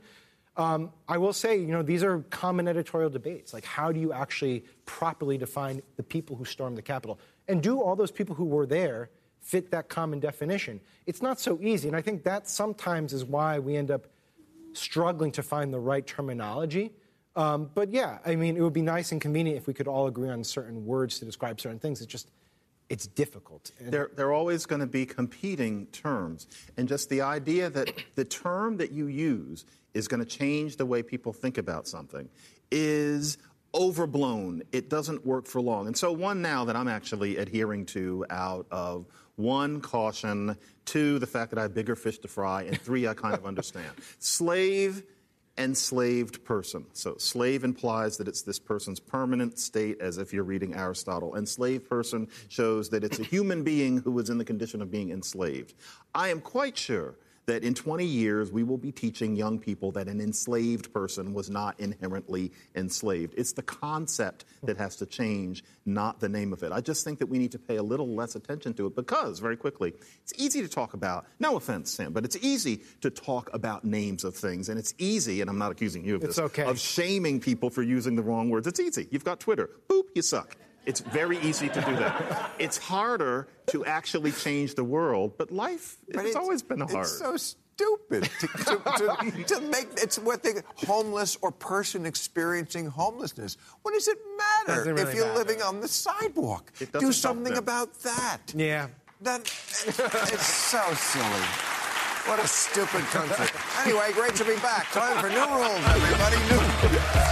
Um, 0.55 0.91
I 1.07 1.17
will 1.17 1.33
say, 1.33 1.57
you 1.57 1.67
know, 1.67 1.81
these 1.81 2.03
are 2.03 2.19
common 2.29 2.67
editorial 2.67 3.09
debates. 3.09 3.53
Like, 3.53 3.65
how 3.65 3.91
do 3.91 3.99
you 3.99 4.13
actually 4.13 4.63
properly 4.85 5.37
define 5.37 5.81
the 5.95 6.03
people 6.03 6.35
who 6.35 6.45
stormed 6.45 6.77
the 6.77 6.83
Capitol? 6.83 7.19
And 7.47 7.63
do 7.63 7.81
all 7.81 7.95
those 7.95 8.11
people 8.11 8.35
who 8.35 8.45
were 8.45 8.67
there 8.67 9.09
fit 9.39 9.71
that 9.71 9.89
common 9.89 10.19
definition? 10.19 10.79
It's 11.07 11.21
not 11.21 11.39
so 11.39 11.57
easy. 11.61 11.87
And 11.87 11.97
I 11.97 12.01
think 12.01 12.23
that 12.23 12.47
sometimes 12.47 13.13
is 13.13 13.25
why 13.25 13.57
we 13.59 13.75
end 13.75 13.89
up 13.89 14.07
struggling 14.73 15.31
to 15.31 15.43
find 15.43 15.73
the 15.73 15.79
right 15.79 16.05
terminology. 16.05 16.91
Um, 17.35 17.71
but 17.73 17.91
yeah, 17.91 18.19
I 18.23 18.35
mean, 18.35 18.55
it 18.55 18.61
would 18.61 18.73
be 18.73 18.83
nice 18.83 19.11
and 19.11 19.19
convenient 19.19 19.57
if 19.57 19.65
we 19.65 19.73
could 19.73 19.87
all 19.87 20.05
agree 20.05 20.29
on 20.29 20.43
certain 20.43 20.85
words 20.85 21.17
to 21.19 21.25
describe 21.25 21.59
certain 21.59 21.79
things. 21.79 21.99
It's 21.99 22.11
just, 22.11 22.29
it's 22.93 23.07
difficult. 23.07 23.71
And- 23.79 23.91
They're, 23.91 24.11
they're 24.15 24.31
always 24.31 24.67
going 24.67 24.81
to 24.81 24.87
be 24.87 25.05
competing 25.05 25.87
terms. 25.87 26.47
And 26.77 26.87
just 26.87 27.09
the 27.09 27.21
idea 27.21 27.69
that 27.71 27.91
the 28.15 28.23
term 28.23 28.77
that 28.77 28.91
you 28.91 29.07
use 29.07 29.65
is 29.95 30.07
going 30.07 30.19
to 30.19 30.25
change 30.25 30.77
the 30.77 30.85
way 30.85 31.01
people 31.01 31.33
think 31.33 31.57
about 31.57 31.87
something 31.87 32.29
is 32.71 33.39
overblown. 33.73 34.61
It 34.71 34.91
doesn't 34.91 35.25
work 35.25 35.47
for 35.47 35.59
long. 35.59 35.87
And 35.87 35.97
so, 35.97 36.11
one 36.11 36.43
now 36.43 36.65
that 36.65 36.75
I'm 36.75 36.87
actually 36.87 37.37
adhering 37.37 37.87
to 37.87 38.25
out 38.29 38.67
of 38.69 39.07
one, 39.37 39.81
caution, 39.81 40.55
two, 40.85 41.17
the 41.17 41.25
fact 41.25 41.49
that 41.49 41.57
I 41.57 41.63
have 41.63 41.73
bigger 41.73 41.95
fish 41.95 42.19
to 42.19 42.27
fry, 42.27 42.63
and 42.63 42.79
three, 42.79 43.07
I 43.07 43.15
kind 43.15 43.33
of 43.33 43.47
understand. 43.47 43.89
Slave 44.19 45.01
enslaved 45.57 46.43
person. 46.43 46.85
So 46.93 47.15
slave 47.17 47.63
implies 47.63 48.17
that 48.17 48.27
it's 48.27 48.41
this 48.41 48.59
person's 48.59 48.99
permanent 48.99 49.59
state, 49.59 50.01
as 50.01 50.17
if 50.17 50.33
you're 50.33 50.43
reading 50.43 50.73
Aristotle. 50.73 51.35
Enslaved 51.35 51.87
person 51.87 52.27
shows 52.49 52.89
that 52.89 53.03
it's 53.03 53.19
a 53.19 53.23
human 53.23 53.63
being 53.63 53.99
who 53.99 54.11
was 54.11 54.29
in 54.29 54.37
the 54.37 54.45
condition 54.45 54.81
of 54.81 54.89
being 54.89 55.11
enslaved. 55.11 55.75
I 56.15 56.29
am 56.29 56.41
quite 56.41 56.77
sure 56.77 57.15
that 57.45 57.63
in 57.63 57.73
20 57.73 58.05
years 58.05 58.51
we 58.51 58.63
will 58.63 58.77
be 58.77 58.91
teaching 58.91 59.35
young 59.35 59.59
people 59.59 59.91
that 59.91 60.07
an 60.07 60.21
enslaved 60.21 60.93
person 60.93 61.33
was 61.33 61.49
not 61.49 61.79
inherently 61.79 62.51
enslaved. 62.75 63.33
It's 63.37 63.53
the 63.53 63.63
concept 63.63 64.45
that 64.63 64.77
has 64.77 64.95
to 64.97 65.05
change, 65.05 65.63
not 65.85 66.19
the 66.19 66.29
name 66.29 66.53
of 66.53 66.63
it. 66.63 66.71
I 66.71 66.81
just 66.81 67.03
think 67.03 67.19
that 67.19 67.27
we 67.27 67.37
need 67.37 67.51
to 67.51 67.59
pay 67.59 67.77
a 67.77 67.83
little 67.83 68.07
less 68.07 68.35
attention 68.35 68.73
to 68.75 68.87
it 68.87 68.95
because, 68.95 69.39
very 69.39 69.57
quickly, 69.57 69.93
it's 70.21 70.33
easy 70.37 70.61
to 70.61 70.67
talk 70.67 70.93
about, 70.93 71.25
no 71.39 71.57
offense, 71.57 71.91
Sam, 71.91 72.13
but 72.13 72.25
it's 72.25 72.37
easy 72.37 72.81
to 73.01 73.09
talk 73.09 73.49
about 73.53 73.83
names 73.83 74.23
of 74.23 74.35
things. 74.35 74.69
And 74.69 74.79
it's 74.79 74.93
easy, 74.97 75.41
and 75.41 75.49
I'm 75.49 75.57
not 75.57 75.71
accusing 75.71 76.05
you 76.05 76.15
of 76.15 76.23
It's 76.23 76.37
this, 76.37 76.45
okay. 76.45 76.63
of 76.63 76.79
shaming 76.79 77.39
people 77.39 77.69
for 77.69 77.83
using 77.83 78.15
the 78.15 78.23
wrong 78.23 78.49
words. 78.49 78.67
It's 78.67 78.79
easy. 78.79 79.07
You've 79.11 79.25
got 79.25 79.39
Twitter. 79.39 79.69
Boop, 79.89 80.03
you 80.15 80.21
suck. 80.21 80.55
It's 80.85 80.99
very 80.99 81.37
easy 81.39 81.69
to 81.69 81.81
do 81.81 81.95
that. 81.95 82.51
It's 82.59 82.77
harder 82.77 83.47
to 83.67 83.85
actually 83.85 84.31
change 84.31 84.75
the 84.75 84.83
world, 84.83 85.37
but 85.37 85.51
life 85.51 85.97
But 86.13 86.25
it's, 86.25 86.35
always 86.35 86.61
been 86.61 86.81
hard. 86.81 86.93
It's 87.05 87.17
so 87.19 87.37
stupid 87.37 88.29
to, 88.39 88.47
to, 88.47 88.77
to, 88.97 89.43
to 89.47 89.61
make 89.61 89.87
it's 89.97 90.19
what 90.19 90.43
they 90.43 90.55
homeless 90.85 91.37
or 91.41 91.51
person 91.51 92.05
experiencing 92.05 92.85
homelessness. 92.87 93.57
What 93.81 93.93
does 93.93 94.07
it 94.07 94.17
matter 94.37 94.75
Doesn't 94.79 94.95
really 94.95 95.09
if 95.09 95.15
you're 95.15 95.25
matter. 95.27 95.39
living 95.39 95.61
on 95.61 95.79
the 95.79 95.87
sidewalk? 95.87 96.71
It 96.79 96.91
doesn't 96.91 97.07
Do 97.07 97.13
something 97.13 97.57
about 97.57 97.93
that. 98.03 98.39
yeah. 98.55 98.87
That 99.21 99.39
it's 99.41 100.45
so 100.45 100.81
silly. 100.95 101.47
What 102.27 102.43
a 102.43 102.47
stupid 102.47 103.01
country. 103.11 103.47
Anyway, 103.83 104.11
great 104.13 104.35
to 104.35 104.43
be 104.45 104.55
back. 104.57 104.91
Time 104.91 105.17
for 105.21 105.29
new 105.29 105.45
rules, 105.45 105.85
everybody. 105.87 106.37
New. 106.49 107.22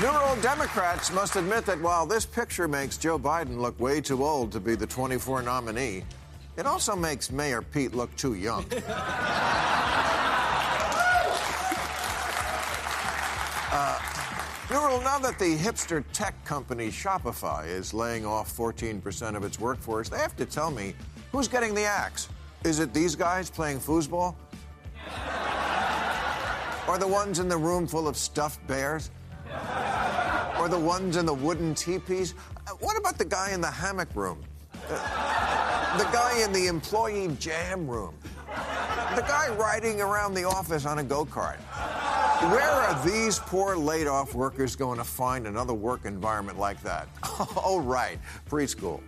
New 0.00 0.42
Democrats 0.42 1.10
must 1.10 1.36
admit 1.36 1.64
that 1.64 1.80
while 1.80 2.04
this 2.04 2.26
picture 2.26 2.68
makes 2.68 2.98
Joe 2.98 3.18
Biden 3.18 3.58
look 3.58 3.80
way 3.80 4.02
too 4.02 4.22
old 4.22 4.52
to 4.52 4.60
be 4.60 4.74
the 4.74 4.86
24 4.86 5.40
nominee, 5.40 6.04
it 6.58 6.66
also 6.66 6.94
makes 6.94 7.30
Mayor 7.30 7.62
Pete 7.62 7.94
look 7.94 8.14
too 8.16 8.34
young. 8.34 8.66
Uh, 13.78 13.98
New 14.70 14.78
rule 14.78 15.00
now 15.02 15.18
that 15.18 15.38
the 15.38 15.54
hipster 15.54 16.02
tech 16.14 16.42
company 16.46 16.88
Shopify 16.88 17.66
is 17.66 17.92
laying 17.92 18.24
off 18.24 18.56
14% 18.56 19.36
of 19.36 19.44
its 19.44 19.60
workforce, 19.60 20.08
they 20.08 20.16
have 20.16 20.34
to 20.36 20.46
tell 20.46 20.70
me 20.70 20.94
who's 21.30 21.46
getting 21.46 21.74
the 21.74 21.84
axe. 21.84 22.28
Is 22.64 22.78
it 22.78 22.94
these 22.94 23.14
guys 23.14 23.50
playing 23.50 23.80
foosball? 23.80 24.34
Or 26.88 26.98
the 26.98 27.06
ones 27.06 27.40
in 27.40 27.48
the 27.48 27.56
room 27.56 27.86
full 27.86 28.06
of 28.06 28.16
stuffed 28.16 28.64
bears? 28.68 29.10
Or 30.66 30.68
the 30.68 30.78
ones 30.80 31.16
in 31.16 31.26
the 31.26 31.32
wooden 31.32 31.76
teepees? 31.76 32.34
Uh, 32.66 32.72
What 32.80 32.96
about 32.98 33.18
the 33.18 33.24
guy 33.24 33.52
in 33.52 33.60
the 33.60 33.70
hammock 33.70 34.08
room? 34.16 34.42
The, 34.72 34.94
the 35.96 36.08
guy 36.12 36.42
in 36.44 36.52
the 36.52 36.66
employee 36.66 37.28
jam 37.38 37.86
room? 37.86 38.16
The 39.14 39.22
guy 39.22 39.54
riding 39.56 40.00
around 40.00 40.34
the 40.34 40.42
office 40.42 40.84
on 40.84 40.98
a 40.98 41.04
go 41.04 41.24
kart? 41.24 41.58
Where 42.50 42.68
are 42.68 43.06
these 43.06 43.38
poor 43.38 43.76
laid 43.76 44.08
off 44.08 44.34
workers 44.34 44.74
going 44.74 44.98
to 44.98 45.04
find 45.04 45.46
another 45.46 45.72
work 45.72 46.04
environment 46.04 46.58
like 46.58 46.82
that? 46.82 47.06
Oh, 47.64 47.80
right, 47.80 48.18
preschool. 48.50 49.00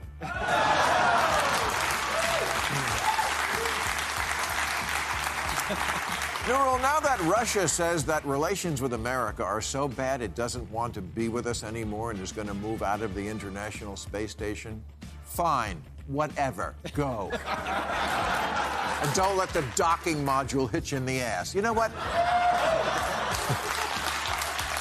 Now 6.49 7.01
that 7.01 7.21
Russia 7.25 7.69
says 7.69 8.05
that 8.07 8.25
relations 8.25 8.81
with 8.81 8.95
America 8.95 9.45
are 9.45 9.61
so 9.61 9.87
bad 9.87 10.23
it 10.23 10.35
doesn't 10.35 10.69
want 10.71 10.95
to 10.95 11.03
be 11.03 11.29
with 11.29 11.47
us 11.47 11.63
anymore 11.63 12.11
and 12.11 12.19
is 12.21 12.33
going 12.33 12.49
to 12.49 12.55
move 12.55 12.83
out 12.83 13.03
of 13.03 13.15
the 13.15 13.29
International 13.29 13.97
Space 13.97 14.31
Station, 14.31 14.83
fine, 15.25 15.83
whatever, 16.07 16.75
go. 16.95 17.31
and 17.33 19.15
don't 19.15 19.37
let 19.37 19.51
the 19.51 19.63
docking 19.77 20.25
module 20.25 20.71
hit 20.71 20.91
you 20.91 20.97
in 20.97 21.05
the 21.05 21.21
ass. 21.21 21.55
You 21.55 21.61
know 21.61 21.75
what? 21.75 21.93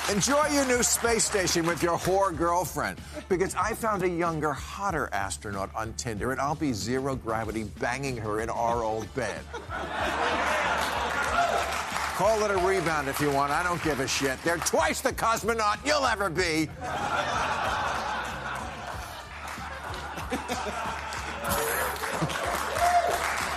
Enjoy 0.10 0.48
your 0.48 0.66
new 0.66 0.82
space 0.84 1.26
station 1.26 1.66
with 1.66 1.84
your 1.84 1.98
whore 1.98 2.36
girlfriend. 2.36 2.98
Because 3.28 3.54
I 3.56 3.74
found 3.74 4.04
a 4.04 4.10
younger, 4.10 4.54
hotter 4.54 5.10
astronaut 5.12 5.70
on 5.76 5.92
Tinder, 5.94 6.32
and 6.32 6.40
I'll 6.40 6.56
be 6.56 6.72
zero 6.72 7.16
gravity 7.16 7.66
banging 7.80 8.16
her 8.16 8.40
in 8.40 8.50
our 8.50 8.84
old 8.84 9.14
bed. 9.14 9.42
Call 12.18 12.44
it 12.44 12.50
a 12.50 12.58
rebound 12.58 13.08
if 13.08 13.22
you 13.22 13.30
want. 13.30 13.52
I 13.52 13.62
don't 13.62 13.82
give 13.84 14.00
a 14.00 14.08
shit. 14.08 14.42
They're 14.44 14.58
twice 14.58 15.02
the 15.02 15.14
cosmonaut 15.14 15.78
you'll 15.86 16.04
ever 16.04 16.32
be. 16.32 16.68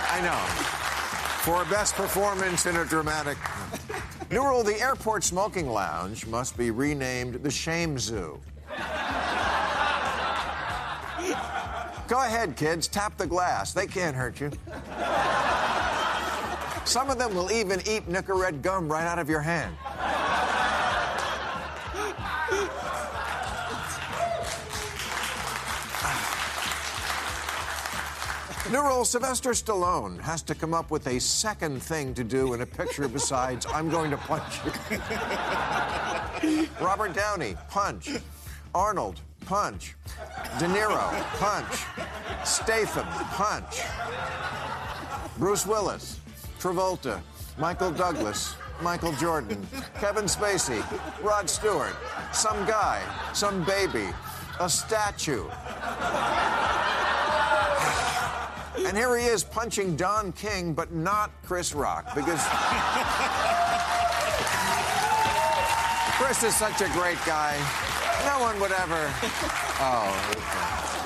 I 0.05 0.21
know. 0.21 0.37
For 1.41 1.65
best 1.71 1.95
performance 1.95 2.67
in 2.67 2.75
a 2.75 2.85
dramatic. 2.85 3.39
New 4.29 4.43
rule 4.43 4.61
the 4.61 4.79
airport 4.79 5.23
smoking 5.23 5.67
lounge 5.67 6.27
must 6.27 6.55
be 6.55 6.69
renamed 6.69 7.41
the 7.41 7.49
Shame 7.49 7.97
Zoo. 7.97 8.39
Go 12.07 12.19
ahead, 12.19 12.55
kids, 12.55 12.87
tap 12.87 13.17
the 13.17 13.25
glass. 13.25 13.73
They 13.73 13.87
can't 13.87 14.15
hurt 14.15 14.39
you. 14.39 14.51
Some 16.85 17.09
of 17.09 17.17
them 17.17 17.35
will 17.35 17.51
even 17.51 17.79
eat 17.87 18.07
Nicorette 18.09 18.61
gum 18.61 18.91
right 18.91 19.05
out 19.05 19.19
of 19.19 19.29
your 19.29 19.41
hand. 19.41 19.75
New 28.71 28.81
rule 28.81 29.03
Sylvester 29.03 29.49
Stallone 29.49 30.17
has 30.21 30.41
to 30.43 30.55
come 30.55 30.73
up 30.73 30.91
with 30.91 31.05
a 31.07 31.19
second 31.19 31.83
thing 31.83 32.13
to 32.13 32.23
do 32.23 32.53
in 32.53 32.61
a 32.61 32.65
picture 32.65 33.05
besides, 33.09 33.65
I'm 33.65 33.89
going 33.89 34.09
to 34.11 34.17
punch 34.17 34.61
you. 34.63 34.71
Robert 36.79 37.13
Downey, 37.13 37.57
punch. 37.69 38.11
Arnold, 38.73 39.19
punch. 39.45 39.97
De 40.57 40.67
Niro, 40.67 41.11
punch. 41.37 41.83
Statham, 42.45 43.05
punch. 43.33 43.81
Bruce 45.37 45.67
Willis, 45.67 46.21
Travolta, 46.61 47.19
Michael 47.57 47.89
Douglas, 47.89 48.55
Michael 48.83 49.13
Jordan, 49.13 49.65
Kevin 49.99 50.25
Spacey, 50.25 50.79
Rod 51.23 51.49
Stewart, 51.49 51.95
some 52.33 52.67
guy, 52.67 53.01
some 53.33 53.63
baby, 53.63 54.07
a 54.59 54.69
statue. 54.69 55.43
And 58.85 58.95
here 58.95 59.17
he 59.17 59.25
is 59.25 59.43
punching 59.43 59.95
Don 59.95 60.31
King, 60.33 60.73
but 60.75 60.93
not 60.93 61.31
Chris 61.43 61.73
Rock, 61.73 62.13
because 62.13 62.39
Chris 66.21 66.43
is 66.43 66.55
such 66.55 66.81
a 66.81 66.89
great 66.93 67.17
guy. 67.25 67.57
No 68.27 68.39
one 68.39 68.59
would 68.59 68.71
ever. 68.71 69.11
Oh. 69.83 70.91
okay. 70.93 71.00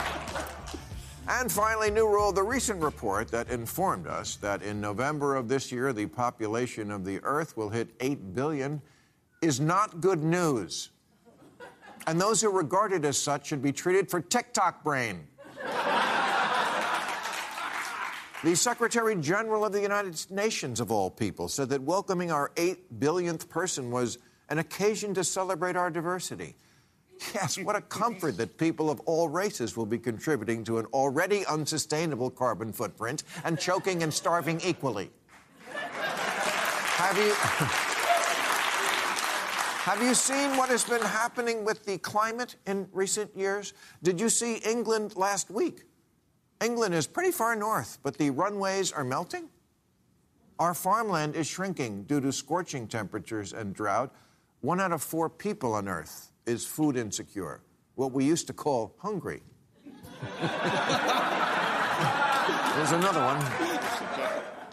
And 1.27 1.51
finally, 1.51 1.89
new 1.89 2.07
rule 2.07 2.31
the 2.31 2.43
recent 2.43 2.81
report 2.81 3.29
that 3.29 3.49
informed 3.49 4.05
us 4.05 4.35
that 4.37 4.61
in 4.61 4.79
November 4.79 5.35
of 5.35 5.47
this 5.47 5.71
year, 5.71 5.91
the 5.91 6.05
population 6.05 6.91
of 6.91 7.03
the 7.03 7.19
Earth 7.23 7.57
will 7.57 7.69
hit 7.69 7.89
8 7.99 8.35
billion 8.35 8.81
is 9.41 9.59
not 9.59 10.01
good 10.01 10.23
news. 10.23 10.89
And 12.05 12.21
those 12.21 12.41
who 12.41 12.51
regard 12.51 12.93
it 12.93 13.03
as 13.05 13.17
such 13.17 13.47
should 13.47 13.63
be 13.63 13.71
treated 13.71 14.11
for 14.11 14.21
TikTok 14.21 14.83
brain. 14.83 15.27
The 18.43 18.55
Secretary 18.55 19.15
General 19.15 19.65
of 19.65 19.71
the 19.71 19.81
United 19.81 20.23
Nations, 20.29 20.79
of 20.79 20.91
all 20.91 21.09
people, 21.09 21.47
said 21.47 21.69
that 21.69 21.81
welcoming 21.81 22.31
our 22.31 22.51
8 22.55 22.99
billionth 22.99 23.49
person 23.49 23.89
was 23.89 24.19
an 24.49 24.59
occasion 24.59 25.15
to 25.15 25.23
celebrate 25.23 25.75
our 25.75 25.89
diversity. 25.89 26.55
Yes, 27.33 27.57
what 27.57 27.75
a 27.75 27.81
comfort 27.81 28.37
that 28.37 28.57
people 28.57 28.89
of 28.89 28.99
all 29.01 29.29
races 29.29 29.75
will 29.77 29.85
be 29.85 29.97
contributing 29.97 30.63
to 30.65 30.77
an 30.79 30.85
already 30.87 31.45
unsustainable 31.45 32.29
carbon 32.29 32.73
footprint 32.73 33.23
and 33.43 33.59
choking 33.59 34.03
and 34.03 34.13
starving 34.13 34.61
equally. 34.63 35.09
Have 35.67 37.17
you. 37.17 37.33
Have 39.85 40.01
you 40.01 40.15
seen 40.15 40.57
what 40.57 40.69
has 40.69 40.83
been 40.83 41.01
happening 41.01 41.63
with 41.63 41.85
the 41.85 41.99
climate 41.99 42.55
in 42.65 42.87
recent 42.91 43.35
years? 43.37 43.73
Did 44.01 44.19
you 44.19 44.29
see 44.29 44.55
England 44.65 45.15
last 45.15 45.51
week? 45.51 45.83
England 46.59 46.95
is 46.95 47.05
pretty 47.05 47.31
far 47.31 47.55
north, 47.55 47.99
but 48.01 48.17
the 48.17 48.31
runways 48.31 48.91
are 48.91 49.03
melting. 49.03 49.47
Our 50.57 50.73
farmland 50.73 51.35
is 51.35 51.45
shrinking 51.45 52.03
due 52.03 52.19
to 52.21 52.31
scorching 52.31 52.87
temperatures 52.87 53.53
and 53.53 53.75
drought. 53.75 54.11
One 54.61 54.81
out 54.81 54.91
of 54.91 55.03
four 55.03 55.29
people 55.29 55.73
on 55.73 55.87
Earth 55.87 56.31
is 56.45 56.65
food 56.65 56.95
insecure, 56.97 57.61
what 57.95 58.11
we 58.11 58.25
used 58.25 58.47
to 58.47 58.53
call 58.53 58.95
hungry. 58.99 59.41
There's 62.75 62.91
another 62.91 63.21
one. 63.21 63.43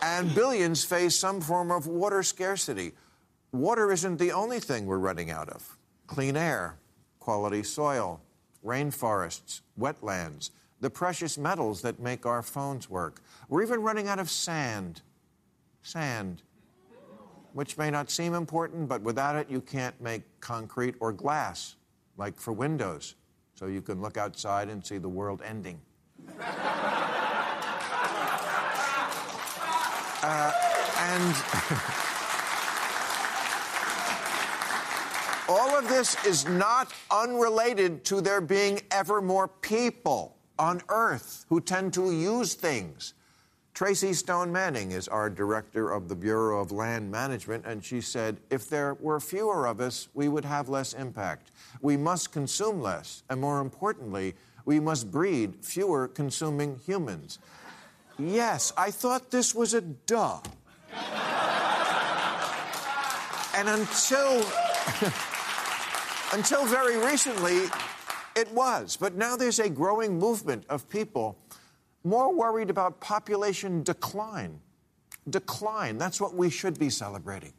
And 0.03 0.35
billions 0.35 0.85
face 0.85 1.15
some 1.15 1.41
form 1.41 1.71
of 1.71 1.87
water 1.87 2.23
scarcity. 2.23 2.93
Water 3.53 3.93
isn't 3.93 4.19
the 4.19 4.33
only 4.33 4.61
thing 4.61 4.87
we're 4.87 4.99
running 4.99 5.31
out 5.31 5.49
of. 5.49 5.79
Clean 6.07 6.37
air, 6.37 6.79
quality 7.21 7.63
soil, 7.63 8.21
rainforests, 8.65 9.61
wetlands, 9.79 10.51
the 10.81 10.91
precious 10.91 11.39
metals 11.39 11.83
that 11.83 12.01
make 12.01 12.27
our 12.27 12.43
phones 12.43 12.91
work. 12.91 13.23
We're 13.49 13.63
even 13.63 13.83
running 13.83 14.09
out 14.09 14.19
of 14.19 14.29
sand. 14.31 15.03
Sand. 15.83 16.43
Which 17.53 17.77
may 17.77 17.91
not 17.91 18.11
seem 18.11 18.35
important, 18.35 18.89
but 18.89 19.03
without 19.03 19.37
it, 19.37 19.51
you 19.51 19.61
can't 19.61 19.99
make 20.01 20.23
concrete 20.41 20.95
or 21.01 21.13
glass, 21.13 21.77
like 22.17 22.39
for 22.39 22.53
windows, 22.53 23.17
so 23.55 23.67
you 23.67 23.83
can 23.83 24.01
look 24.01 24.17
outside 24.17 24.69
and 24.69 24.85
see 24.85 24.99
the 24.99 25.09
world 25.09 25.43
ending. 25.45 25.81
Uh, 30.25 30.53
and 30.99 31.35
all 35.49 35.77
of 35.77 35.89
this 35.89 36.17
is 36.25 36.47
not 36.47 36.93
unrelated 37.11 38.05
to 38.05 38.21
there 38.21 38.41
being 38.41 38.81
ever 38.93 39.21
more 39.21 39.49
people 39.49 40.37
on 40.61 40.81
Earth 40.89 41.45
who 41.49 41.61
tend 41.61 41.93
to 41.93 42.13
use 42.13 42.55
things. 42.55 43.15
Tracy 43.75 44.13
Stone 44.13 44.53
Manning 44.53 44.93
is 44.93 45.09
our 45.09 45.31
director 45.31 45.93
of 45.93 46.09
the 46.09 46.15
Bureau 46.15 46.61
of 46.61 46.73
Land 46.73 47.11
Management, 47.11 47.65
and 47.65 47.83
she 47.83 48.03
said, 48.03 48.37
if 48.51 48.69
there 48.69 48.95
were 49.01 49.19
fewer 49.19 49.67
of 49.67 49.81
us, 49.81 50.09
we 50.13 50.29
would 50.29 50.45
have 50.45 50.69
less 50.69 50.93
impact. 50.93 51.51
We 51.81 51.97
must 51.97 52.33
consume 52.33 52.83
less, 52.83 53.23
and 53.31 53.41
more 53.41 53.61
importantly, 53.61 54.35
we 54.67 54.79
must 54.79 55.11
breed 55.11 55.55
fewer 55.63 56.07
consuming 56.07 56.81
humans. 56.85 57.39
Yes, 58.19 58.75
I 58.77 58.91
thought 58.91 59.31
this 59.31 59.55
was 59.55 59.73
a 59.73 59.81
duh. 59.81 60.41
and 63.57 63.69
until 63.69 64.45
until 66.35 66.67
very 66.67 66.99
recently, 66.99 67.71
it 68.37 68.53
was. 68.53 68.99
But 68.99 69.15
now 69.15 69.37
there's 69.37 69.59
a 69.59 69.71
growing 69.71 70.19
movement 70.19 70.65
of 70.69 70.89
people 70.91 71.39
more 72.05 72.35
worried 72.35 72.71
about 72.71 73.01
population 73.01 73.83
decline. 73.83 74.61
Decline, 75.29 75.99
that's 75.99 76.21
what 76.21 76.35
we 76.35 76.51
should 76.51 76.79
be 76.79 76.91
celebrating. 76.91 77.53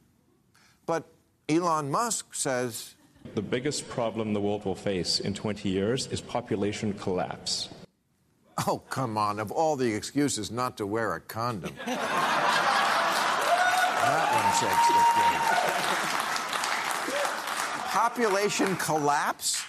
But 0.86 1.06
Elon 1.48 1.90
Musk 1.90 2.34
says 2.34 2.94
the 3.34 3.42
biggest 3.42 3.88
problem 3.88 4.32
the 4.32 4.40
world 4.40 4.64
will 4.64 4.74
face 4.74 5.18
in 5.20 5.34
20 5.34 5.68
years 5.68 6.06
is 6.08 6.20
population 6.20 6.92
collapse. 6.92 7.70
Oh, 8.66 8.78
come 8.90 9.18
on. 9.18 9.40
Of 9.40 9.50
all 9.50 9.74
the 9.76 9.92
excuses 9.92 10.50
not 10.52 10.76
to 10.76 10.86
wear 10.86 11.14
a 11.14 11.20
condom. 11.20 11.72
that 11.86 12.00
one 14.30 14.52
shakes 14.60 14.86
the 14.88 15.04
cake. 15.14 15.40
Population 17.90 18.76
collapse? 18.76 19.64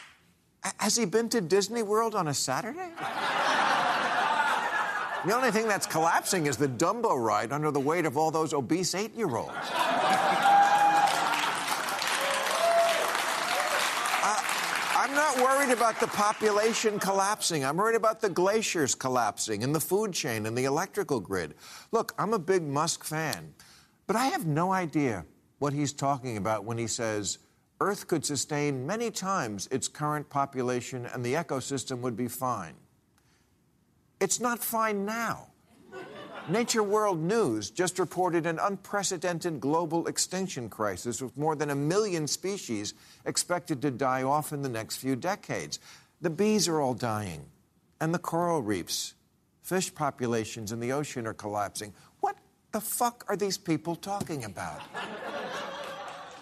Has 0.78 0.96
he 0.96 1.06
been 1.06 1.30
to 1.30 1.42
Disney 1.42 1.82
World 1.82 2.14
on 2.14 2.28
a 2.28 2.34
Saturday? 2.34 2.92
The 5.26 5.34
only 5.34 5.50
thing 5.50 5.68
that's 5.68 5.88
collapsing 5.88 6.46
is 6.46 6.56
the 6.56 6.68
Dumbo 6.68 7.20
ride 7.20 7.52
under 7.52 7.72
the 7.72 7.80
weight 7.80 8.06
of 8.06 8.16
all 8.16 8.30
those 8.30 8.54
obese 8.54 8.94
eight 8.94 9.16
year 9.16 9.36
olds. 9.36 9.54
Uh, 14.28 14.42
I'm 14.98 15.14
not 15.14 15.38
worried 15.38 15.72
about 15.72 16.00
the 16.00 16.08
population 16.08 16.98
collapsing. 16.98 17.64
I'm 17.64 17.78
worried 17.78 17.96
about 17.96 18.22
the 18.22 18.30
glaciers 18.30 18.96
collapsing 18.96 19.64
and 19.64 19.76
the 19.76 19.80
food 19.80 20.14
chain 20.14 20.48
and 20.48 20.58
the 20.58 20.66
electrical 20.66 21.20
grid. 21.20 21.54
Look, 21.92 22.16
I'm 22.18 22.34
a 22.34 22.40
big 22.40 22.64
Musk 22.64 23.04
fan, 23.04 23.54
but 24.08 24.16
I 24.16 24.26
have 24.26 24.48
no 24.48 24.72
idea 24.72 25.26
what 25.60 25.74
he's 25.74 25.94
talking 25.94 26.38
about 26.38 26.66
when 26.66 26.80
he 26.80 26.88
says 26.88 27.38
Earth 27.82 28.08
could 28.08 28.26
sustain 28.26 28.88
many 28.88 29.12
times 29.12 29.68
its 29.70 29.88
current 29.88 30.28
population 30.28 31.06
and 31.06 31.24
the 31.24 31.36
ecosystem 31.36 32.00
would 32.00 32.16
be 32.16 32.28
fine. 32.28 32.74
It's 34.20 34.40
not 34.40 34.64
fine 34.64 35.06
now. 35.06 35.48
Nature 36.48 36.84
World 36.84 37.20
News 37.20 37.72
just 37.72 37.98
reported 37.98 38.46
an 38.46 38.60
unprecedented 38.60 39.60
global 39.60 40.06
extinction 40.06 40.70
crisis 40.70 41.20
with 41.20 41.36
more 41.36 41.56
than 41.56 41.72
a 41.72 41.76
million 41.76 42.28
species 42.28 42.94
expected 43.26 43.82
to 43.82 43.90
die 43.90 44.22
off 44.22 44.54
in 44.54 44.62
the 44.62 44.70
next 44.70 44.98
few 44.98 45.16
decades. 45.16 45.80
The 46.22 46.30
bees 46.30 46.68
are 46.68 46.80
all 46.80 46.94
dying, 46.94 47.46
and 48.00 48.14
the 48.14 48.20
coral 48.20 48.62
reefs. 48.62 49.16
Fish 49.64 49.94
populations 49.94 50.72
in 50.72 50.80
the 50.80 50.92
ocean 50.92 51.26
are 51.26 51.34
collapsing. 51.34 51.94
What 52.20 52.38
the 52.72 52.80
fuck 52.80 53.26
are 53.28 53.36
these 53.36 53.58
people 53.58 53.96
talking 53.96 54.46
about? 54.46 54.82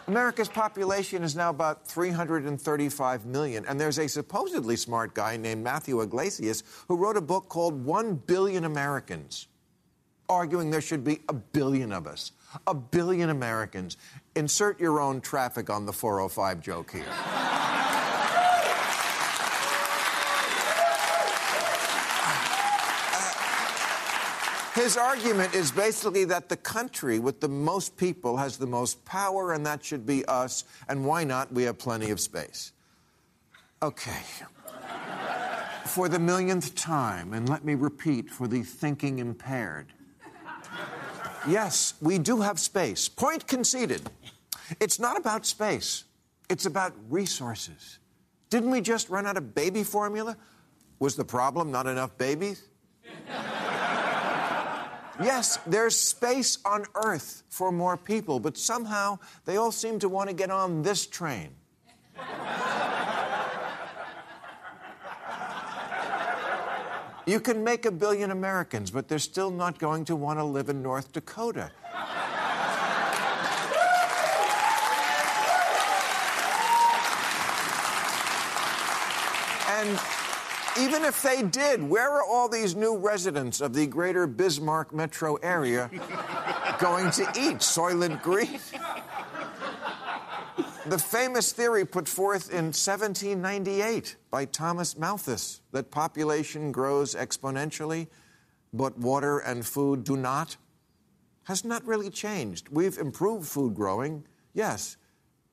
America's 0.08 0.50
population 0.50 1.24
is 1.24 1.36
now 1.36 1.50
about 1.50 1.88
335 1.88 3.26
million, 3.26 3.66
and 3.66 3.80
there's 3.80 4.00
a 4.00 4.08
supposedly 4.08 4.76
smart 4.76 5.14
guy 5.14 5.38
named 5.38 5.64
Matthew 5.64 6.02
Yglesias 6.02 6.64
who 6.88 6.98
wrote 6.98 7.18
a 7.18 7.22
book 7.22 7.48
called 7.48 7.86
One 7.86 8.16
Billion 8.16 8.66
Americans 8.66 9.48
arguing 10.30 10.72
there 10.72 10.82
should 10.82 11.04
be 11.04 11.20
a 11.30 11.34
billion 11.34 11.92
of 11.92 12.08
us, 12.08 12.32
a 12.68 12.74
billion 12.74 13.30
Americans. 13.30 13.98
Insert 14.36 14.80
your 14.80 15.00
own 15.00 15.22
traffic 15.22 15.70
on 15.70 15.86
the 15.86 15.94
405 15.94 16.62
joke 16.62 16.92
here. 16.92 17.73
His 24.74 24.98
argument 24.98 25.54
is 25.54 25.72
basically 25.72 26.26
that 26.26 26.50
the 26.50 26.58
country 26.58 27.20
with 27.20 27.40
the 27.40 27.48
most 27.48 27.96
people 27.96 28.38
has 28.38 28.58
the 28.58 28.66
most 28.66 29.06
power, 29.06 29.54
and 29.54 29.64
that 29.66 29.84
should 29.84 30.06
be 30.06 30.26
us. 30.26 30.64
And 30.88 31.06
why 31.06 31.24
not? 31.24 31.52
We 31.52 31.64
have 31.64 31.78
plenty 31.78 32.10
of 32.10 32.20
space. 32.20 32.72
Okay. 33.84 34.22
For 35.86 36.10
the 36.10 36.18
millionth 36.18 36.74
time, 36.74 37.34
and 37.34 37.48
let 37.48 37.64
me 37.64 37.76
repeat 37.76 38.32
for 38.32 38.48
the 38.48 38.64
thinking 38.64 39.20
impaired. 39.20 39.94
Yes, 41.48 41.94
we 42.02 42.18
do 42.18 42.42
have 42.42 42.58
space. 42.58 43.08
Point 43.08 43.48
conceded. 43.48 44.10
It's 44.80 44.98
not 45.00 45.18
about 45.18 45.46
space, 45.46 46.06
it's 46.50 46.66
about 46.66 46.94
resources. 47.10 48.00
Didn't 48.50 48.72
we 48.72 48.82
just 48.82 49.10
run 49.10 49.28
out 49.28 49.38
of 49.38 49.54
baby 49.54 49.84
formula? 49.84 50.38
Was 51.00 51.16
the 51.16 51.26
problem 51.26 51.70
not 51.70 51.86
enough 51.86 52.18
babies? 52.18 52.64
Yes, 55.22 55.60
there's 55.68 55.96
space 55.96 56.58
on 56.66 56.86
Earth 56.96 57.44
for 57.50 57.72
more 57.72 57.98
people, 57.98 58.40
but 58.40 58.58
somehow 58.58 59.20
they 59.46 59.58
all 59.58 59.72
seem 59.72 60.00
to 60.00 60.10
want 60.10 60.30
to 60.30 60.36
get 60.36 60.50
on 60.50 60.82
this 60.82 61.06
train. 61.06 61.50
You 67.26 67.40
can 67.40 67.64
make 67.64 67.86
a 67.86 67.92
billion 67.92 68.32
Americans, 68.32 68.92
but 68.92 69.08
they're 69.08 69.20
still 69.20 69.50
not 69.50 69.80
going 69.80 70.04
to 70.06 70.16
want 70.16 70.40
to 70.40 70.44
live 70.44 70.68
in 70.68 70.82
North 70.82 71.14
Dakota. 71.14 71.72
and 79.84 80.00
even 80.80 81.04
if 81.04 81.22
they 81.22 81.44
did, 81.44 81.82
where 81.84 82.10
are 82.10 82.24
all 82.24 82.50
these 82.50 82.76
new 82.76 82.98
residents 82.98 83.62
of 83.62 83.74
the 83.74 83.88
greater 83.88 84.28
Bismarck 84.28 84.94
metro 84.94 85.36
area 85.36 85.90
going 86.80 87.12
to 87.12 87.24
eat? 87.38 87.60
Soylent 87.60 88.22
Green? 88.22 88.60
the 90.86 90.98
famous 90.98 91.52
theory 91.52 91.86
put 91.86 92.08
forth 92.08 92.50
in 92.50 92.66
1798 92.66 94.16
by 94.32 94.46
Thomas 94.46 94.98
Malthus 94.98 95.62
that 95.72 95.92
population 95.92 96.72
grows 96.72 97.16
exponentially, 97.16 98.08
but 98.74 98.98
water 98.98 99.40
and 99.40 99.66
food 99.66 100.04
do 100.04 100.18
not, 100.18 100.58
has 101.44 101.64
not 101.64 101.86
really 101.86 102.10
changed. 102.10 102.70
We've 102.70 102.98
improved 102.98 103.48
food 103.48 103.76
growing, 103.76 104.26
yes, 104.54 104.98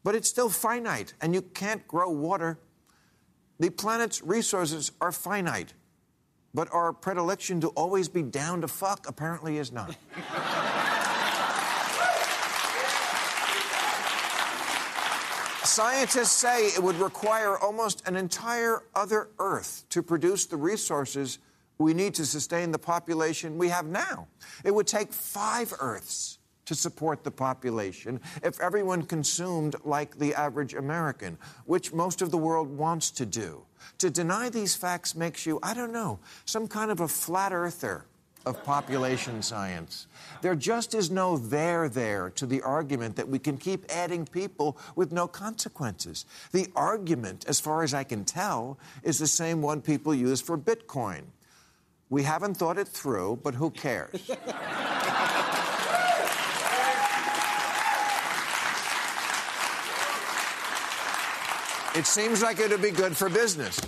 but 0.03 0.14
it's 0.14 0.29
still 0.29 0.49
finite, 0.49 1.14
and 1.21 1.35
you 1.35 1.43
can't 1.43 1.87
grow 1.87 2.11
water 2.11 2.59
the 3.61 3.71
planet's 3.71 4.23
resources 4.23 4.91
are 5.01 5.13
finite, 5.13 5.75
but 6.53 6.69
our 6.73 6.93
predilection 6.93 7.61
to 7.61 7.69
always 7.69 8.09
be 8.09 8.23
down 8.23 8.63
to 8.63 8.69
fuck 8.69 9.07
apparently 9.07 9.59
is 9.59 9.71
not. 9.71 9.95
Scientists 15.63 16.33
say 16.33 16.67
it 16.67 16.83
would 16.83 16.97
require 16.97 17.57
almost 17.57 18.03
an 18.09 18.17
entire 18.17 18.83
other 18.95 19.29
Earth 19.39 19.85
to 19.91 20.03
produce 20.03 20.47
the 20.47 20.57
resources 20.57 21.39
we 21.79 21.95
need 21.95 22.15
to 22.15 22.27
sustain 22.27 22.73
the 22.73 22.79
population 22.79 23.57
we 23.57 23.69
have 23.69 23.87
now. 23.87 24.27
It 24.65 24.75
would 24.75 24.89
take 24.89 25.13
five 25.13 25.73
Earths 25.79 26.39
to 26.71 26.75
support 26.77 27.25
the 27.25 27.31
population 27.33 28.21
if 28.45 28.61
everyone 28.61 29.03
consumed 29.03 29.75
like 29.83 30.16
the 30.18 30.33
average 30.37 30.73
American, 30.73 31.37
which 31.64 31.93
most 31.93 32.23
of 32.23 32.31
the 32.31 32.39
world 32.39 32.68
wants 32.79 33.11
to 33.11 33.27
do. 33.27 33.62
To 33.99 34.09
deny 34.09 34.49
these 34.51 34.77
facts 34.77 35.16
makes 35.16 35.45
you, 35.45 35.59
I 35.64 35.75
don't 35.75 35.93
know, 35.93 36.21
some 36.45 36.68
kind 36.68 36.93
of 36.93 37.01
a 37.01 37.09
flat 37.09 37.53
earther 37.53 38.07
of 38.47 38.62
population 38.62 39.43
science. 39.43 40.07
There 40.43 40.55
just 40.55 40.95
is 40.95 41.11
no 41.11 41.39
there 41.39 41.89
there 41.89 42.31
to 42.37 42.47
the 42.47 42.62
argument 42.62 43.16
that 43.16 43.29
we 43.29 43.41
can 43.41 43.59
keep 43.59 43.85
adding 43.91 44.25
people 44.25 44.79
with 44.95 45.11
no 45.11 45.27
consequences. 45.27 46.25
The 46.53 46.68
argument, 46.77 47.47
as 47.49 47.59
far 47.59 47.83
as 47.83 47.93
I 47.93 48.05
can 48.05 48.25
tell, 48.25 48.79
is 49.03 49.18
the 49.18 49.27
same 49.27 49.61
one 49.61 49.83
people 49.83 50.14
use 50.14 50.41
for 50.41 50.57
Bitcoin. 50.57 51.23
We 52.11 52.23
haven't 52.23 52.55
thought 52.55 52.79
it 52.79 52.87
through, 52.87 53.41
but 53.43 53.55
who 53.57 53.71
cares? 53.71 54.31
It 61.97 62.07
seems 62.07 62.41
like 62.41 62.61
it 62.61 62.70
would 62.70 62.82
be 62.82 62.93
good 62.93 63.16
for 63.16 63.28
business. 63.28 63.80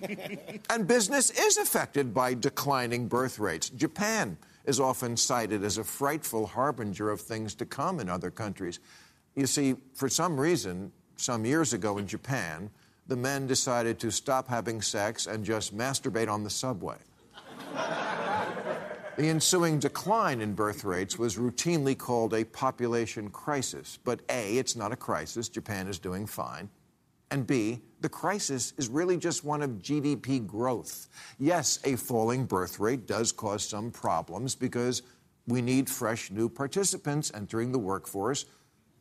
and 0.70 0.86
business 0.86 1.30
is 1.30 1.56
affected 1.56 2.12
by 2.12 2.34
declining 2.34 3.08
birth 3.08 3.38
rates. 3.38 3.70
Japan 3.70 4.36
is 4.66 4.78
often 4.78 5.16
cited 5.16 5.64
as 5.64 5.78
a 5.78 5.84
frightful 5.84 6.46
harbinger 6.46 7.10
of 7.10 7.22
things 7.22 7.54
to 7.54 7.64
come 7.64 8.00
in 8.00 8.10
other 8.10 8.30
countries. 8.30 8.80
You 9.34 9.46
see, 9.46 9.76
for 9.94 10.10
some 10.10 10.38
reason, 10.38 10.92
some 11.16 11.46
years 11.46 11.72
ago 11.72 11.96
in 11.96 12.06
Japan, 12.06 12.70
the 13.06 13.16
men 13.16 13.46
decided 13.46 13.98
to 14.00 14.10
stop 14.10 14.46
having 14.46 14.82
sex 14.82 15.26
and 15.26 15.42
just 15.42 15.76
masturbate 15.76 16.30
on 16.30 16.44
the 16.44 16.50
subway. 16.50 16.98
the 19.16 19.26
ensuing 19.26 19.78
decline 19.78 20.42
in 20.42 20.52
birth 20.52 20.84
rates 20.84 21.18
was 21.18 21.36
routinely 21.38 21.96
called 21.96 22.34
a 22.34 22.44
population 22.44 23.30
crisis. 23.30 23.98
But 24.04 24.20
A, 24.28 24.58
it's 24.58 24.76
not 24.76 24.92
a 24.92 24.96
crisis. 24.96 25.48
Japan 25.48 25.88
is 25.88 25.98
doing 25.98 26.26
fine. 26.26 26.68
And 27.32 27.46
B, 27.46 27.80
the 28.02 28.10
crisis 28.10 28.74
is 28.76 28.90
really 28.90 29.16
just 29.16 29.42
one 29.42 29.62
of 29.62 29.70
GDP 29.80 30.46
growth. 30.46 31.08
Yes, 31.38 31.78
a 31.84 31.96
falling 31.96 32.44
birth 32.44 32.78
rate 32.78 33.06
does 33.06 33.32
cause 33.32 33.64
some 33.64 33.90
problems 33.90 34.54
because 34.54 35.00
we 35.46 35.62
need 35.62 35.88
fresh 35.88 36.30
new 36.30 36.50
participants 36.50 37.32
entering 37.34 37.72
the 37.72 37.78
workforce 37.78 38.44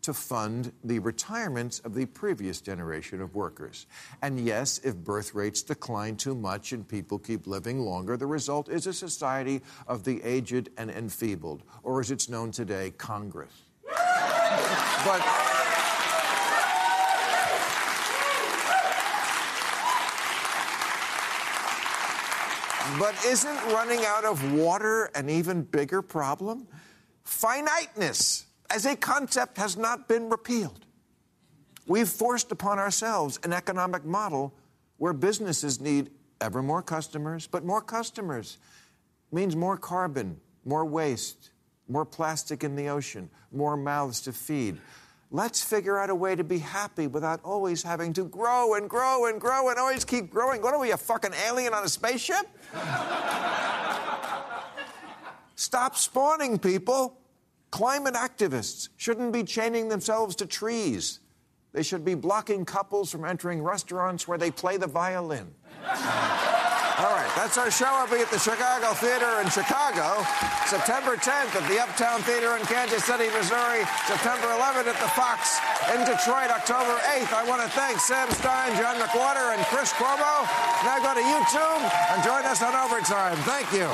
to 0.04 0.14
fund 0.14 0.72
the 0.86 1.00
retirements 1.00 1.80
of 1.80 1.94
the 1.94 2.06
previous 2.06 2.62
generation 2.62 3.20
of 3.22 3.36
workers. 3.36 3.86
And 4.22 4.40
yes, 4.40 4.80
if 4.82 4.96
birth 4.96 5.36
rates 5.36 5.62
decline 5.62 6.16
too 6.16 6.34
much 6.34 6.72
and 6.72 6.88
people 6.88 7.20
keep 7.20 7.48
living 7.48 7.82
longer, 7.82 8.16
the 8.16 8.28
result 8.28 8.70
is 8.70 8.88
a 8.88 8.94
society 8.94 9.62
of 9.90 10.06
the 10.06 10.24
aged 10.24 10.70
and 10.78 10.90
enfeebled, 10.90 11.64
or 11.84 12.00
as 12.00 12.12
it's 12.12 12.30
known 12.30 12.52
today, 12.52 12.92
Congress. 12.98 13.52
but 13.84 15.61
But 23.00 23.16
isn't 23.26 23.56
running 23.68 24.06
out 24.06 24.26
of 24.26 24.54
water 24.54 25.06
an 25.16 25.30
even 25.30 25.64
bigger 25.64 26.02
problem? 26.02 26.68
Finiteness 27.24 28.46
as 28.70 28.86
a 28.86 28.96
concept 28.96 29.58
has 29.58 29.78
not 29.78 30.08
been 30.08 30.30
repealed. 30.30 30.86
We've 31.88 32.10
forced 32.10 32.52
upon 32.52 32.80
ourselves 32.80 33.40
an 33.44 33.54
economic 33.54 34.06
model 34.06 34.54
where 34.98 35.14
businesses 35.14 35.80
need 35.80 36.12
ever 36.42 36.62
more 36.62 36.82
customers, 36.82 37.48
but 37.48 37.66
more 37.66 37.82
customers 37.82 38.58
means 39.32 39.56
more 39.56 39.78
carbon, 39.78 40.40
more 40.66 40.86
waste, 40.86 41.52
more 41.88 42.06
plastic 42.06 42.64
in 42.64 42.76
the 42.76 42.88
ocean, 42.88 43.30
more 43.52 43.78
mouths 43.78 44.22
to 44.22 44.34
feed. 44.34 44.78
Let's 45.34 45.64
figure 45.64 45.98
out 45.98 46.10
a 46.10 46.16
way 46.16 46.36
to 46.36 46.44
be 46.44 46.58
happy 46.58 47.08
without 47.08 47.40
always 47.46 47.82
having 47.82 48.12
to 48.14 48.26
grow 48.26 48.74
and 48.74 48.90
grow 48.90 49.28
and 49.28 49.40
grow 49.40 49.70
and 49.70 49.80
always 49.80 50.04
keep 50.04 50.30
growing. 50.30 50.62
What 50.62 50.74
are 50.74 50.80
we, 50.80 50.92
a 50.92 50.98
fucking 50.98 51.32
alien 51.48 51.74
on 51.74 51.86
a 51.86 51.90
spaceship? 51.90 52.46
Stop 55.56 55.96
spawning 55.96 56.60
people. 56.60 57.18
Climate 57.72 58.16
activists 58.16 58.90
shouldn't 58.98 59.32
be 59.32 59.46
chaining 59.46 59.88
themselves 59.88 60.36
to 60.36 60.46
trees. 60.46 61.22
They 61.72 61.84
should 61.84 62.04
be 62.04 62.16
blocking 62.16 62.66
couples 62.66 63.10
from 63.10 63.24
entering 63.24 63.64
restaurants 63.64 64.28
where 64.28 64.38
they 64.38 64.52
play 64.52 64.76
the 64.76 64.88
violin. 64.88 65.56
All 67.00 67.16
right, 67.16 67.32
that's 67.36 67.58
our 67.58 67.72
show. 67.72 67.88
I'll 67.88 68.10
be 68.10 68.20
at 68.20 68.30
the 68.30 68.38
Chicago 68.38 68.94
Theater 68.94 69.40
in 69.40 69.50
Chicago, 69.50 70.22
September 70.68 71.16
10th 71.16 71.56
at 71.56 71.66
the 71.70 71.80
Uptown 71.80 72.22
Theater 72.22 72.58
in 72.58 72.64
Kansas 72.68 73.04
City, 73.06 73.30
Missouri, 73.32 73.88
September 74.06 74.52
11th 74.52 74.92
at 74.92 75.00
the 75.00 75.12
Fox 75.16 75.58
in 75.96 76.04
Detroit, 76.04 76.52
October 76.52 77.00
8th. 77.16 77.32
I 77.34 77.44
want 77.48 77.62
to 77.62 77.70
thank 77.70 78.00
Sam 78.00 78.30
Stein, 78.32 78.76
John 78.78 78.98
McWhorter, 78.98 79.56
and 79.56 79.66
Chris 79.68 79.94
Cuomo. 79.94 80.46
Now 80.84 81.00
go 81.00 81.16
to 81.16 81.24
YouTube 81.24 81.82
and 82.12 82.24
join 82.24 82.44
us 82.46 82.62
on 82.62 82.76
Overtime. 82.76 83.38
Thank 83.48 83.72
you. 83.72 83.88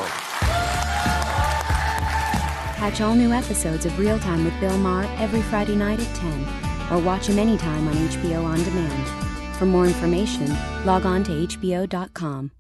Catch 2.82 3.02
all 3.02 3.16
new 3.16 3.32
episodes 3.32 3.86
of 3.86 3.98
Real 4.00 4.20
Time 4.20 4.44
with 4.44 4.60
Bill 4.60 4.78
Maher 4.78 5.06
every 5.18 5.42
Friday 5.44 5.76
night 5.76 6.00
at 6.00 6.16
10, 6.16 6.92
or 6.92 7.02
watch 7.04 7.28
him 7.28 7.38
anytime 7.38 7.88
on 7.88 7.96
HBO 7.96 8.44
On 8.44 8.64
Demand. 8.64 9.56
For 9.58 9.66
more 9.66 9.86
information, 9.86 10.56
log 10.86 11.06
on 11.06 11.24
to 11.26 11.32
HBO.com. 11.32 12.52